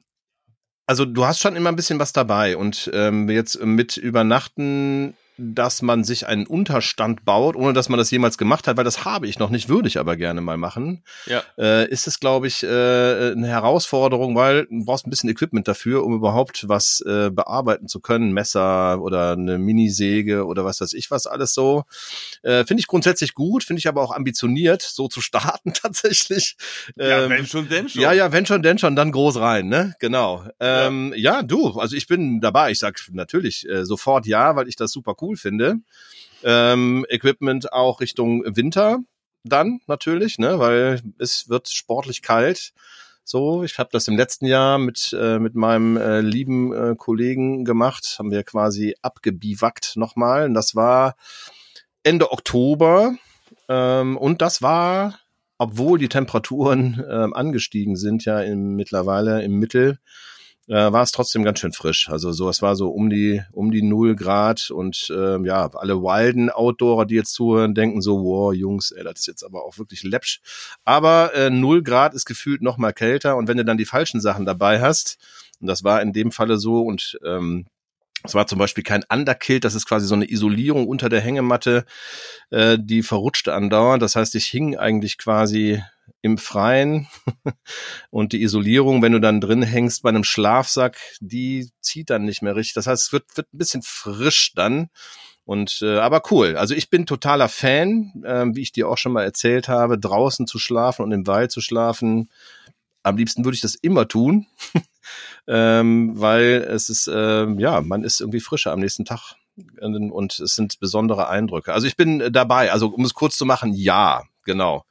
also 0.88 1.06
du 1.06 1.26
hast 1.26 1.40
schon 1.40 1.56
immer 1.56 1.70
ein 1.70 1.76
bisschen 1.76 2.00
was 2.00 2.14
dabei. 2.14 2.58
Und 2.58 2.90
ähm, 2.94 3.30
jetzt 3.30 3.64
mit 3.64 3.98
Übernachten 3.98 5.16
dass 5.38 5.82
man 5.82 6.04
sich 6.04 6.28
einen 6.28 6.48
Unterstand 6.48 7.26
baut, 7.26 7.56
ohne 7.56 7.74
dass 7.74 7.90
man 7.90 7.98
das 7.98 8.12
jemals 8.12 8.38
gemacht 8.38 8.68
hat, 8.68 8.78
weil 8.78 8.84
das 8.84 9.06
habe 9.06 9.28
ich 9.28 9.40
noch 9.40 9.50
nicht, 9.50 9.70
würde 9.70 9.88
ich 9.88 10.00
aber 10.00 10.16
gerne 10.16 10.42
mal 10.42 10.58
machen. 10.58 11.04
Ja. 11.26 11.44
Äh, 11.58 11.90
ist 11.90 12.08
es, 12.08 12.20
glaube 12.20 12.48
ich, 12.48 12.64
äh, 12.64 12.68
eine 12.68 13.48
Herausforderung, 13.48 14.36
weil 14.36 14.66
du 14.66 14.86
brauchst 14.86 15.06
ein 15.06 15.10
bisschen 15.10 15.30
Equipment 15.30 15.68
dafür, 15.68 16.04
um 16.04 16.14
überhaupt 16.14 16.68
was 16.68 17.02
äh, 17.02 17.30
bearbeiten 17.32 17.88
zu 17.88 18.00
können. 18.00 18.32
Messer 18.32 19.02
oder 19.02 19.34
eine 19.34 19.58
Minisäge 19.58 20.46
oder 20.46 20.66
was 20.66 20.82
weiß 20.82 20.94
ich 20.94 21.12
was 21.12 21.28
alles 21.28 21.54
so. 21.54 21.84
Äh, 22.44 22.66
finde 22.66 22.82
ich 22.82 22.88
grundsätzlich 22.88 23.34
gut, 23.34 23.64
finde 23.64 23.80
ich 23.80 23.88
aber 23.88 24.02
auch 24.02 24.12
ambitioniert, 24.12 24.82
so 24.82 25.08
zu 25.08 25.22
starten 25.22 25.74
tatsächlich. 25.82 26.56
Ja, 26.96 27.24
ähm, 27.24 27.30
wenn 27.30 27.46
schon, 27.46 27.70
denn 27.70 27.90
schon. 27.90 28.02
Ja, 28.02 28.14
ja, 28.14 28.32
wenn 28.32 28.46
schon, 28.46 28.62
denn 28.62 28.78
schon, 28.78 28.96
dann 28.96 29.12
groß 29.12 29.38
rein, 29.38 29.68
ne? 29.68 29.96
Genau. 30.00 30.46
Ähm, 30.60 31.14
ja. 31.16 31.36
ja, 31.36 31.44
du, 31.44 31.80
also 31.80 31.96
ich 31.96 32.08
bin 32.08 32.40
dabei. 32.40 32.72
Ich 32.72 32.80
sag 32.80 33.00
natürlich 33.12 33.68
äh, 33.68 33.86
sofort 33.86 34.26
ja, 34.26 34.56
weil 34.56 34.68
ich 34.68 34.76
das 34.76 34.92
super 34.92 35.16
cool 35.22 35.25
cool 35.26 35.38
finde. 35.38 35.78
Ähm, 36.44 37.06
Equipment 37.10 37.74
auch 37.74 38.02
Richtung 38.02 38.44
Winter 38.46 39.00
dann 39.44 39.80
natürlich, 39.88 40.38
ne, 40.38 40.60
weil 40.60 41.02
es 41.20 41.50
wird 41.50 41.70
sportlich 41.70 42.22
kalt. 42.22 42.74
So, 43.24 43.64
ich 43.64 43.80
habe 43.80 43.90
das 43.92 44.08
im 44.08 44.18
letzten 44.18 44.46
Jahr 44.46 44.78
mit 44.78 45.16
äh, 45.20 45.40
mit 45.40 45.56
meinem 45.56 45.98
äh, 45.98 46.22
lieben 46.22 46.74
äh, 46.74 46.96
Kollegen 46.96 47.66
gemacht, 47.66 48.18
haben 48.20 48.32
wir 48.32 48.44
quasi 48.44 48.96
abgebiwakt 49.02 49.94
nochmal. 49.96 50.46
Und 50.46 50.54
das 50.54 50.76
war 50.76 51.16
Ende 52.04 52.32
Oktober 52.32 53.16
ähm, 53.68 54.18
und 54.18 54.42
das 54.44 54.62
war, 54.62 55.20
obwohl 55.58 55.98
die 55.98 56.10
Temperaturen 56.10 57.04
äh, 57.08 57.28
angestiegen 57.34 57.96
sind, 57.96 58.26
ja 58.26 58.42
im, 58.42 58.76
mittlerweile 58.76 59.44
im 59.44 59.58
Mittel 59.58 59.98
äh, 60.68 60.92
war 60.92 61.04
es 61.04 61.12
trotzdem 61.12 61.44
ganz 61.44 61.60
schön 61.60 61.74
frisch. 61.74 62.10
Also 62.10 62.32
so, 62.32 62.50
es 62.50 62.62
war 62.62 62.76
so 62.76 62.90
um 62.90 63.10
die 63.10 63.42
um 63.52 63.72
die 63.72 63.82
null 63.82 64.16
Grad 64.16 64.72
und 64.72 65.10
äh, 65.10 65.46
ja, 65.46 65.70
alle 65.74 66.02
wilden 66.02 66.50
Outdoorer, 66.50 67.06
die 67.06 67.16
jetzt 67.16 67.34
zuhören, 67.34 67.76
denken 67.76 68.02
so, 68.02 68.24
wow, 68.24 68.54
Jungs, 68.54 68.92
ey, 68.92 69.04
das 69.04 69.20
ist 69.20 69.28
jetzt 69.28 69.44
aber 69.44 69.64
auch 69.66 69.78
wirklich 69.78 70.04
läppsch. 70.04 70.42
Aber 70.84 71.34
äh, 71.34 71.50
null 71.50 71.84
Grad 71.84 72.14
ist 72.14 72.26
gefühlt 72.26 72.62
noch 72.62 72.78
mal 72.78 72.94
kälter 72.94 73.38
und 73.38 73.48
wenn 73.48 73.58
du 73.58 73.66
dann 73.66 73.78
die 73.78 73.86
falschen 73.86 74.22
Sachen 74.22 74.46
dabei 74.46 74.82
hast, 74.82 75.18
und 75.60 75.68
das 75.68 75.84
war 75.84 76.02
in 76.02 76.14
dem 76.14 76.32
Falle 76.32 76.58
so 76.58 76.82
und 76.82 77.18
ähm, 77.26 77.66
es 78.24 78.34
war 78.34 78.48
zum 78.48 78.58
Beispiel 78.60 78.84
kein 78.84 79.04
Underkilt, 79.08 79.64
das 79.64 79.76
ist 79.76 79.86
quasi 79.86 80.08
so 80.08 80.16
eine 80.16 80.30
Isolierung 80.30 80.88
unter 80.88 81.10
der 81.10 81.22
Hängematte, 81.22 81.86
äh, 82.50 82.78
die 82.80 83.04
verrutschte 83.04 83.54
andauernd. 83.54 84.02
Das 84.02 84.16
heißt, 84.16 84.34
ich 84.36 84.48
hing 84.48 84.76
eigentlich 84.78 85.18
quasi 85.18 85.82
im 86.26 86.40
Freien 86.40 87.08
und 88.10 88.34
die 88.34 88.42
Isolierung, 88.42 89.04
wenn 89.04 89.12
du 89.12 89.22
dann 89.22 89.40
drin 89.40 89.62
hängst 89.62 90.02
bei 90.02 90.10
einem 90.10 90.24
Schlafsack, 90.24 90.98
die 91.20 91.70
zieht 91.82 92.10
dann 92.10 92.26
nicht 92.26 92.42
mehr 92.42 92.56
richtig. 92.56 92.74
Das 92.74 92.88
heißt, 92.88 93.04
es 93.04 93.14
wird, 93.14 93.26
wird 93.38 93.54
ein 93.54 93.58
bisschen 93.60 93.84
frisch 93.84 94.54
dann. 94.56 94.90
Und 95.44 95.84
äh, 95.84 96.00
aber 96.00 96.24
cool. 96.32 96.58
Also 96.58 96.74
ich 96.74 96.90
bin 96.90 97.06
totaler 97.06 97.48
Fan, 97.48 98.24
äh, 98.26 98.46
wie 98.56 98.64
ich 98.64 98.72
dir 98.72 98.90
auch 98.90 98.98
schon 98.98 99.12
mal 99.12 99.24
erzählt 99.24 99.68
habe, 99.68 100.00
draußen 100.00 100.48
zu 100.48 100.58
schlafen 100.58 101.04
und 101.04 101.12
im 101.12 101.28
Wald 101.28 101.52
zu 101.52 101.62
schlafen. 101.62 102.32
Am 103.04 103.18
liebsten 103.18 103.46
würde 103.46 103.54
ich 103.54 103.62
das 103.62 103.76
immer 103.76 104.08
tun, 104.08 104.48
ähm, 105.48 106.20
weil 106.20 106.66
es 106.68 106.90
ist 106.90 107.08
äh, 107.08 107.46
ja 107.60 107.82
man 107.82 108.04
ist 108.04 108.20
irgendwie 108.20 108.40
frischer 108.40 108.72
am 108.72 108.80
nächsten 108.80 109.06
Tag 109.06 109.36
und 109.80 110.40
es 110.40 110.56
sind 110.56 110.80
besondere 110.80 111.30
Eindrücke. 111.30 111.72
Also 111.72 111.86
ich 111.86 111.96
bin 111.96 112.34
dabei. 112.34 112.72
Also 112.72 112.88
um 112.88 113.06
es 113.06 113.14
kurz 113.14 113.38
zu 113.38 113.46
machen, 113.46 113.74
ja, 113.76 114.24
genau 114.44 114.86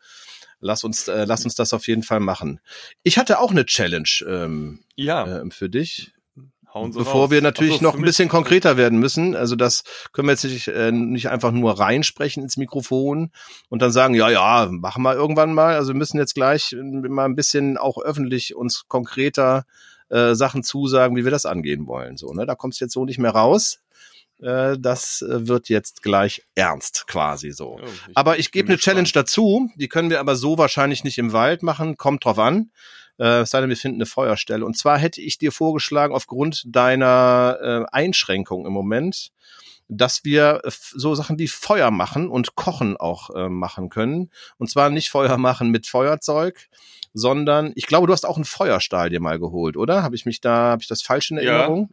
lass 0.65 0.83
uns, 0.83 1.07
äh, 1.09 1.25
lass 1.27 1.45
uns 1.45 1.55
das 1.55 1.73
auf 1.73 1.87
jeden 1.87 2.03
Fall 2.03 2.21
machen. 2.21 2.61
Ich 3.03 3.19
hatte 3.19 3.39
auch 3.39 3.51
eine 3.51 3.67
Challenge 3.67 4.09
ähm, 4.27 4.81
Ja, 4.97 5.43
äh, 5.43 5.51
für 5.51 5.69
dich. 5.69 6.13
hauen 6.73 6.93
Sie 6.93 6.99
Bevor 6.99 7.23
raus. 7.25 7.31
wir 7.31 7.43
natürlich 7.43 7.75
Ach 7.75 7.81
so, 7.81 7.85
noch 7.85 7.95
ein 7.95 8.03
bisschen 8.03 8.29
konkreter 8.29 8.77
werden 8.77 8.99
müssen, 8.99 9.37
also 9.37 9.55
das 9.57 9.85
können 10.13 10.27
wir 10.27 10.33
jetzt 10.33 10.45
nicht, 10.45 10.69
äh, 10.69 10.91
nicht 10.91 11.29
einfach 11.29 11.53
nur 11.53 11.79
reinsprechen 11.79 12.43
ins 12.43 12.57
Mikrofon 12.57 13.31
und 13.69 13.83
dann 13.83 13.93
sagen, 13.93 14.15
ja, 14.15 14.31
ja, 14.31 14.69
machen 14.71 15.03
wir 15.03 15.15
irgendwann 15.15 15.53
mal. 15.55 15.75
Also 15.77 15.93
wir 15.93 15.99
müssen 15.99 16.19
jetzt 16.19 16.35
gleich 16.35 16.75
mal 16.81 17.27
ein 17.27 17.37
bisschen 17.37 17.77
auch 17.77 17.99
öffentlich 17.99 18.57
uns 18.57 18.85
konkreter 18.89 19.67
äh, 20.09 20.35
Sachen 20.35 20.63
zusagen, 20.63 21.15
wie 21.17 21.25
wir 21.25 21.31
das 21.31 21.47
angehen 21.47 21.87
wollen. 21.87 22.17
So, 22.17 22.33
ne? 22.33 22.47
Da 22.47 22.55
kommst 22.55 22.81
du 22.81 22.87
jetzt 22.87 22.95
so 22.95 23.05
nicht 23.05 23.19
mehr 23.19 23.33
raus. 23.33 23.81
Äh, 24.41 24.77
das 24.79 25.23
äh, 25.23 25.47
wird 25.49 25.69
jetzt 25.69 26.03
gleich 26.03 26.43
ernst 26.55 27.07
quasi 27.07 27.51
so. 27.51 27.79
Oh, 27.83 27.89
Aber 28.15 28.39
ich 28.39 28.51
gebe 28.51 28.69
eine 28.69 28.79
Challenge 28.79 29.05
gespannt. 29.05 29.27
dazu. 29.29 29.71
Die 29.77 29.89
können 29.89 30.11
wir 30.11 30.21
aber 30.21 30.37
so 30.37 30.59
wahrscheinlich 30.59 31.05
nicht 31.05 31.19
im 31.19 31.33
Wald 31.33 31.63
machen. 31.63 31.97
Kommt 31.97 32.25
drauf 32.25 32.39
an. 32.39 32.71
Äh, 33.19 33.41
es 33.41 33.51
sei 33.51 33.61
denn, 33.61 33.69
wir 33.71 33.77
finden 33.77 33.99
eine 33.99 34.07
Feuerstelle. 34.07 34.65
Und 34.65 34.77
zwar 34.77 34.99
hätte 34.99 35.21
ich 35.21 35.39
dir 35.39 35.53
vorgeschlagen, 35.53 36.15
aufgrund 36.15 36.65
deiner 36.67 37.59
äh, 37.63 37.85
Einschränkung 37.93 38.67
im 38.67 38.73
Moment, 38.73 39.31
dass 39.89 40.25
wir 40.25 40.61
äh, 40.65 40.71
so 40.71 41.15
Sachen 41.15 41.39
wie 41.39 41.49
Feuer 41.49 41.91
machen 41.91 42.29
und 42.29 42.55
Kochen 42.55 42.97
auch 42.97 43.31
äh, 43.35 43.49
machen 43.49 43.89
können. 43.89 44.31
Und 44.59 44.71
zwar 44.71 44.91
nicht 44.91 45.11
Feuer 45.11 45.37
machen 45.39 45.71
mit 45.71 45.87
Feuerzeug, 45.87 46.69
sondern 47.15 47.73
ich 47.77 47.87
glaube, 47.87 48.09
du 48.09 48.13
hast 48.13 48.27
auch 48.27 48.37
einen 48.37 48.45
Feuerstahl 48.45 49.09
dir 49.09 49.21
mal 49.21 49.39
geholt, 49.39 49.77
oder? 49.77 50.03
Habe 50.03 50.17
ich 50.17 50.27
mich 50.27 50.41
da, 50.41 50.71
habe 50.73 50.83
ich 50.83 50.89
das 50.89 51.01
falsch 51.01 51.31
in 51.31 51.37
Ja. 51.39 51.43
Erinnerung? 51.45 51.91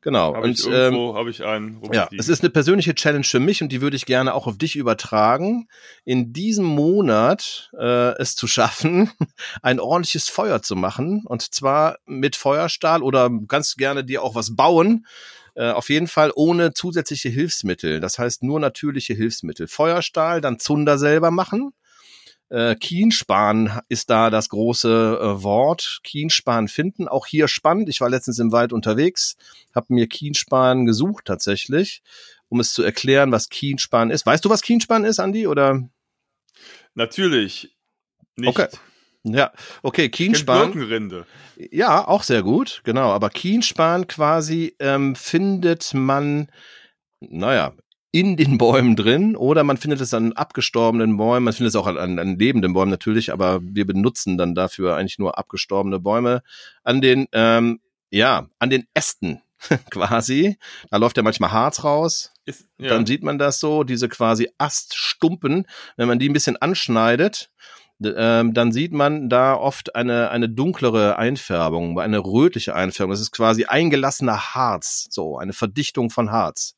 Genau. 0.00 0.34
Hab 0.34 0.44
ich 0.44 0.66
und 0.66 0.74
ähm, 0.74 1.14
habe 1.14 1.30
ich 1.30 1.44
einen 1.44 1.80
ja, 1.92 2.08
es 2.18 2.28
ist 2.28 2.42
eine 2.42 2.50
persönliche 2.50 2.94
Challenge 2.94 3.24
für 3.24 3.38
mich 3.38 3.62
und 3.62 3.70
die 3.70 3.80
würde 3.80 3.96
ich 3.96 4.04
gerne 4.04 4.34
auch 4.34 4.48
auf 4.48 4.58
dich 4.58 4.74
übertragen, 4.74 5.68
in 6.04 6.32
diesem 6.32 6.64
Monat 6.66 7.70
äh, 7.78 8.18
es 8.20 8.34
zu 8.34 8.48
schaffen, 8.48 9.10
ein 9.62 9.78
ordentliches 9.78 10.28
Feuer 10.28 10.60
zu 10.60 10.74
machen 10.74 11.22
und 11.24 11.54
zwar 11.54 11.98
mit 12.04 12.34
Feuerstahl 12.34 13.02
oder 13.02 13.30
ganz 13.46 13.76
gerne 13.76 14.04
dir 14.04 14.22
auch 14.22 14.34
was 14.34 14.56
bauen. 14.56 15.06
Äh, 15.54 15.70
auf 15.70 15.88
jeden 15.88 16.08
Fall 16.08 16.32
ohne 16.34 16.74
zusätzliche 16.74 17.28
Hilfsmittel. 17.28 18.00
Das 18.00 18.18
heißt 18.18 18.42
nur 18.42 18.60
natürliche 18.60 19.14
Hilfsmittel. 19.14 19.68
Feuerstahl, 19.68 20.40
dann 20.40 20.58
Zunder 20.58 20.98
selber 20.98 21.30
machen. 21.30 21.72
Äh, 22.50 22.74
Kienspan 22.76 23.80
ist 23.88 24.10
da 24.10 24.30
das 24.30 24.48
große 24.48 25.18
äh, 25.20 25.42
Wort. 25.42 26.00
Kienspan 26.02 26.68
finden. 26.68 27.08
Auch 27.08 27.26
hier 27.26 27.48
spannend. 27.48 27.88
Ich 27.88 28.00
war 28.00 28.10
letztens 28.10 28.38
im 28.38 28.52
Wald 28.52 28.72
unterwegs, 28.72 29.36
habe 29.74 29.94
mir 29.94 30.06
Kienspan 30.08 30.84
gesucht 30.84 31.24
tatsächlich, 31.24 32.02
um 32.48 32.60
es 32.60 32.72
zu 32.72 32.82
erklären, 32.82 33.32
was 33.32 33.48
Kienspan 33.48 34.10
ist. 34.10 34.26
Weißt 34.26 34.44
du, 34.44 34.50
was 34.50 34.62
Kienspan 34.62 35.04
ist, 35.04 35.20
Andi? 35.20 35.46
Oder? 35.46 35.88
Natürlich 36.94 37.74
nicht. 38.36 38.48
Okay. 38.48 38.68
Ja, 39.24 39.52
okay, 39.82 40.10
Kienspan. 40.10 40.72
Birkenrinde. 40.72 41.26
Ja, 41.70 42.06
auch 42.06 42.22
sehr 42.22 42.42
gut, 42.42 42.82
genau. 42.84 43.10
Aber 43.10 43.30
Kienspan 43.30 44.06
quasi 44.06 44.76
ähm, 44.78 45.16
findet 45.16 45.94
man, 45.94 46.48
naja, 47.20 47.72
in 48.12 48.36
den 48.36 48.58
Bäumen 48.58 48.94
drin 48.94 49.34
oder 49.34 49.64
man 49.64 49.76
findet 49.76 50.00
es 50.00 50.14
an 50.14 50.34
abgestorbenen 50.34 51.16
Bäumen, 51.16 51.44
man 51.44 51.52
findet 51.52 51.70
es 51.70 51.76
auch 51.76 51.88
an, 51.88 51.96
an, 51.98 52.18
an 52.20 52.38
lebenden 52.38 52.72
Bäumen 52.72 52.90
natürlich, 52.90 53.32
aber 53.32 53.60
wir 53.60 53.86
benutzen 53.86 54.38
dann 54.38 54.54
dafür 54.54 54.94
eigentlich 54.94 55.18
nur 55.18 55.36
abgestorbene 55.36 55.98
Bäume 55.98 56.42
an 56.84 57.00
den, 57.00 57.26
ähm, 57.32 57.80
ja, 58.10 58.46
an 58.60 58.70
den 58.70 58.86
Ästen 58.94 59.42
quasi. 59.90 60.58
Da 60.90 60.98
läuft 60.98 61.16
ja 61.16 61.24
manchmal 61.24 61.50
Harz 61.50 61.82
raus, 61.82 62.32
Ist, 62.44 62.66
ja. 62.78 62.88
dann 62.88 63.04
sieht 63.04 63.24
man 63.24 63.38
das 63.38 63.58
so, 63.58 63.82
diese 63.82 64.08
quasi 64.08 64.48
Aststumpen, 64.58 65.66
wenn 65.96 66.06
man 66.06 66.20
die 66.20 66.28
ein 66.28 66.34
bisschen 66.34 66.56
anschneidet, 66.56 67.50
ähm, 68.02 68.54
dann 68.54 68.72
sieht 68.72 68.92
man 68.92 69.28
da 69.28 69.54
oft 69.54 69.94
eine, 69.94 70.30
eine 70.30 70.48
dunklere 70.48 71.16
Einfärbung, 71.16 71.98
eine 71.98 72.18
rötliche 72.18 72.74
Einfärbung. 72.74 73.12
Das 73.12 73.20
ist 73.20 73.32
quasi 73.32 73.64
eingelassener 73.64 74.54
Harz, 74.54 75.06
so 75.10 75.38
eine 75.38 75.52
Verdichtung 75.52 76.10
von 76.10 76.30
Harz. 76.30 76.74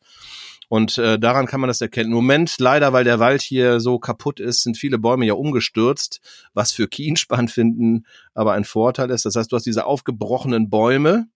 Und 0.68 0.98
äh, 0.98 1.18
daran 1.18 1.46
kann 1.46 1.60
man 1.60 1.68
das 1.68 1.80
erkennen. 1.80 2.10
Im 2.10 2.16
Moment, 2.16 2.56
leider, 2.58 2.92
weil 2.92 3.04
der 3.04 3.20
Wald 3.20 3.40
hier 3.40 3.78
so 3.78 3.98
kaputt 3.98 4.40
ist, 4.40 4.62
sind 4.62 4.76
viele 4.76 4.98
Bäume 4.98 5.24
ja 5.24 5.34
umgestürzt, 5.34 6.20
was 6.54 6.72
für 6.72 6.88
Kienspan 6.88 7.48
finden 7.48 8.04
aber 8.34 8.52
ein 8.52 8.64
Vorteil 8.64 9.10
ist. 9.10 9.24
Das 9.24 9.36
heißt, 9.36 9.50
du 9.50 9.56
hast 9.56 9.64
diese 9.64 9.86
aufgebrochenen 9.86 10.68
Bäume, 10.68 11.28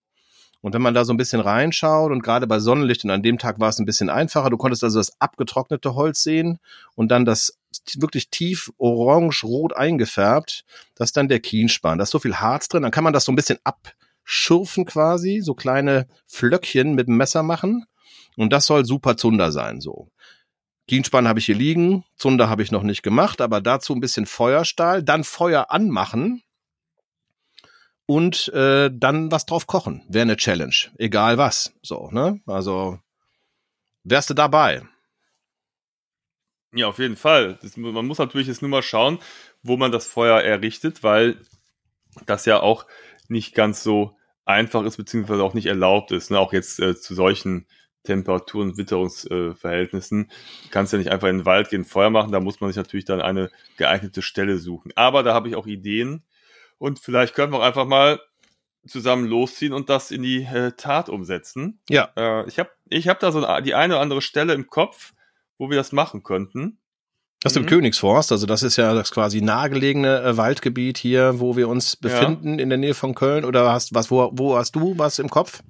und 0.61 0.75
wenn 0.75 0.81
man 0.81 0.93
da 0.93 1.05
so 1.05 1.13
ein 1.13 1.17
bisschen 1.17 1.41
reinschaut 1.41 2.11
und 2.11 2.21
gerade 2.21 2.45
bei 2.45 2.59
Sonnenlicht, 2.59 3.03
und 3.03 3.09
an 3.09 3.23
dem 3.23 3.39
Tag 3.39 3.59
war 3.59 3.69
es 3.69 3.79
ein 3.79 3.85
bisschen 3.85 4.09
einfacher, 4.09 4.51
du 4.51 4.57
konntest 4.57 4.83
also 4.83 4.99
das 4.99 5.19
abgetrocknete 5.19 5.95
Holz 5.95 6.21
sehen 6.21 6.59
und 6.95 7.09
dann 7.09 7.25
das 7.25 7.57
wirklich 7.97 8.29
tief 8.29 8.71
orange-rot 8.77 9.75
eingefärbt, 9.75 10.63
das 10.95 11.09
ist 11.09 11.17
dann 11.17 11.27
der 11.27 11.39
Kienspan. 11.39 11.97
Da 11.97 12.03
ist 12.03 12.11
so 12.11 12.19
viel 12.19 12.35
Harz 12.35 12.67
drin, 12.67 12.83
dann 12.83 12.91
kann 12.91 13.03
man 13.03 13.13
das 13.13 13.25
so 13.25 13.31
ein 13.31 13.35
bisschen 13.35 13.59
abschürfen 13.63 14.85
quasi, 14.85 15.41
so 15.41 15.53
kleine 15.53 16.07
Flöckchen 16.27 16.93
mit 16.93 17.07
dem 17.07 17.17
Messer 17.17 17.43
machen 17.43 17.85
und 18.37 18.51
das 18.51 18.65
soll 18.65 18.85
super 18.85 19.17
Zunder 19.17 19.51
sein, 19.51 19.81
so. 19.81 20.09
Kienspan 20.87 21.27
habe 21.27 21.39
ich 21.39 21.45
hier 21.45 21.55
liegen, 21.55 22.03
Zunder 22.17 22.49
habe 22.49 22.63
ich 22.63 22.71
noch 22.71 22.83
nicht 22.83 23.03
gemacht, 23.03 23.39
aber 23.39 23.61
dazu 23.61 23.93
ein 23.93 24.01
bisschen 24.01 24.25
Feuerstahl, 24.25 25.03
dann 25.03 25.23
Feuer 25.23 25.67
anmachen 25.69 26.43
und 28.05 28.49
äh, 28.49 28.89
dann 28.93 29.31
was 29.31 29.45
drauf 29.45 29.67
kochen. 29.67 30.03
Wäre 30.09 30.23
eine 30.23 30.35
Challenge. 30.35 30.75
Egal 30.97 31.37
was. 31.37 31.73
So, 31.81 32.09
ne? 32.11 32.41
Also 32.45 32.99
wärst 34.03 34.29
du 34.29 34.33
dabei. 34.33 34.81
Ja, 36.73 36.87
auf 36.87 36.99
jeden 36.99 37.17
Fall. 37.17 37.59
Das, 37.61 37.75
man 37.77 38.05
muss 38.05 38.17
natürlich 38.17 38.47
jetzt 38.47 38.61
nur 38.61 38.69
mal 38.69 38.83
schauen, 38.83 39.19
wo 39.61 39.77
man 39.77 39.91
das 39.91 40.07
Feuer 40.07 40.41
errichtet, 40.41 41.03
weil 41.03 41.37
das 42.25 42.45
ja 42.45 42.61
auch 42.61 42.85
nicht 43.27 43.53
ganz 43.55 43.83
so 43.83 44.17
einfach 44.45 44.83
ist, 44.83 44.97
beziehungsweise 44.97 45.43
auch 45.43 45.53
nicht 45.53 45.67
erlaubt 45.67 46.11
ist. 46.11 46.31
Ne? 46.31 46.39
Auch 46.39 46.53
jetzt 46.53 46.79
äh, 46.79 46.95
zu 46.95 47.13
solchen 47.13 47.67
Temperaturen, 48.03 48.77
Witterungsverhältnissen 48.77 50.25
äh, 50.25 50.69
kannst 50.71 50.91
du 50.91 50.97
ja 50.97 51.03
nicht 51.03 51.11
einfach 51.11 51.27
in 51.27 51.39
den 51.39 51.45
Wald 51.45 51.69
gehen, 51.69 51.85
Feuer 51.85 52.09
machen. 52.09 52.31
Da 52.31 52.39
muss 52.39 52.59
man 52.59 52.69
sich 52.69 52.77
natürlich 52.77 53.05
dann 53.05 53.21
eine 53.21 53.51
geeignete 53.77 54.21
Stelle 54.21 54.57
suchen. 54.57 54.91
Aber 54.95 55.23
da 55.23 55.33
habe 55.33 55.49
ich 55.49 55.55
auch 55.55 55.67
Ideen 55.67 56.23
und 56.77 56.99
vielleicht 56.99 57.35
können 57.35 57.53
wir 57.53 57.59
auch 57.59 57.63
einfach 57.63 57.85
mal 57.85 58.19
zusammen 58.87 59.27
losziehen 59.27 59.73
und 59.73 59.89
das 59.89 60.09
in 60.09 60.23
die 60.23 60.43
äh, 60.43 60.71
Tat 60.71 61.09
umsetzen. 61.09 61.79
Ja. 61.89 62.11
Äh, 62.15 62.47
ich 62.47 62.57
habe 62.57 62.71
ich 62.89 63.07
hab 63.07 63.19
da 63.19 63.31
so 63.31 63.45
die 63.61 63.75
eine 63.75 63.93
oder 63.93 64.01
andere 64.01 64.21
Stelle 64.21 64.53
im 64.53 64.67
Kopf, 64.67 65.13
wo 65.61 65.69
wir 65.69 65.77
das 65.77 65.91
machen 65.91 66.23
könnten. 66.23 66.79
Das 67.43 67.53
ist 67.53 67.57
im 67.57 67.63
Mhm. 67.63 67.67
Königsforst, 67.69 68.31
also 68.31 68.47
das 68.47 68.63
ist 68.63 68.77
ja 68.77 68.95
das 68.95 69.11
quasi 69.11 69.41
nahegelegene 69.41 70.21
äh, 70.23 70.37
Waldgebiet 70.37 70.97
hier, 70.97 71.39
wo 71.39 71.55
wir 71.55 71.69
uns 71.69 71.95
befinden, 71.95 72.57
in 72.57 72.69
der 72.69 72.79
Nähe 72.79 72.95
von 72.95 73.13
Köln. 73.13 73.45
Oder 73.45 73.71
hast 73.71 73.93
was, 73.93 74.09
wo, 74.09 74.31
wo 74.33 74.55
hast 74.57 74.75
du 74.75 74.97
was 74.97 75.19
im 75.19 75.29
Kopf? 75.29 75.61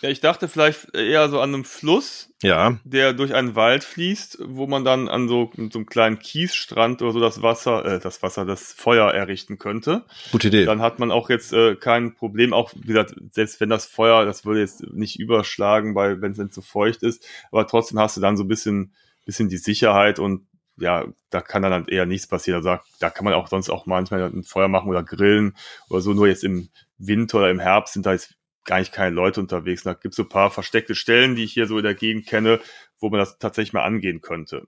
Ja, 0.00 0.08
ich 0.10 0.18
dachte 0.18 0.48
vielleicht 0.48 0.96
eher 0.96 1.28
so 1.28 1.40
an 1.40 1.54
einem 1.54 1.64
Fluss, 1.64 2.30
Ja. 2.42 2.78
der 2.82 3.12
durch 3.12 3.32
einen 3.34 3.54
Wald 3.54 3.84
fließt, 3.84 4.38
wo 4.46 4.66
man 4.66 4.84
dann 4.84 5.08
an 5.08 5.28
so, 5.28 5.52
so 5.54 5.78
einem 5.78 5.86
kleinen 5.86 6.18
Kiesstrand 6.18 7.00
oder 7.02 7.12
so 7.12 7.20
das 7.20 7.42
Wasser, 7.42 7.84
äh, 7.84 8.00
das 8.00 8.20
Wasser, 8.24 8.44
das 8.44 8.72
Feuer 8.72 9.12
errichten 9.12 9.58
könnte. 9.58 10.04
Gute 10.32 10.48
Idee. 10.48 10.64
Dann 10.64 10.82
hat 10.82 10.98
man 10.98 11.12
auch 11.12 11.30
jetzt 11.30 11.52
äh, 11.52 11.76
kein 11.76 12.14
Problem, 12.16 12.52
auch 12.52 12.72
wie 12.74 12.88
gesagt, 12.88 13.14
selbst 13.30 13.60
wenn 13.60 13.70
das 13.70 13.86
Feuer, 13.86 14.24
das 14.24 14.44
würde 14.44 14.58
jetzt 14.60 14.82
nicht 14.92 15.20
überschlagen, 15.20 15.94
weil 15.94 16.20
wenn 16.20 16.32
es 16.32 16.38
dann 16.38 16.50
zu 16.50 16.62
feucht 16.62 17.04
ist, 17.04 17.24
aber 17.52 17.68
trotzdem 17.68 18.00
hast 18.00 18.16
du 18.16 18.20
dann 18.20 18.36
so 18.36 18.42
ein 18.42 18.48
bisschen, 18.48 18.92
bisschen 19.24 19.48
die 19.48 19.56
Sicherheit 19.56 20.18
und 20.18 20.46
ja, 20.78 21.04
da 21.30 21.40
kann 21.40 21.62
dann 21.62 21.72
halt 21.72 21.88
eher 21.90 22.06
nichts 22.06 22.26
passieren. 22.26 22.56
Also 22.58 22.70
da, 22.70 22.82
da 22.98 23.10
kann 23.10 23.24
man 23.24 23.34
auch 23.34 23.48
sonst 23.48 23.68
auch 23.70 23.86
manchmal 23.86 24.22
ein 24.22 24.42
Feuer 24.42 24.68
machen 24.68 24.88
oder 24.88 25.02
grillen 25.02 25.54
oder 25.90 26.00
so. 26.00 26.12
Nur 26.14 26.26
jetzt 26.26 26.44
im 26.44 26.70
Winter 26.98 27.38
oder 27.38 27.50
im 27.50 27.60
Herbst 27.60 27.92
sind 27.92 28.06
da 28.06 28.12
jetzt 28.12 28.34
gar 28.64 28.78
nicht 28.78 28.92
keine 28.92 29.14
Leute 29.14 29.40
unterwegs. 29.40 29.82
Da 29.82 29.92
gibt 29.92 30.12
es 30.12 30.16
so 30.16 30.22
ein 30.22 30.28
paar 30.28 30.50
versteckte 30.50 30.94
Stellen, 30.94 31.36
die 31.36 31.44
ich 31.44 31.52
hier 31.52 31.66
so 31.66 31.76
in 31.78 31.84
der 31.84 31.94
Gegend 31.94 32.26
kenne, 32.26 32.58
wo 33.00 33.10
man 33.10 33.18
das 33.20 33.38
tatsächlich 33.38 33.72
mal 33.72 33.82
angehen 33.82 34.20
könnte. 34.22 34.66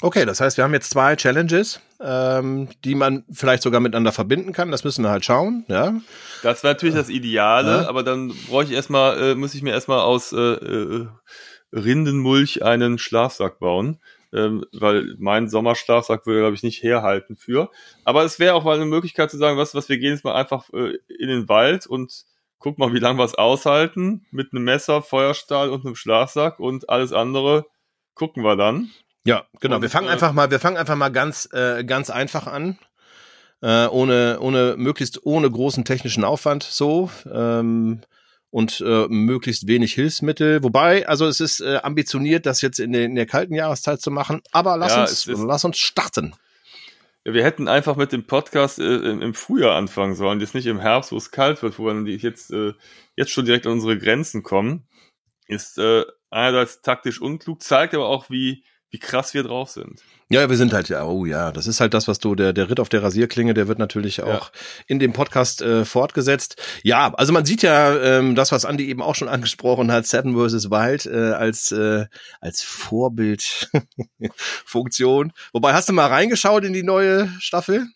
Okay, 0.00 0.26
das 0.26 0.40
heißt, 0.40 0.56
wir 0.56 0.64
haben 0.64 0.74
jetzt 0.74 0.90
zwei 0.90 1.14
Challenges, 1.16 1.80
ähm, 2.00 2.68
die 2.84 2.94
man 2.94 3.24
vielleicht 3.32 3.62
sogar 3.62 3.80
miteinander 3.80 4.12
verbinden 4.12 4.52
kann. 4.52 4.70
Das 4.70 4.84
müssen 4.84 5.02
wir 5.04 5.10
halt 5.10 5.24
schauen, 5.24 5.64
ja. 5.68 5.94
Das 6.42 6.62
wäre 6.62 6.74
natürlich 6.74 6.94
das 6.96 7.08
Ideale, 7.08 7.82
Ja. 7.82 7.88
aber 7.88 8.02
dann 8.02 8.32
brauche 8.48 8.64
ich 8.64 8.72
erstmal, 8.72 9.20
äh, 9.32 9.34
muss 9.34 9.54
ich 9.54 9.62
mir 9.62 9.70
erstmal 9.72 10.00
aus 10.00 10.32
äh, 10.32 10.36
äh, 10.36 11.08
Rindenmulch 11.72 12.62
einen 12.62 12.98
Schlafsack 12.98 13.58
bauen. 13.58 14.00
Ähm, 14.30 14.62
weil 14.72 15.14
mein 15.18 15.48
Sommerschlafsack 15.48 16.26
würde, 16.26 16.40
glaube 16.40 16.54
ich, 16.54 16.62
nicht 16.62 16.82
herhalten 16.82 17.34
für. 17.34 17.70
Aber 18.04 18.24
es 18.24 18.38
wäre 18.38 18.54
auch 18.54 18.62
mal 18.62 18.76
eine 18.76 18.84
Möglichkeit 18.84 19.30
zu 19.30 19.38
sagen, 19.38 19.56
was, 19.56 19.74
was 19.74 19.88
wir 19.88 19.96
gehen 19.96 20.12
jetzt 20.12 20.24
mal 20.24 20.34
einfach 20.34 20.68
äh, 20.74 20.98
in 21.08 21.28
den 21.28 21.48
Wald 21.48 21.86
und 21.86 22.26
guck 22.58 22.76
mal, 22.76 22.92
wie 22.92 22.98
lange 22.98 23.18
wir 23.18 23.24
es 23.24 23.36
aushalten 23.36 24.26
mit 24.30 24.52
einem 24.52 24.64
Messer, 24.64 25.00
Feuerstahl 25.00 25.70
und 25.70 25.86
einem 25.86 25.94
Schlafsack 25.94 26.60
und 26.60 26.90
alles 26.90 27.14
andere 27.14 27.64
gucken 28.14 28.42
wir 28.42 28.56
dann. 28.56 28.90
Ja, 29.24 29.46
genau. 29.60 29.76
Und, 29.76 29.82
wir 29.82 29.90
fangen 29.90 30.08
äh, 30.08 30.12
einfach 30.12 30.32
mal, 30.32 30.50
wir 30.50 30.60
fangen 30.60 30.76
einfach 30.76 30.96
mal 30.96 31.10
ganz, 31.10 31.48
äh, 31.52 31.84
ganz 31.84 32.10
einfach 32.10 32.46
an. 32.46 32.78
Äh, 33.60 33.86
ohne, 33.88 34.38
ohne, 34.40 34.76
möglichst 34.76 35.24
ohne 35.26 35.50
großen 35.50 35.84
technischen 35.84 36.24
Aufwand 36.24 36.62
so. 36.62 37.10
Ähm, 37.32 38.02
und 38.50 38.80
äh, 38.80 39.06
möglichst 39.08 39.66
wenig 39.66 39.92
Hilfsmittel. 39.94 40.62
Wobei, 40.62 41.06
also 41.06 41.26
es 41.26 41.40
ist 41.40 41.60
äh, 41.60 41.76
ambitioniert, 41.82 42.46
das 42.46 42.60
jetzt 42.62 42.80
in, 42.80 42.92
der- 42.92 43.04
in 43.04 43.14
der 43.14 43.26
kalten 43.26 43.54
Jahreszeit 43.54 44.00
zu 44.00 44.10
machen. 44.10 44.40
Aber 44.52 44.76
lass 44.76 44.94
Ja, 44.94 45.02
uns, 45.02 45.26
lass 45.26 45.64
uns 45.64 45.78
starten. 45.78 46.34
Ja, 47.24 47.34
wir 47.34 47.44
hätten 47.44 47.68
einfach 47.68 47.96
mit 47.96 48.12
dem 48.12 48.26
Podcast 48.26 48.78
äh, 48.78 48.96
im 49.10 49.34
Frühjahr 49.34 49.76
anfangen 49.76 50.14
sollen, 50.14 50.40
jetzt 50.40 50.54
nicht 50.54 50.66
im 50.66 50.80
Herbst, 50.80 51.12
wo 51.12 51.16
es 51.16 51.30
kalt 51.30 51.62
wird, 51.62 51.78
wo 51.78 51.84
wir 51.86 52.16
jetzt, 52.16 52.50
äh, 52.52 52.72
jetzt 53.16 53.30
schon 53.32 53.44
direkt 53.44 53.66
an 53.66 53.72
unsere 53.72 53.98
Grenzen 53.98 54.42
kommen. 54.42 54.86
Ist 55.46 55.78
äh, 55.78 56.04
einerseits 56.30 56.82
taktisch 56.82 57.20
unklug, 57.20 57.62
zeigt 57.62 57.94
aber 57.94 58.06
auch, 58.08 58.30
wie, 58.30 58.64
wie 58.90 58.98
krass 58.98 59.34
wir 59.34 59.42
drauf 59.42 59.68
sind. 59.70 60.02
Ja, 60.30 60.48
wir 60.48 60.56
sind 60.56 60.72
halt 60.72 60.88
ja, 60.88 61.04
oh 61.04 61.26
ja, 61.26 61.52
das 61.52 61.66
ist 61.66 61.80
halt 61.80 61.92
das, 61.94 62.08
was 62.08 62.18
du, 62.18 62.34
der, 62.34 62.52
der 62.52 62.68
Ritt 62.70 62.80
auf 62.80 62.88
der 62.88 63.02
Rasierklinge, 63.02 63.54
der 63.54 63.68
wird 63.68 63.78
natürlich 63.78 64.22
auch 64.22 64.50
ja. 64.52 64.60
in 64.86 64.98
dem 64.98 65.12
Podcast 65.12 65.62
äh, 65.62 65.84
fortgesetzt. 65.84 66.60
Ja, 66.82 67.14
also 67.14 67.32
man 67.32 67.44
sieht 67.44 67.62
ja 67.62 67.96
ähm, 67.96 68.34
das, 68.34 68.50
was 68.52 68.64
Andy 68.64 68.88
eben 68.88 69.02
auch 69.02 69.14
schon 69.14 69.28
angesprochen 69.28 69.92
hat, 69.92 70.06
Seven 70.06 70.34
vs. 70.34 70.70
Wild 70.70 71.06
äh, 71.06 71.32
als, 71.32 71.70
äh, 71.72 72.06
als 72.40 72.62
Vorbildfunktion. 72.62 75.32
Wobei, 75.52 75.74
hast 75.74 75.88
du 75.88 75.92
mal 75.92 76.06
reingeschaut 76.06 76.64
in 76.64 76.72
die 76.72 76.82
neue 76.82 77.30
Staffel? 77.40 77.86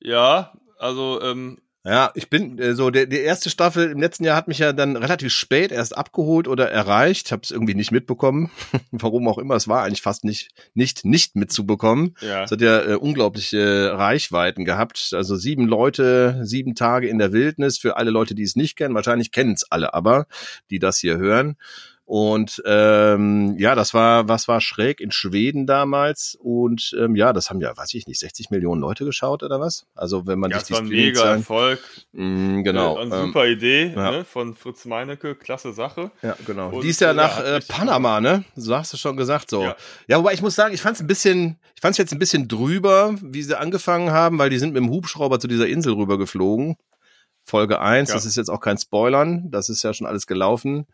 Ja, 0.00 0.52
also 0.78 1.20
ähm, 1.22 1.58
ja, 1.82 2.10
ich 2.14 2.28
bin 2.28 2.58
äh, 2.58 2.74
so, 2.74 2.90
der, 2.90 3.06
die 3.06 3.20
erste 3.20 3.48
Staffel 3.48 3.90
im 3.90 4.00
letzten 4.00 4.24
Jahr 4.24 4.36
hat 4.36 4.48
mich 4.48 4.58
ja 4.58 4.74
dann 4.74 4.96
relativ 4.96 5.32
spät 5.32 5.72
erst 5.72 5.96
abgeholt 5.96 6.46
oder 6.46 6.70
erreicht. 6.70 7.32
Habe 7.32 7.42
es 7.42 7.50
irgendwie 7.50 7.74
nicht 7.74 7.90
mitbekommen. 7.90 8.50
Warum 8.90 9.26
auch 9.28 9.38
immer, 9.38 9.54
es 9.54 9.66
war 9.66 9.82
eigentlich 9.82 10.02
fast 10.02 10.24
nicht, 10.24 10.50
nicht, 10.74 11.06
nicht 11.06 11.36
mitzubekommen. 11.36 12.16
Ja. 12.20 12.44
Es 12.44 12.50
hat 12.50 12.60
ja 12.60 12.82
äh, 12.82 12.94
unglaubliche 12.96 13.94
Reichweiten 13.96 14.66
gehabt. 14.66 15.12
Also 15.14 15.36
sieben 15.36 15.66
Leute, 15.66 16.40
sieben 16.42 16.74
Tage 16.74 17.08
in 17.08 17.18
der 17.18 17.32
Wildnis 17.32 17.78
für 17.78 17.96
alle 17.96 18.10
Leute, 18.10 18.34
die 18.34 18.42
es 18.42 18.56
nicht 18.56 18.76
kennen. 18.76 18.94
Wahrscheinlich 18.94 19.32
kennen 19.32 19.54
es 19.54 19.64
alle 19.70 19.94
aber, 19.94 20.26
die 20.68 20.80
das 20.80 20.98
hier 20.98 21.16
hören. 21.16 21.56
Und 22.10 22.60
ähm, 22.66 23.54
ja, 23.56 23.76
das 23.76 23.94
war, 23.94 24.28
was 24.28 24.48
war 24.48 24.60
schräg 24.60 25.00
in 25.00 25.12
Schweden 25.12 25.64
damals. 25.64 26.36
Und 26.40 26.92
ähm, 26.98 27.14
ja, 27.14 27.32
das 27.32 27.50
haben 27.50 27.60
ja, 27.60 27.76
weiß 27.76 27.94
ich 27.94 28.08
nicht, 28.08 28.18
60 28.18 28.50
Millionen 28.50 28.80
Leute 28.80 29.04
geschaut 29.04 29.44
oder 29.44 29.60
was? 29.60 29.86
Also 29.94 30.26
wenn 30.26 30.40
man 30.40 30.50
ja, 30.50 30.58
sich 30.58 30.66
die 30.66 30.72
war 30.72 30.80
ein 30.80 30.88
mega 30.88 31.34
Erfolg. 31.34 31.78
Mm, 32.10 32.64
genau. 32.64 32.98
Äh, 32.98 33.02
eine 33.02 33.26
super 33.26 33.46
ähm, 33.46 33.52
Idee 33.52 33.92
ja. 33.94 34.10
ne, 34.10 34.24
von 34.24 34.56
Fritz 34.56 34.86
Meinecke, 34.86 35.36
klasse 35.36 35.72
Sache. 35.72 36.10
Ja, 36.20 36.36
genau. 36.44 36.70
Und, 36.70 36.82
die 36.82 36.88
ist 36.88 37.00
ja 37.00 37.14
nach 37.14 37.38
ja, 37.38 37.58
äh, 37.58 37.60
Panama, 37.60 38.20
ne? 38.20 38.42
So 38.56 38.74
hast 38.74 38.92
du 38.92 38.96
schon 38.96 39.16
gesagt 39.16 39.48
so. 39.48 39.62
Ja. 39.62 39.76
ja, 40.08 40.18
wobei 40.18 40.32
ich 40.32 40.42
muss 40.42 40.56
sagen, 40.56 40.74
ich 40.74 40.82
fand 40.82 40.96
es 40.96 41.02
ein 41.02 41.06
bisschen, 41.06 41.60
ich 41.76 41.80
fand 41.80 41.92
es 41.92 41.98
jetzt 41.98 42.12
ein 42.12 42.18
bisschen 42.18 42.48
drüber, 42.48 43.14
wie 43.22 43.44
sie 43.44 43.56
angefangen 43.56 44.10
haben, 44.10 44.36
weil 44.36 44.50
die 44.50 44.58
sind 44.58 44.72
mit 44.72 44.82
dem 44.82 44.90
Hubschrauber 44.90 45.38
zu 45.38 45.46
dieser 45.46 45.68
Insel 45.68 45.92
rübergeflogen. 45.92 46.74
Folge 47.44 47.80
eins. 47.80 48.08
ja. 48.08 48.16
das 48.16 48.26
ist 48.26 48.36
jetzt 48.36 48.50
auch 48.50 48.60
kein 48.60 48.78
Spoilern, 48.78 49.48
das 49.52 49.68
ist 49.68 49.84
ja 49.84 49.94
schon 49.94 50.08
alles 50.08 50.26
gelaufen. 50.26 50.88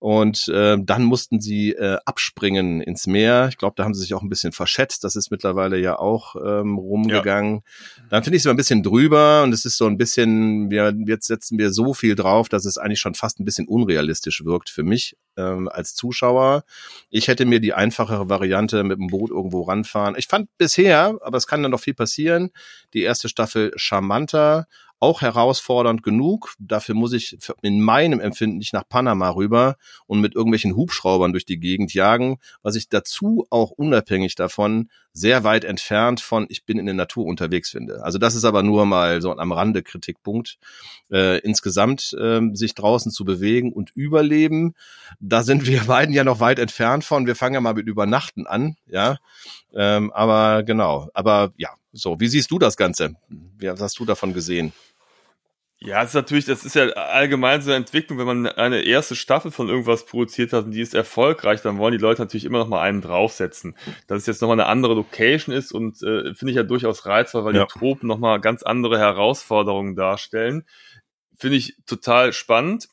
Und 0.00 0.48
äh, 0.48 0.78
dann 0.80 1.04
mussten 1.04 1.40
sie 1.42 1.72
äh, 1.72 1.98
abspringen 2.06 2.80
ins 2.80 3.06
Meer. 3.06 3.48
Ich 3.50 3.58
glaube, 3.58 3.74
da 3.76 3.84
haben 3.84 3.92
sie 3.92 4.00
sich 4.00 4.14
auch 4.14 4.22
ein 4.22 4.30
bisschen 4.30 4.52
verschätzt. 4.52 5.04
Das 5.04 5.14
ist 5.14 5.30
mittlerweile 5.30 5.78
ja 5.78 5.98
auch 5.98 6.36
ähm, 6.36 6.78
rumgegangen. 6.78 7.56
Ja. 7.56 8.04
Dann 8.08 8.24
finde 8.24 8.36
ich 8.36 8.40
es 8.40 8.44
so 8.44 8.50
ein 8.50 8.56
bisschen 8.56 8.82
drüber 8.82 9.42
und 9.42 9.52
es 9.52 9.66
ist 9.66 9.76
so 9.76 9.86
ein 9.86 9.98
bisschen, 9.98 10.70
wir, 10.70 10.94
jetzt 11.06 11.26
setzen 11.26 11.58
wir 11.58 11.70
so 11.70 11.92
viel 11.92 12.14
drauf, 12.14 12.48
dass 12.48 12.64
es 12.64 12.78
eigentlich 12.78 12.98
schon 12.98 13.14
fast 13.14 13.40
ein 13.40 13.44
bisschen 13.44 13.68
unrealistisch 13.68 14.42
wirkt 14.42 14.70
für 14.70 14.84
mich 14.84 15.18
ähm, 15.36 15.68
als 15.68 15.94
Zuschauer. 15.94 16.64
Ich 17.10 17.28
hätte 17.28 17.44
mir 17.44 17.60
die 17.60 17.74
einfachere 17.74 18.30
Variante 18.30 18.82
mit 18.84 18.98
dem 18.98 19.08
Boot 19.08 19.30
irgendwo 19.30 19.64
ranfahren. 19.64 20.14
Ich 20.16 20.28
fand 20.28 20.48
bisher, 20.56 21.18
aber 21.20 21.36
es 21.36 21.46
kann 21.46 21.62
dann 21.62 21.72
noch 21.72 21.80
viel 21.80 21.94
passieren, 21.94 22.52
die 22.94 23.02
erste 23.02 23.28
Staffel 23.28 23.72
charmanter, 23.76 24.66
auch 25.00 25.22
herausfordernd 25.22 26.02
genug. 26.02 26.54
Dafür 26.58 26.94
muss 26.94 27.14
ich 27.14 27.38
in 27.62 27.80
meinem 27.80 28.20
Empfinden 28.20 28.58
nicht 28.58 28.74
nach 28.74 28.88
Panama 28.88 29.30
rüber 29.30 29.76
und 30.06 30.20
mit 30.20 30.34
irgendwelchen 30.34 30.76
Hubschraubern 30.76 31.32
durch 31.32 31.46
die 31.46 31.58
Gegend 31.58 31.94
jagen, 31.94 32.38
was 32.62 32.76
ich 32.76 32.88
dazu 32.88 33.46
auch 33.50 33.70
unabhängig 33.70 34.34
davon 34.34 34.90
sehr 35.12 35.42
weit 35.42 35.64
entfernt 35.64 36.20
von 36.20 36.46
ich 36.48 36.64
bin 36.64 36.78
in 36.78 36.86
der 36.86 36.94
Natur 36.94 37.24
unterwegs 37.24 37.70
finde. 37.70 38.04
Also 38.04 38.18
das 38.18 38.34
ist 38.34 38.44
aber 38.44 38.62
nur 38.62 38.86
mal 38.86 39.20
so 39.20 39.36
am 39.36 39.52
Rande 39.52 39.82
Kritikpunkt. 39.82 40.58
Äh, 41.10 41.38
insgesamt 41.40 42.14
äh, 42.18 42.40
sich 42.52 42.74
draußen 42.74 43.10
zu 43.10 43.24
bewegen 43.24 43.72
und 43.72 43.90
überleben, 43.96 44.74
da 45.18 45.42
sind 45.42 45.66
wir 45.66 45.80
beiden 45.86 46.14
ja 46.14 46.24
noch 46.24 46.40
weit 46.40 46.58
entfernt 46.58 47.04
von. 47.04 47.26
Wir 47.26 47.34
fangen 47.34 47.54
ja 47.54 47.60
mal 47.60 47.74
mit 47.74 47.86
Übernachten 47.86 48.46
an, 48.46 48.76
ja. 48.86 49.16
Ähm, 49.74 50.12
aber 50.12 50.62
genau, 50.62 51.08
aber 51.14 51.52
ja, 51.56 51.70
so, 51.92 52.20
wie 52.20 52.28
siehst 52.28 52.50
du 52.50 52.58
das 52.58 52.76
Ganze? 52.76 53.14
Wie 53.28 53.68
hast 53.68 53.98
du 53.98 54.04
davon 54.04 54.32
gesehen? 54.32 54.72
Ja, 55.82 56.02
es 56.02 56.10
ist 56.10 56.14
natürlich, 56.14 56.44
das 56.44 56.66
ist 56.66 56.74
ja 56.74 56.88
allgemein 56.90 57.62
so 57.62 57.70
eine 57.70 57.78
Entwicklung, 57.78 58.18
wenn 58.18 58.26
man 58.26 58.46
eine 58.46 58.82
erste 58.82 59.16
Staffel 59.16 59.50
von 59.50 59.70
irgendwas 59.70 60.04
produziert 60.04 60.52
hat 60.52 60.66
und 60.66 60.72
die 60.72 60.82
ist 60.82 60.92
erfolgreich, 60.92 61.62
dann 61.62 61.78
wollen 61.78 61.92
die 61.92 61.98
Leute 61.98 62.20
natürlich 62.20 62.44
immer 62.44 62.58
noch 62.58 62.68
mal 62.68 62.82
einen 62.82 63.00
draufsetzen. 63.00 63.74
Dass 64.06 64.18
es 64.18 64.26
jetzt 64.26 64.42
nochmal 64.42 64.60
eine 64.60 64.68
andere 64.68 64.92
Location 64.92 65.54
ist 65.54 65.72
und 65.72 66.02
äh, 66.02 66.34
finde 66.34 66.50
ich 66.50 66.56
ja 66.56 66.64
durchaus 66.64 67.06
reizvoll, 67.06 67.46
weil 67.46 67.56
ja. 67.56 67.64
die 67.64 67.72
Tropen 67.72 68.08
nochmal 68.08 68.42
ganz 68.42 68.62
andere 68.62 68.98
Herausforderungen 68.98 69.96
darstellen. 69.96 70.66
Finde 71.38 71.56
ich 71.56 71.76
total 71.86 72.34
spannend. 72.34 72.88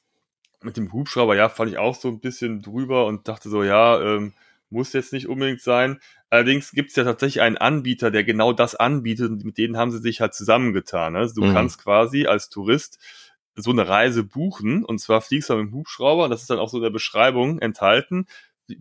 Mit 0.64 0.78
dem 0.78 0.92
Hubschrauber, 0.94 1.36
ja, 1.36 1.50
fand 1.50 1.70
ich 1.70 1.78
auch 1.78 1.94
so 1.94 2.08
ein 2.08 2.22
bisschen 2.22 2.62
drüber 2.62 3.06
und 3.06 3.28
dachte 3.28 3.50
so, 3.50 3.64
ja, 3.64 4.02
ähm, 4.02 4.34
muss 4.70 4.94
jetzt 4.94 5.14
nicht 5.14 5.28
unbedingt 5.28 5.62
sein. 5.62 6.00
Allerdings 6.30 6.72
gibt 6.72 6.90
es 6.90 6.96
ja 6.96 7.04
tatsächlich 7.04 7.42
einen 7.42 7.58
Anbieter, 7.58 8.12
der 8.12 8.24
genau 8.24 8.54
das 8.54 8.76
anbietet 8.76 9.32
und 9.32 9.46
mit 9.46 9.58
denen 9.58 9.78
haben 9.78 9.92
sie 9.92 10.00
sich 10.00 10.22
halt 10.22 10.34
zusammengetan. 10.34 11.14
Ne? 11.14 11.20
Also 11.20 11.42
du 11.42 11.48
mhm. 11.48 11.54
kannst 11.54 11.82
quasi 11.82 12.26
als 12.26 12.50
Tourist 12.50 13.00
so 13.56 13.72
eine 13.72 13.88
Reise 13.88 14.24
buchen 14.24 14.84
und 14.86 15.00
zwar 15.00 15.22
fliegst 15.22 15.50
du 15.50 15.56
mit 15.56 15.68
dem 15.68 15.74
Hubschrauber 15.74 16.30
das 16.30 16.42
ist 16.42 16.50
dann 16.52 16.60
auch 16.60 16.70
so 16.70 16.78
in 16.78 16.84
der 16.84 16.92
Beschreibung 16.92 17.58
enthalten 17.58 18.28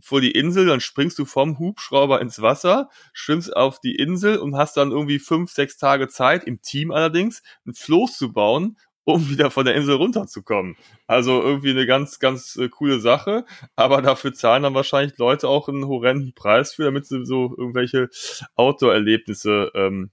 vor 0.01 0.21
die 0.21 0.33
Insel, 0.33 0.67
dann 0.67 0.81
springst 0.81 1.19
du 1.19 1.25
vom 1.25 1.59
Hubschrauber 1.59 2.21
ins 2.21 2.43
Wasser, 2.43 2.89
schwimmst 3.13 3.55
auf 3.55 3.81
die 3.81 3.95
Insel 3.95 4.39
und 4.39 4.57
hast 4.57 4.77
dann 4.77 4.91
irgendwie 4.91 5.19
fünf, 5.19 5.53
sechs 5.53 5.79
Tage 5.79 6.09
Zeit, 6.09 6.45
im 6.45 6.61
Team 6.61 6.91
allerdings, 6.91 7.43
ein 7.67 7.75
Floß 7.75 8.17
zu 8.17 8.33
bauen 8.33 8.77
um 9.07 9.31
wieder 9.31 9.51
von 9.53 9.65
der 9.65 9.77
Insel 9.77 9.95
runterzukommen. 9.95 10.77
Also 11.07 11.41
irgendwie 11.41 11.71
eine 11.71 11.87
ganz, 11.87 12.19
ganz 12.19 12.57
äh, 12.57 12.69
coole 12.69 13.01
Sache, 13.01 13.47
aber 13.77 14.03
dafür 14.03 14.35
zahlen 14.35 14.65
dann 14.65 14.75
wahrscheinlich 14.75 15.17
Leute 15.17 15.49
auch 15.49 15.69
einen 15.69 15.87
horrenden 15.87 16.35
Preis 16.35 16.75
für, 16.75 16.85
damit 16.85 17.07
sie 17.07 17.25
so 17.25 17.55
irgendwelche 17.57 18.11
Outdoor-Erlebnisse 18.57 19.71
ähm, 19.75 20.11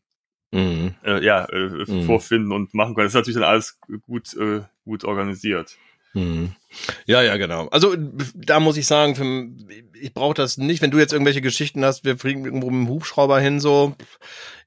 mhm. 0.52 0.94
äh, 1.04 1.26
ja, 1.26 1.46
äh, 1.46 1.86
mhm. 1.88 2.04
vorfinden 2.04 2.52
und 2.52 2.76
machen 2.76 2.94
können. 2.94 3.08
Das 3.08 3.14
ist 3.14 3.20
natürlich 3.20 3.40
dann 3.40 3.50
alles 3.50 3.80
gut, 4.06 4.36
äh, 4.36 4.62
gut 4.86 5.04
organisiert. 5.06 5.76
Mhm. 6.14 6.56
Ja, 7.06 7.22
ja, 7.22 7.38
genau. 7.38 7.68
Also 7.70 7.96
da 8.36 8.60
muss 8.60 8.78
ich 8.78 8.88
sagen, 8.88 9.16
für, 9.16 9.48
ich 10.00 10.14
brauche 10.14 10.34
das 10.34 10.58
nicht. 10.58 10.82
Wenn 10.82 10.92
du 10.92 11.00
jetzt 11.00 11.14
irgendwelche 11.14 11.42
Geschichten 11.42 11.84
hast, 11.84 12.06
wir 12.06 12.18
fliegen 12.18 12.46
irgendwo 12.46 12.70
mit 12.70 12.88
dem 12.88 12.90
Hubschrauber 12.90 13.40
hin, 13.40 13.60
so. 13.60 13.96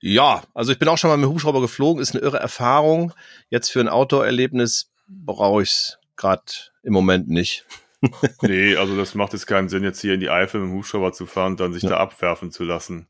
Ja, 0.00 0.42
also 0.54 0.72
ich 0.72 0.78
bin 0.78 0.88
auch 0.88 0.98
schon 0.98 1.10
mal 1.10 1.16
mit 1.16 1.26
dem 1.26 1.32
Hubschrauber 1.32 1.60
geflogen, 1.60 2.02
ist 2.02 2.14
eine 2.14 2.22
irre 2.22 2.38
Erfahrung. 2.38 3.12
Jetzt 3.48 3.70
für 3.70 3.80
ein 3.80 3.88
Outdoor-Erlebnis 3.88 4.90
brauche 5.08 5.62
ich 5.62 5.70
es 5.70 5.98
gerade 6.16 6.44
im 6.82 6.92
Moment 6.92 7.28
nicht. 7.28 7.64
nee, 8.42 8.76
also 8.76 8.96
das 8.96 9.14
macht 9.14 9.32
jetzt 9.32 9.46
keinen 9.46 9.68
Sinn, 9.68 9.84
jetzt 9.84 10.00
hier 10.00 10.14
in 10.14 10.20
die 10.20 10.30
Eifel 10.30 10.60
mit 10.60 10.70
dem 10.70 10.76
Hubschrauber 10.76 11.12
zu 11.12 11.26
fahren 11.26 11.52
und 11.52 11.60
dann 11.60 11.72
sich 11.72 11.82
ja. 11.84 11.90
da 11.90 11.96
abwerfen 11.98 12.50
zu 12.50 12.64
lassen. 12.64 13.06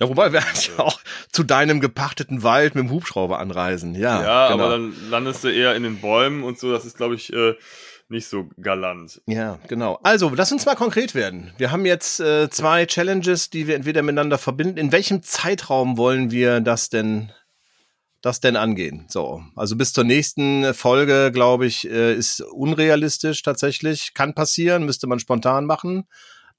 Ja, 0.00 0.08
wobei 0.08 0.32
wir 0.32 0.40
ja 0.76 0.78
auch 0.78 0.98
zu 1.30 1.42
deinem 1.42 1.80
gepachteten 1.80 2.42
Wald 2.42 2.74
mit 2.74 2.84
dem 2.84 2.90
Hubschrauber 2.90 3.38
anreisen. 3.38 3.94
Ja, 3.94 4.22
ja 4.22 4.48
genau. 4.48 4.64
aber 4.64 4.72
dann 4.72 5.10
landest 5.10 5.44
du 5.44 5.48
eher 5.48 5.74
in 5.74 5.82
den 5.82 6.00
Bäumen 6.00 6.42
und 6.42 6.58
so. 6.58 6.72
Das 6.72 6.84
ist, 6.84 6.96
glaube 6.96 7.14
ich, 7.14 7.32
äh, 7.32 7.54
nicht 8.08 8.26
so 8.26 8.48
galant. 8.60 9.20
Ja, 9.26 9.58
genau. 9.68 10.00
Also, 10.02 10.32
lass 10.34 10.50
uns 10.50 10.66
mal 10.66 10.74
konkret 10.74 11.14
werden. 11.14 11.52
Wir 11.58 11.70
haben 11.70 11.84
jetzt 11.84 12.18
äh, 12.18 12.48
zwei 12.50 12.86
Challenges, 12.86 13.50
die 13.50 13.66
wir 13.66 13.76
entweder 13.76 14.02
miteinander 14.02 14.38
verbinden. 14.38 14.78
In 14.78 14.90
welchem 14.90 15.22
Zeitraum 15.22 15.96
wollen 15.96 16.30
wir 16.30 16.60
das 16.60 16.88
denn 16.88 17.30
das 18.22 18.40
denn 18.40 18.56
angehen? 18.56 19.06
So, 19.08 19.42
also 19.54 19.76
bis 19.76 19.92
zur 19.92 20.04
nächsten 20.04 20.74
Folge, 20.74 21.30
glaube 21.32 21.66
ich, 21.66 21.88
äh, 21.88 22.14
ist 22.14 22.40
unrealistisch 22.40 23.42
tatsächlich. 23.42 24.12
Kann 24.14 24.34
passieren, 24.34 24.84
müsste 24.84 25.06
man 25.06 25.20
spontan 25.20 25.66
machen 25.66 26.06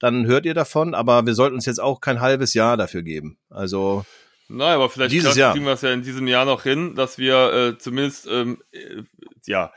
dann 0.02 0.26
hört 0.26 0.46
ihr 0.46 0.54
davon, 0.54 0.94
aber 0.94 1.26
wir 1.26 1.34
sollten 1.34 1.54
uns 1.54 1.64
jetzt 1.64 1.80
auch 1.80 2.00
kein 2.00 2.20
halbes 2.20 2.54
Jahr 2.54 2.76
dafür 2.76 3.02
geben. 3.02 3.38
Also 3.50 4.04
Nein, 4.48 4.74
aber 4.74 4.90
vielleicht 4.90 5.12
dieses 5.12 5.36
Jahr. 5.36 5.52
kriegen 5.52 5.64
wir 5.64 5.74
es 5.74 5.82
ja 5.82 5.92
in 5.92 6.02
diesem 6.02 6.26
Jahr 6.26 6.44
noch 6.44 6.64
hin, 6.64 6.96
dass 6.96 7.18
wir 7.18 7.52
äh, 7.52 7.78
zumindest 7.78 8.26
ähm, 8.26 8.60
äh, 8.72 9.04
ja 9.46 9.72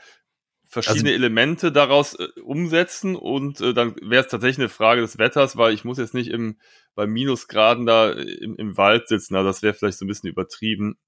verschiedene 0.68 1.10
also, 1.10 1.14
Elemente 1.22 1.70
daraus 1.70 2.14
äh, 2.14 2.26
umsetzen 2.42 3.14
und 3.14 3.60
äh, 3.60 3.72
dann 3.72 3.94
wäre 4.02 4.24
es 4.24 4.30
tatsächlich 4.30 4.58
eine 4.58 4.68
Frage 4.68 5.00
des 5.00 5.16
Wetters, 5.16 5.56
weil 5.56 5.72
ich 5.72 5.84
muss 5.84 5.96
jetzt 5.96 6.12
nicht 6.12 6.28
im 6.28 6.58
bei 6.96 7.06
Minusgraden 7.06 7.86
da 7.86 8.10
im, 8.10 8.56
im 8.56 8.76
Wald 8.76 9.06
sitzen, 9.06 9.36
aber 9.36 9.46
das 9.46 9.62
wäre 9.62 9.74
vielleicht 9.74 9.98
so 9.98 10.04
ein 10.04 10.08
bisschen 10.08 10.28
übertrieben. 10.28 10.98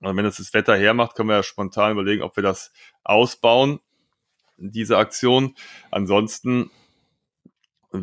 Und 0.00 0.16
wenn 0.16 0.24
das 0.24 0.38
das 0.38 0.54
Wetter 0.54 0.74
hermacht, 0.76 1.16
können 1.16 1.28
wir 1.28 1.36
ja 1.36 1.42
spontan 1.42 1.92
überlegen, 1.92 2.22
ob 2.22 2.34
wir 2.36 2.42
das 2.42 2.72
ausbauen, 3.02 3.80
diese 4.56 4.96
Aktion. 4.96 5.54
Ansonsten 5.90 6.70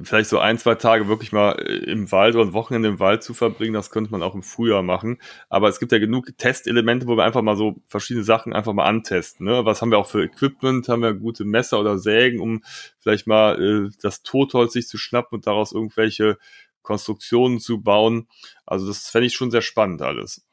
vielleicht 0.04 0.30
so 0.30 0.40
ein, 0.40 0.58
zwei 0.58 0.76
Tage 0.76 1.08
wirklich 1.08 1.32
mal 1.32 1.54
äh, 1.54 1.92
im 1.92 2.12
Wald 2.12 2.36
oder 2.36 2.46
ein 2.46 2.54
Wochenende 2.54 2.90
im 2.90 3.00
Wald 3.00 3.24
zu 3.24 3.34
verbringen, 3.34 3.74
das 3.74 3.92
könnte 3.92 4.12
man 4.12 4.24
auch 4.24 4.36
im 4.36 4.44
Frühjahr 4.44 4.84
machen. 4.84 5.18
Aber 5.50 5.68
es 5.68 5.80
gibt 5.80 5.92
ja 5.92 6.00
genug 6.00 6.38
Testelemente, 6.38 7.08
wo 7.08 7.18
wir 7.18 7.24
einfach 7.24 7.42
mal 7.42 7.56
so 7.56 7.76
verschiedene 7.88 8.24
Sachen 8.24 8.54
einfach 8.54 8.74
mal 8.74 8.86
antesten. 8.86 9.46
Ne? 9.46 9.66
Was 9.66 9.82
haben 9.82 9.92
wir 9.92 9.98
auch 9.98 10.08
für 10.08 10.24
Equipment? 10.24 10.88
Haben 10.88 11.02
wir 11.02 11.14
gute 11.14 11.46
Messer 11.46 11.80
oder 11.80 11.98
Sägen, 11.98 12.40
um 12.40 12.64
vielleicht 13.00 13.28
mal 13.28 13.62
äh, 13.62 13.90
das 14.02 14.24
Totholz 14.24 14.74
sich 14.74 14.88
zu 14.88 14.98
schnappen 14.98 15.38
und 15.38 15.48
daraus 15.48 15.72
irgendwelche 15.72 16.38
Konstruktionen 16.82 17.60
zu 17.60 17.82
bauen. 17.82 18.28
Also 18.66 18.88
das 18.88 19.10
fände 19.10 19.28
ich 19.28 19.36
schon 19.36 19.52
sehr 19.52 19.62
spannend 19.62 20.02
alles. 20.02 20.46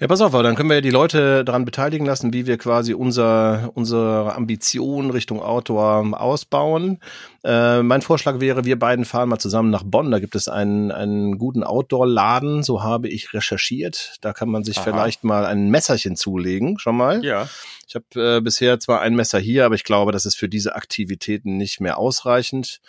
Ja, 0.00 0.06
pass 0.06 0.20
auf, 0.20 0.34
aber 0.34 0.42
dann 0.42 0.54
können 0.54 0.68
wir 0.68 0.76
ja 0.76 0.80
die 0.80 0.90
Leute 0.90 1.44
daran 1.44 1.64
beteiligen 1.64 2.06
lassen, 2.06 2.32
wie 2.32 2.46
wir 2.46 2.58
quasi 2.58 2.94
unser, 2.94 3.70
unsere 3.74 4.34
Ambition 4.34 5.10
Richtung 5.10 5.40
Outdoor 5.40 6.20
ausbauen. 6.20 6.98
Äh, 7.44 7.82
mein 7.82 8.02
Vorschlag 8.02 8.40
wäre, 8.40 8.64
wir 8.64 8.78
beiden 8.78 9.04
fahren 9.04 9.28
mal 9.28 9.38
zusammen 9.38 9.70
nach 9.70 9.82
Bonn. 9.84 10.10
Da 10.10 10.18
gibt 10.18 10.34
es 10.34 10.48
einen, 10.48 10.90
einen 10.90 11.38
guten 11.38 11.62
Outdoor-Laden, 11.62 12.62
so 12.62 12.82
habe 12.82 13.08
ich 13.08 13.32
recherchiert. 13.32 14.16
Da 14.20 14.32
kann 14.32 14.48
man 14.48 14.64
sich 14.64 14.78
Aha. 14.78 14.84
vielleicht 14.84 15.24
mal 15.24 15.44
ein 15.44 15.70
Messerchen 15.70 16.16
zulegen, 16.16 16.78
schon 16.78 16.96
mal. 16.96 17.24
Ja. 17.24 17.48
Ich 17.86 17.94
habe 17.94 18.36
äh, 18.36 18.40
bisher 18.40 18.80
zwar 18.80 19.00
ein 19.00 19.14
Messer 19.14 19.38
hier, 19.38 19.66
aber 19.66 19.74
ich 19.74 19.84
glaube, 19.84 20.12
das 20.12 20.24
ist 20.26 20.36
für 20.36 20.48
diese 20.48 20.74
Aktivitäten 20.74 21.56
nicht 21.56 21.80
mehr 21.80 21.98
ausreichend. 21.98 22.80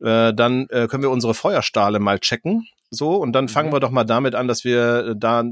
Äh, 0.00 0.32
dann 0.34 0.66
äh, 0.70 0.86
können 0.88 1.02
wir 1.02 1.10
unsere 1.10 1.34
Feuerstahle 1.34 1.98
mal 1.98 2.18
checken. 2.18 2.66
So, 2.90 3.16
und 3.16 3.32
dann 3.32 3.48
fangen 3.48 3.68
mhm. 3.68 3.74
wir 3.74 3.80
doch 3.80 3.90
mal 3.90 4.04
damit 4.04 4.34
an, 4.34 4.48
dass 4.48 4.64
wir 4.64 5.08
äh, 5.08 5.14
da 5.16 5.44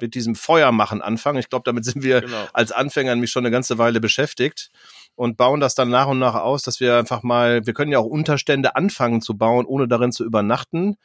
mit 0.00 0.14
diesem 0.14 0.34
Feuermachen 0.34 1.02
anfangen. 1.02 1.38
Ich 1.38 1.48
glaube, 1.48 1.64
damit 1.64 1.84
sind 1.84 2.02
wir 2.02 2.22
genau. 2.22 2.46
als 2.52 2.72
Anfänger 2.72 3.14
nämlich 3.14 3.30
schon 3.30 3.44
eine 3.44 3.50
ganze 3.50 3.78
Weile 3.78 4.00
beschäftigt 4.00 4.70
und 5.14 5.36
bauen 5.36 5.60
das 5.60 5.74
dann 5.74 5.90
nach 5.90 6.06
und 6.06 6.18
nach 6.18 6.34
aus, 6.34 6.62
dass 6.62 6.80
wir 6.80 6.96
einfach 6.96 7.22
mal, 7.22 7.66
wir 7.66 7.74
können 7.74 7.92
ja 7.92 7.98
auch 7.98 8.06
Unterstände 8.06 8.76
anfangen 8.76 9.20
zu 9.20 9.36
bauen, 9.36 9.66
ohne 9.66 9.88
darin 9.88 10.12
zu 10.12 10.24
übernachten, 10.24 10.96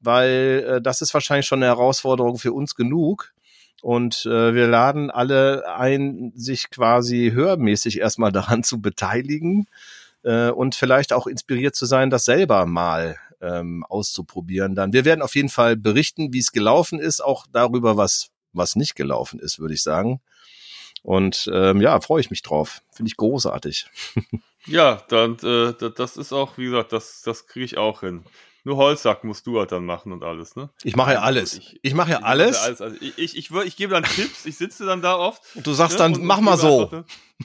weil 0.00 0.64
äh, 0.66 0.82
das 0.82 1.02
ist 1.02 1.14
wahrscheinlich 1.14 1.46
schon 1.46 1.60
eine 1.62 1.66
Herausforderung 1.66 2.38
für 2.38 2.52
uns 2.52 2.74
genug. 2.74 3.32
Und 3.82 4.26
äh, 4.26 4.54
wir 4.54 4.66
laden 4.66 5.10
alle 5.10 5.64
ein, 5.74 6.32
sich 6.34 6.70
quasi 6.70 7.30
hörmäßig 7.32 8.00
erstmal 8.00 8.32
daran 8.32 8.62
zu 8.62 8.80
beteiligen 8.80 9.66
äh, 10.22 10.50
und 10.50 10.74
vielleicht 10.74 11.12
auch 11.12 11.26
inspiriert 11.26 11.74
zu 11.74 11.86
sein, 11.86 12.10
das 12.10 12.24
selber 12.24 12.66
mal 12.66 13.16
ähm, 13.40 13.84
auszuprobieren. 13.88 14.74
Dann 14.74 14.92
wir 14.92 15.04
werden 15.04 15.22
auf 15.22 15.34
jeden 15.34 15.48
Fall 15.48 15.76
berichten, 15.76 16.32
wie 16.32 16.38
es 16.38 16.52
gelaufen 16.52 16.98
ist, 16.98 17.22
auch 17.22 17.46
darüber, 17.52 17.96
was 17.96 18.28
was 18.52 18.76
nicht 18.76 18.96
gelaufen 18.96 19.38
ist, 19.38 19.58
würde 19.58 19.74
ich 19.74 19.82
sagen. 19.82 20.20
Und 21.02 21.48
ähm, 21.52 21.80
ja, 21.80 22.00
freue 22.00 22.20
ich 22.20 22.30
mich 22.30 22.42
drauf. 22.42 22.82
Finde 22.92 23.08
ich 23.08 23.16
großartig. 23.16 23.86
ja, 24.66 25.02
dann 25.08 25.38
äh, 25.42 25.72
das 25.96 26.16
ist 26.16 26.32
auch, 26.32 26.58
wie 26.58 26.64
gesagt, 26.64 26.92
das 26.92 27.22
das 27.22 27.46
kriege 27.46 27.64
ich 27.64 27.78
auch 27.78 28.00
hin. 28.00 28.24
Nur 28.62 28.76
Holzsack 28.76 29.24
musst 29.24 29.46
du 29.46 29.58
halt 29.58 29.72
dann 29.72 29.86
machen 29.86 30.12
und 30.12 30.22
alles, 30.22 30.54
ne? 30.54 30.68
Ich 30.82 30.94
mache 30.94 31.14
ja 31.14 31.20
alles. 31.20 31.56
Ich, 31.56 31.78
ich 31.80 31.94
mache 31.94 32.10
ja 32.10 32.18
ich 32.18 32.24
alles. 32.24 32.58
Alles. 32.58 32.80
Also 32.82 32.96
ich, 33.00 33.16
ich, 33.16 33.36
ich, 33.36 33.50
ich 33.50 33.76
gebe 33.76 33.94
dann 33.94 34.04
Tipps, 34.04 34.44
ich 34.44 34.58
sitze 34.58 34.84
dann 34.84 35.00
da 35.00 35.16
oft. 35.16 35.42
Und 35.54 35.66
du 35.66 35.72
sagst 35.72 35.94
ne? 35.94 35.98
dann, 35.98 36.14
und, 36.16 36.24
mach 36.24 36.40
mal 36.40 36.58
so. 36.58 36.82
Einfach, 36.82 36.92
ne? 36.92 37.04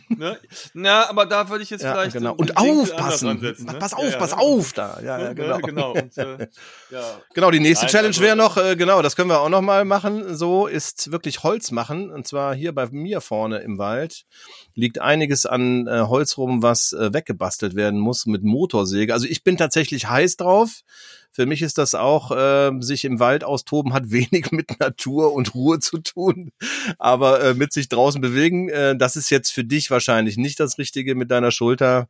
Na, 0.73 1.09
aber 1.09 1.25
da 1.25 1.49
würde 1.49 1.63
ich 1.63 1.69
jetzt 1.69 1.83
ja, 1.83 1.93
vielleicht. 1.93 2.13
Genau. 2.13 2.33
Und 2.33 2.57
aufpassen. 2.57 3.39
Ne? 3.39 3.53
Pass 3.79 3.93
auf, 3.93 4.11
ja, 4.11 4.17
pass 4.17 4.31
ja, 4.31 4.37
auf 4.37 4.73
da. 4.73 4.99
Ja, 5.01 5.19
ja, 5.19 5.33
genau. 5.33 5.57
genau. 5.59 5.91
Und, 5.93 6.17
äh, 6.17 6.47
genau, 7.33 7.51
die 7.51 7.59
nächste 7.59 7.85
Nein, 7.85 7.91
Challenge 7.91 8.09
also, 8.09 8.21
wäre 8.21 8.35
noch, 8.35 8.57
äh, 8.57 8.75
genau, 8.75 9.01
das 9.01 9.15
können 9.15 9.29
wir 9.29 9.39
auch 9.39 9.49
noch 9.49 9.61
mal 9.61 9.85
machen. 9.85 10.35
So 10.35 10.67
ist 10.67 11.11
wirklich 11.11 11.43
Holz 11.43 11.71
machen. 11.71 12.11
Und 12.11 12.27
zwar 12.27 12.55
hier 12.55 12.73
bei 12.73 12.87
mir 12.87 13.21
vorne 13.21 13.59
im 13.59 13.77
Wald 13.77 14.25
liegt 14.73 14.99
einiges 14.99 15.45
an 15.45 15.87
äh, 15.87 16.01
Holz 16.01 16.37
rum, 16.37 16.61
was 16.61 16.93
äh, 16.93 17.13
weggebastelt 17.13 17.75
werden 17.75 17.99
muss 17.99 18.25
mit 18.25 18.43
Motorsäge. 18.43 19.13
Also 19.13 19.27
ich 19.27 19.43
bin 19.43 19.57
tatsächlich 19.57 20.09
heiß 20.09 20.37
drauf. 20.37 20.81
Für 21.35 21.45
mich 21.45 21.61
ist 21.61 21.77
das 21.77 21.95
auch, 21.95 22.31
äh, 22.31 22.71
sich 22.79 23.03
im 23.03 23.19
Wald 23.19 23.43
austoben 23.43 23.91
hat 23.91 24.03
wenig 24.11 24.53
mit 24.53 24.79
Natur 24.79 25.33
und 25.33 25.53
Ruhe 25.53 25.79
zu 25.79 25.97
tun, 25.97 26.51
aber 26.97 27.43
äh, 27.43 27.53
mit 27.53 27.73
sich 27.73 27.89
draußen 27.89 28.21
bewegen, 28.21 28.69
äh, 28.69 28.95
das 28.95 29.17
ist 29.17 29.29
jetzt 29.29 29.51
für 29.51 29.65
dich 29.65 29.91
wahrscheinlich 29.91 30.37
nicht 30.37 30.61
das 30.61 30.77
Richtige 30.77 31.13
mit 31.13 31.31
deiner 31.31 31.51
Schulter. 31.51 32.07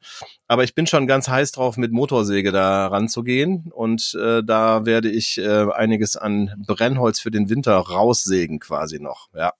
Aber 0.48 0.64
ich 0.64 0.76
bin 0.76 0.86
schon 0.86 1.08
ganz 1.08 1.28
heiß 1.28 1.54
drauf, 1.54 1.76
mit 1.76 1.92
Motorsäge 1.92 2.52
da 2.52 2.86
ranzugehen 2.86 3.72
und 3.74 4.16
äh, 4.22 4.44
da 4.44 4.86
werde 4.86 5.10
ich 5.10 5.40
äh, 5.40 5.72
einiges 5.72 6.18
an 6.18 6.54
Brennholz 6.68 7.20
für 7.20 7.32
den 7.32 7.50
Winter 7.50 7.78
raussägen 7.78 8.60
quasi 8.60 9.00
noch, 9.00 9.30
ja. 9.34 9.54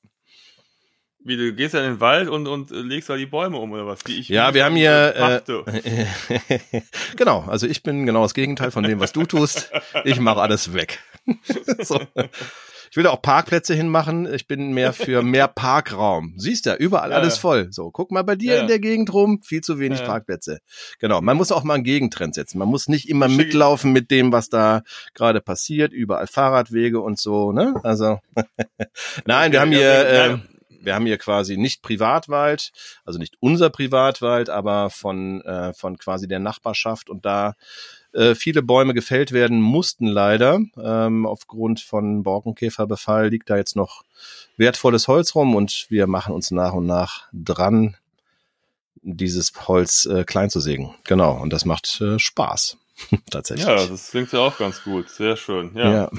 Wie, 1.28 1.38
du 1.38 1.54
gehst 1.54 1.74
ja 1.74 1.80
in 1.80 1.94
den 1.94 2.00
Wald 2.00 2.30
und, 2.30 2.48
und 2.48 2.70
legst 2.70 3.10
da 3.10 3.18
die 3.18 3.26
Bäume 3.26 3.58
um 3.58 3.72
oder 3.72 3.88
was? 3.88 4.04
Die 4.04 4.20
ich 4.20 4.30
ja, 4.30 4.54
wir 4.54 4.64
haben 4.64 4.76
hier. 4.76 5.42
Äh, 5.48 6.82
genau, 7.18 7.44
also 7.48 7.66
ich 7.66 7.82
bin 7.82 8.06
genau 8.06 8.22
das 8.22 8.36
Gegenteil 8.36 8.70
von 8.70 8.84
dem, 8.84 9.00
was 9.00 9.12
du 9.12 9.26
tust. 9.26 9.72
Ich 10.04 10.20
mache 10.20 10.40
alles 10.40 10.74
weg. 10.76 11.00
so. 11.82 12.00
Ich 12.92 12.98
will 12.98 13.04
da 13.04 13.10
auch 13.10 13.24
Parkplätze 13.24 13.74
hinmachen. 13.74 14.32
Ich 14.32 14.48
bin 14.48 14.72
mehr 14.72 14.94
für 14.94 15.24
mehr 15.24 15.48
Parkraum. 15.48 16.36
Siehst 16.38 16.68
ja, 16.68 16.76
überall 16.76 17.10
ja. 17.10 17.18
alles 17.18 17.40
voll. 17.40 17.70
So, 17.72 17.90
guck 17.90 18.12
mal 18.12 18.24
bei 18.24 18.36
dir 18.36 18.58
ja. 18.58 18.62
in 18.62 18.68
der 18.68 18.80
Gegend 18.80 19.12
rum, 19.12 19.42
viel 19.44 19.62
zu 19.62 19.80
wenig 19.80 20.02
ja. 20.02 20.06
Parkplätze. 20.06 20.60
Genau, 21.00 21.22
man 21.22 21.36
muss 21.38 21.52
auch 21.52 21.64
mal 21.64 21.74
einen 21.74 21.84
Gegentrend 21.84 22.36
setzen. 22.36 22.60
Man 22.60 22.68
muss 22.68 22.88
nicht 22.88 23.10
immer 23.10 23.28
mitlaufen 23.28 23.92
mit 23.92 24.12
dem, 24.12 24.32
was 24.32 24.50
da 24.50 24.84
gerade 25.16 25.42
passiert. 25.42 25.92
Überall 25.92 26.28
Fahrradwege 26.28 27.02
und 27.02 27.20
so, 27.20 27.52
ne? 27.52 27.74
Also, 27.82 28.20
nein, 29.26 29.52
wir 29.52 29.62
haben 29.62 29.72
hier. 29.72 30.08
Äh, 30.08 30.38
wir 30.86 30.96
haben 30.96 31.06
hier 31.06 31.18
quasi 31.18 31.58
nicht 31.58 31.82
Privatwald, 31.82 32.72
also 33.04 33.20
nicht 33.20 33.36
unser 33.40 33.70
Privatwald, 33.70 34.50
aber 34.50 34.90
von, 34.90 35.42
äh, 35.42 35.74
von 35.74 35.98
quasi 35.98 36.28
der 36.28 36.40
Nachbarschaft 36.40 37.10
und 37.10 37.26
da 37.26 37.56
äh, 38.14 38.34
viele 38.34 38.64
Bäume 38.64 38.94
gefällt 38.94 39.32
werden 39.34 39.60
mussten 39.60 40.08
leider. 40.08 40.60
Ähm, 40.82 41.26
aufgrund 41.26 41.82
von 41.82 42.24
Borkenkäferbefall 42.24 43.30
liegt 43.30 43.50
da 43.50 43.58
jetzt 43.58 43.76
noch 43.76 44.04
wertvolles 44.58 45.08
Holz 45.08 45.36
rum 45.36 45.56
und 45.56 45.88
wir 45.90 46.08
machen 46.08 46.34
uns 46.34 46.52
nach 46.52 46.74
und 46.74 46.86
nach 46.86 47.28
dran, 47.34 47.98
dieses 49.02 49.52
Holz 49.68 50.06
äh, 50.06 50.24
klein 50.24 50.50
zu 50.50 50.60
sägen. 50.60 50.96
Genau, 51.04 51.34
und 51.42 51.52
das 51.52 51.66
macht 51.66 52.00
äh, 52.02 52.18
Spaß. 52.18 52.78
Tatsächlich. 53.30 53.68
Ja, 53.68 53.86
das 53.86 54.12
klingt 54.12 54.32
ja 54.32 54.40
auch 54.40 54.58
ganz 54.58 54.84
gut. 54.84 55.10
Sehr 55.10 55.36
schön. 55.36 55.72
Ja. 55.76 55.92
Ja, 55.92 56.10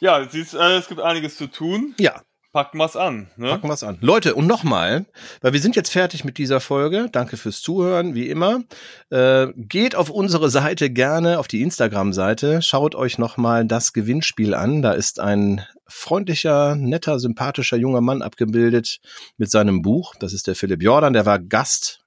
ja 0.00 0.20
es, 0.20 0.54
äh, 0.54 0.76
es 0.76 0.88
gibt 0.88 1.00
einiges 1.00 1.36
zu 1.36 1.46
tun. 1.46 1.94
Ja. 1.98 2.22
Packen 2.52 2.78
wir's 2.78 2.96
an. 2.96 3.28
Ne? 3.36 3.50
Packen 3.50 3.68
wir's 3.68 3.84
an. 3.84 3.98
Leute, 4.00 4.34
und 4.34 4.48
nochmal, 4.48 5.06
weil 5.40 5.52
wir 5.52 5.60
sind 5.60 5.76
jetzt 5.76 5.90
fertig 5.90 6.24
mit 6.24 6.36
dieser 6.36 6.58
Folge. 6.58 7.08
Danke 7.12 7.36
fürs 7.36 7.62
Zuhören, 7.62 8.16
wie 8.16 8.28
immer. 8.28 8.64
Äh, 9.10 9.48
geht 9.54 9.94
auf 9.94 10.10
unsere 10.10 10.50
Seite 10.50 10.90
gerne, 10.90 11.38
auf 11.38 11.46
die 11.46 11.62
Instagram-Seite. 11.62 12.60
Schaut 12.60 12.96
euch 12.96 13.18
nochmal 13.18 13.64
das 13.66 13.92
Gewinnspiel 13.92 14.54
an. 14.54 14.82
Da 14.82 14.92
ist 14.92 15.20
ein 15.20 15.64
freundlicher, 15.86 16.74
netter, 16.74 17.20
sympathischer 17.20 17.76
junger 17.76 18.00
Mann 18.00 18.20
abgebildet 18.20 18.98
mit 19.36 19.50
seinem 19.50 19.82
Buch. 19.82 20.14
Das 20.18 20.32
ist 20.32 20.48
der 20.48 20.56
Philipp 20.56 20.82
Jordan. 20.82 21.12
Der 21.12 21.26
war 21.26 21.38
Gast 21.38 21.99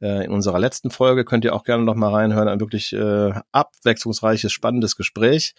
in 0.00 0.30
unserer 0.30 0.58
letzten 0.58 0.90
Folge 0.90 1.24
könnt 1.24 1.44
ihr 1.44 1.54
auch 1.54 1.64
gerne 1.64 1.84
noch 1.84 1.94
mal 1.94 2.12
reinhören. 2.12 2.48
Ein 2.48 2.60
wirklich 2.60 2.92
äh, 2.92 3.32
abwechslungsreiches, 3.52 4.52
spannendes 4.52 4.96
Gespräch. 4.96 5.54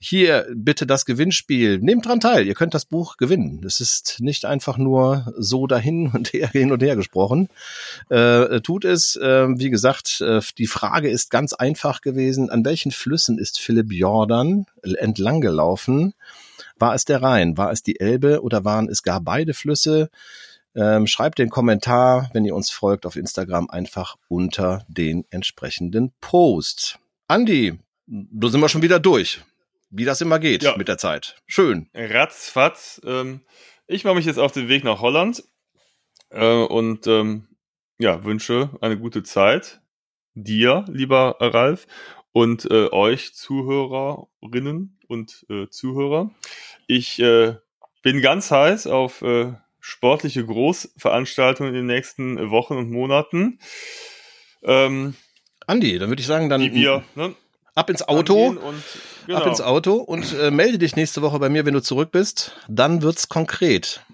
Hier 0.00 0.46
bitte 0.54 0.86
das 0.86 1.04
Gewinnspiel. 1.04 1.78
Nehmt 1.78 2.06
dran 2.06 2.20
teil. 2.20 2.46
Ihr 2.46 2.54
könnt 2.54 2.74
das 2.74 2.84
Buch 2.84 3.16
gewinnen. 3.16 3.62
Es 3.64 3.80
ist 3.80 4.16
nicht 4.18 4.44
einfach 4.44 4.76
nur 4.76 5.32
so 5.38 5.66
dahin 5.66 6.10
und 6.14 6.32
her, 6.32 6.48
hin 6.48 6.72
und 6.72 6.82
her 6.82 6.96
gesprochen. 6.96 7.48
Äh, 8.08 8.60
tut 8.60 8.84
es. 8.84 9.16
Äh, 9.16 9.46
wie 9.58 9.70
gesagt, 9.70 10.20
äh, 10.20 10.40
die 10.58 10.66
Frage 10.66 11.08
ist 11.08 11.30
ganz 11.30 11.52
einfach 11.52 12.00
gewesen. 12.00 12.50
An 12.50 12.64
welchen 12.64 12.90
Flüssen 12.90 13.38
ist 13.38 13.60
Philipp 13.60 13.92
Jordan 13.92 14.66
entlang 14.82 15.40
gelaufen? 15.40 16.14
War 16.78 16.94
es 16.94 17.04
der 17.04 17.22
Rhein? 17.22 17.56
War 17.56 17.72
es 17.72 17.82
die 17.82 18.00
Elbe 18.00 18.42
oder 18.42 18.64
waren 18.64 18.88
es 18.88 19.02
gar 19.02 19.20
beide 19.20 19.54
Flüsse? 19.54 20.10
Ähm, 20.76 21.06
schreibt 21.06 21.38
den 21.38 21.48
Kommentar, 21.48 22.30
wenn 22.34 22.44
ihr 22.44 22.54
uns 22.54 22.70
folgt 22.70 23.06
auf 23.06 23.16
Instagram, 23.16 23.70
einfach 23.70 24.16
unter 24.28 24.84
den 24.88 25.24
entsprechenden 25.30 26.12
Post. 26.20 26.98
Andi, 27.28 27.78
du 28.06 28.48
sind 28.48 28.60
wir 28.60 28.68
schon 28.68 28.82
wieder 28.82 29.00
durch. 29.00 29.40
Wie 29.88 30.04
das 30.04 30.20
immer 30.20 30.38
geht 30.38 30.62
ja. 30.62 30.76
mit 30.76 30.88
der 30.88 30.98
Zeit. 30.98 31.36
Schön. 31.46 31.88
Ratzfatz. 31.94 33.00
Ähm, 33.04 33.40
ich 33.86 34.04
mache 34.04 34.16
mich 34.16 34.26
jetzt 34.26 34.38
auf 34.38 34.52
den 34.52 34.68
Weg 34.68 34.84
nach 34.84 35.00
Holland 35.00 35.42
äh, 36.30 36.46
und 36.46 37.06
ähm, 37.06 37.48
ja, 37.98 38.24
wünsche 38.24 38.70
eine 38.80 38.98
gute 38.98 39.22
Zeit. 39.22 39.80
Dir, 40.34 40.84
lieber 40.88 41.36
Ralf, 41.40 41.86
und 42.32 42.70
äh, 42.70 42.90
euch 42.92 43.32
Zuhörerinnen 43.34 44.98
und 45.08 45.46
äh, 45.48 45.68
Zuhörer. 45.70 46.30
Ich 46.86 47.18
äh, 47.18 47.54
bin 48.02 48.20
ganz 48.20 48.50
heiß 48.50 48.86
auf 48.88 49.22
äh, 49.22 49.54
sportliche 49.86 50.44
Großveranstaltungen 50.44 51.72
in 51.72 51.76
den 51.76 51.86
nächsten 51.86 52.50
Wochen 52.50 52.74
und 52.74 52.90
Monaten. 52.90 53.60
Ähm, 54.64 55.14
Andi, 55.68 56.00
dann 56.00 56.08
würde 56.08 56.20
ich 56.20 56.26
sagen, 56.26 56.48
dann 56.48 56.60
wir, 56.60 57.04
ne, 57.14 57.36
ab 57.76 57.88
ins 57.88 58.02
Auto, 58.02 58.46
und, 58.46 58.82
genau. 59.26 59.38
ab 59.38 59.46
ins 59.46 59.60
Auto 59.60 59.94
und 59.94 60.34
äh, 60.34 60.50
melde 60.50 60.78
dich 60.78 60.96
nächste 60.96 61.22
Woche 61.22 61.38
bei 61.38 61.48
mir, 61.48 61.64
wenn 61.66 61.74
du 61.74 61.82
zurück 61.82 62.10
bist. 62.10 62.56
Dann 62.68 63.02
wird's 63.02 63.28
konkret. 63.28 64.04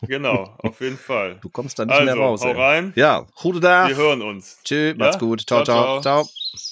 Genau, 0.00 0.56
auf 0.58 0.80
jeden 0.80 0.98
Fall. 0.98 1.38
Du 1.40 1.48
kommst 1.48 1.78
da 1.78 1.84
nicht 1.84 1.94
also, 1.94 2.04
mehr 2.04 2.16
raus. 2.16 2.42
Hau 2.42 2.48
ey. 2.48 2.56
rein. 2.56 2.92
Ja, 2.96 3.28
Hude 3.44 3.60
da. 3.60 3.86
Wir 3.86 3.94
hören 3.94 4.20
uns. 4.20 4.58
Tschüss, 4.64 4.96
ja? 4.98 5.04
macht's 5.04 5.20
gut. 5.20 5.46
ciao, 5.46 5.62
ciao. 5.62 6.00
ciao. 6.00 6.24
ciao. 6.24 6.71